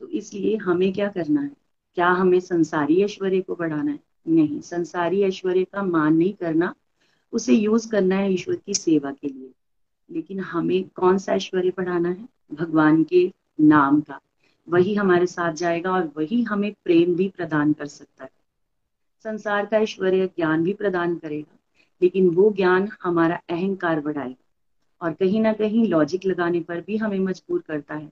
[0.00, 1.50] तो इसलिए हमें क्या करना है?
[1.94, 3.98] क्या हमें संसारी ऐश्वर्य को बढ़ाना है?
[4.28, 6.74] नहीं, संसारी ऐश्वर्य का मान नहीं करना,
[7.32, 9.50] उसे यूज़ करना है ईश्वर की सेवा के लिए।
[10.10, 12.28] लेकिन हमें कौन सा ऐश्वर्य बढ़ाना है?
[12.52, 14.20] भगवान के नाम का।
[14.68, 18.30] वही हमारे साथ जाएगा और वही हमें प्रेम भी प्रदान कर सकता है।
[19.24, 21.56] संसार का ऐश्वर्य ज्ञान भी प्रदान करेगा,
[22.00, 27.18] लेकिन वो ज्ञान हमारा अहंकार बढ़ाएगा और कहीं ना कहीं लॉजिक लगाने पर भी हमें
[27.18, 28.10] मजबूर करता है।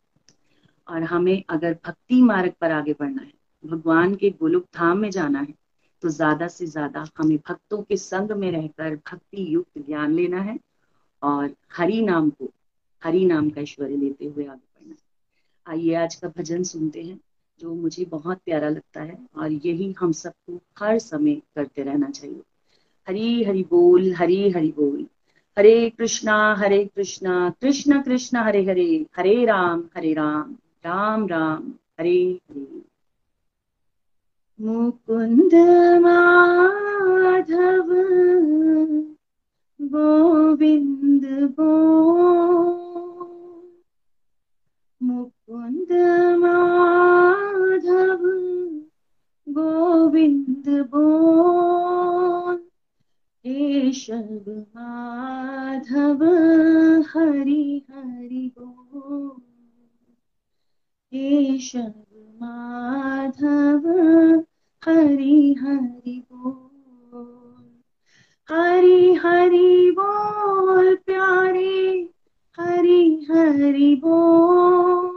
[0.88, 3.32] और हमें अगर भक्ति मार्ग पर आगे बढ़ना है,
[3.64, 5.54] भगवान के गोलोक धाम में जाना है
[6.02, 10.58] तो ज़्यादा से ज़्यादा हमें भक्तों के संग में रहकर भक्ति युक्त ज्ञान लेना है
[11.22, 12.50] और हरि नाम को,
[13.02, 14.71] हरि नाम का ऐश्वर्य लेते हुए आगे
[15.66, 17.20] आइए आज का भजन सुनते हैं,
[17.60, 22.40] जो मुझे बहुत प्यारा लगता है और यही हम सबको हर समय करते रहना चाहिए।
[23.08, 25.06] हरी हरि बोल, हरी हरि बोल।
[25.58, 30.52] हरे कृष्णा हरे कृष्णा, कृष्ण कृष्ण, हरे हरे हरे राम हरे राम
[30.84, 32.82] राम राम, हरे हरे।
[34.60, 35.54] मुकुंद
[36.02, 37.88] माधव,
[39.82, 42.02] गोविंद गो
[45.52, 45.92] मुकुंद
[46.38, 48.20] माधव
[49.48, 52.56] गोविंद बोल।
[53.46, 56.24] केशव माधव,
[57.02, 59.40] हरि हरि बोल।
[61.06, 61.92] केशव
[62.42, 63.88] माधव,
[64.84, 67.68] हरि हरि बोल।
[68.50, 72.08] हरि हरि बोल प्यारे,
[72.60, 75.11] हरि हरि बोल।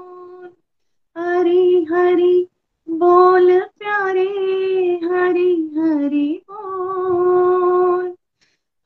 [1.45, 2.47] हरि हरि
[2.89, 4.27] बोल प्यारे,
[5.03, 8.15] हरि हरि बोल।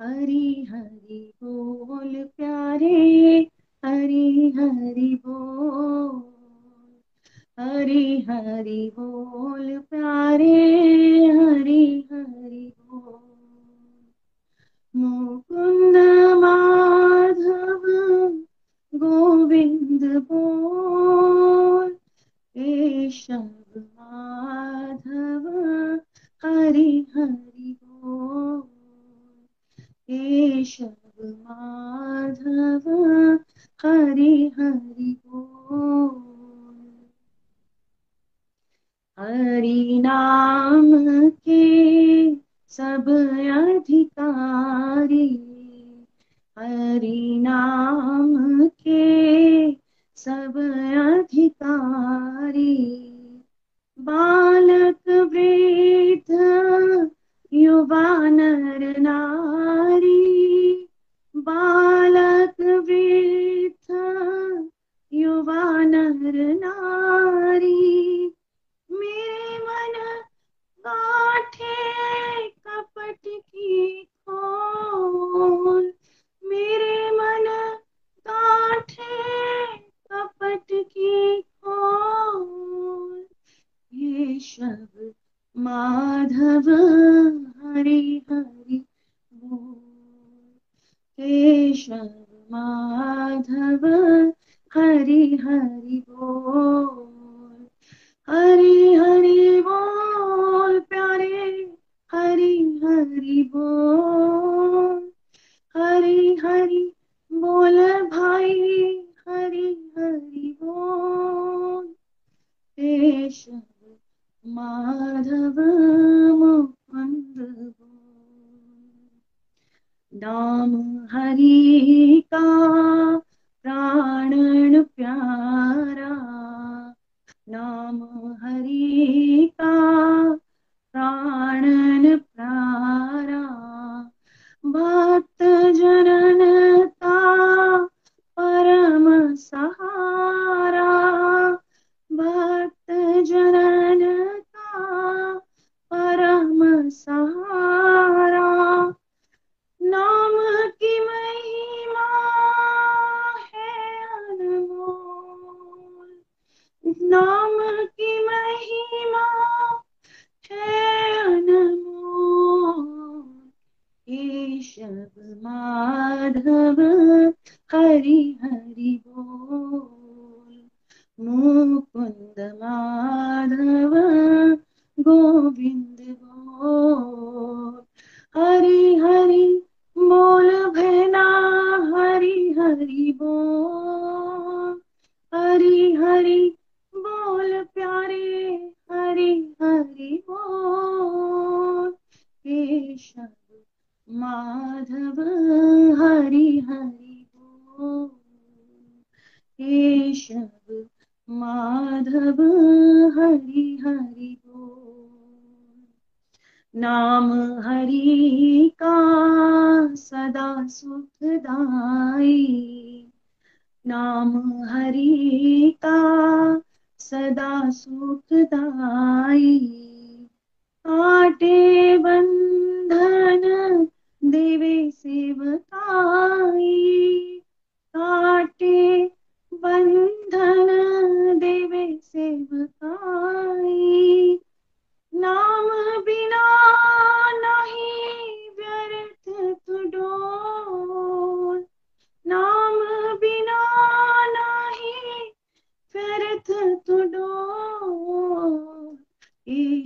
[0.02, 3.40] हरि हरि बोल प्यारे,
[3.86, 7.02] हरि हरि बोल।
[7.60, 10.65] हरि हरि बोल प्यारे,
[11.26, 13.30] हरि हरि बोल।
[14.95, 15.98] मुकुंद
[16.38, 17.81] माधव
[18.95, 21.99] गोविंद बोल।
[22.56, 25.48] केशव माधव
[26.44, 28.62] हरि हरि बोल
[30.10, 32.90] केशव माधव
[33.80, 35.88] हरि हरि बोल
[39.18, 40.92] हरि नाम
[41.48, 41.64] के
[42.72, 43.10] सब
[43.58, 45.28] अधिकारी
[46.58, 49.02] हरि नाम के
[50.20, 50.58] सब
[50.98, 52.76] अधिकारी,
[54.00, 56.32] बालक, वृद्ध,
[57.54, 60.88] युवा, नर, नारी,
[61.36, 63.98] बालक, वृद्ध,
[65.14, 68.36] युवा, नर, नारी,
[68.91, 70.22] मेरे मन
[70.86, 71.78] गाठे
[72.50, 73.28] कपट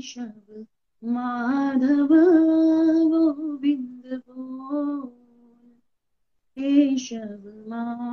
[0.03, 0.61] केशव
[1.03, 2.11] माधव
[3.11, 5.09] गोविंद बोल
[6.57, 8.12] केशव माधव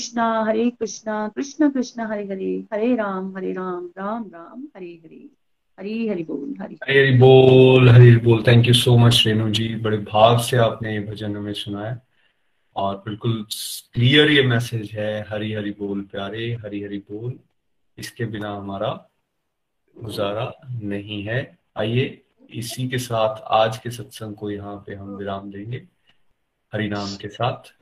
[0.00, 5.26] कृष्णा, हरे कृष्णा, कृष्ण कृष्ण, हरे हरे हरे राम हरे राम राम राम, हरे हरे,
[5.78, 9.74] हरि हरि बोल, हरि हरी। बोल हरी बोल। Thank you so much Renu ji.
[9.74, 12.00] बड़े भाव से आपने ये भजन हमें सुनाया।
[12.76, 13.46] और बिल्कुल
[13.92, 17.34] क्लियर ये मैसेज है, हरी हरी बोल प्यारे, हरी हरी बोल।
[17.98, 19.06] इसके बिना हमारा
[20.04, 20.52] गुजारा
[20.82, 25.82] नहीं है। आइए, इसी के साथ आज के सत्संग को यहाँ पे हम विराम देंगे।
[26.72, 27.79] हरि नाम के साथ।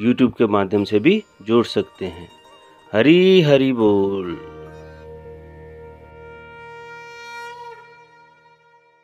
[0.00, 2.28] यूट्यूब के माध्यम से भी जोड़ सकते हैं।
[2.92, 4.57] हरी हरी बोल।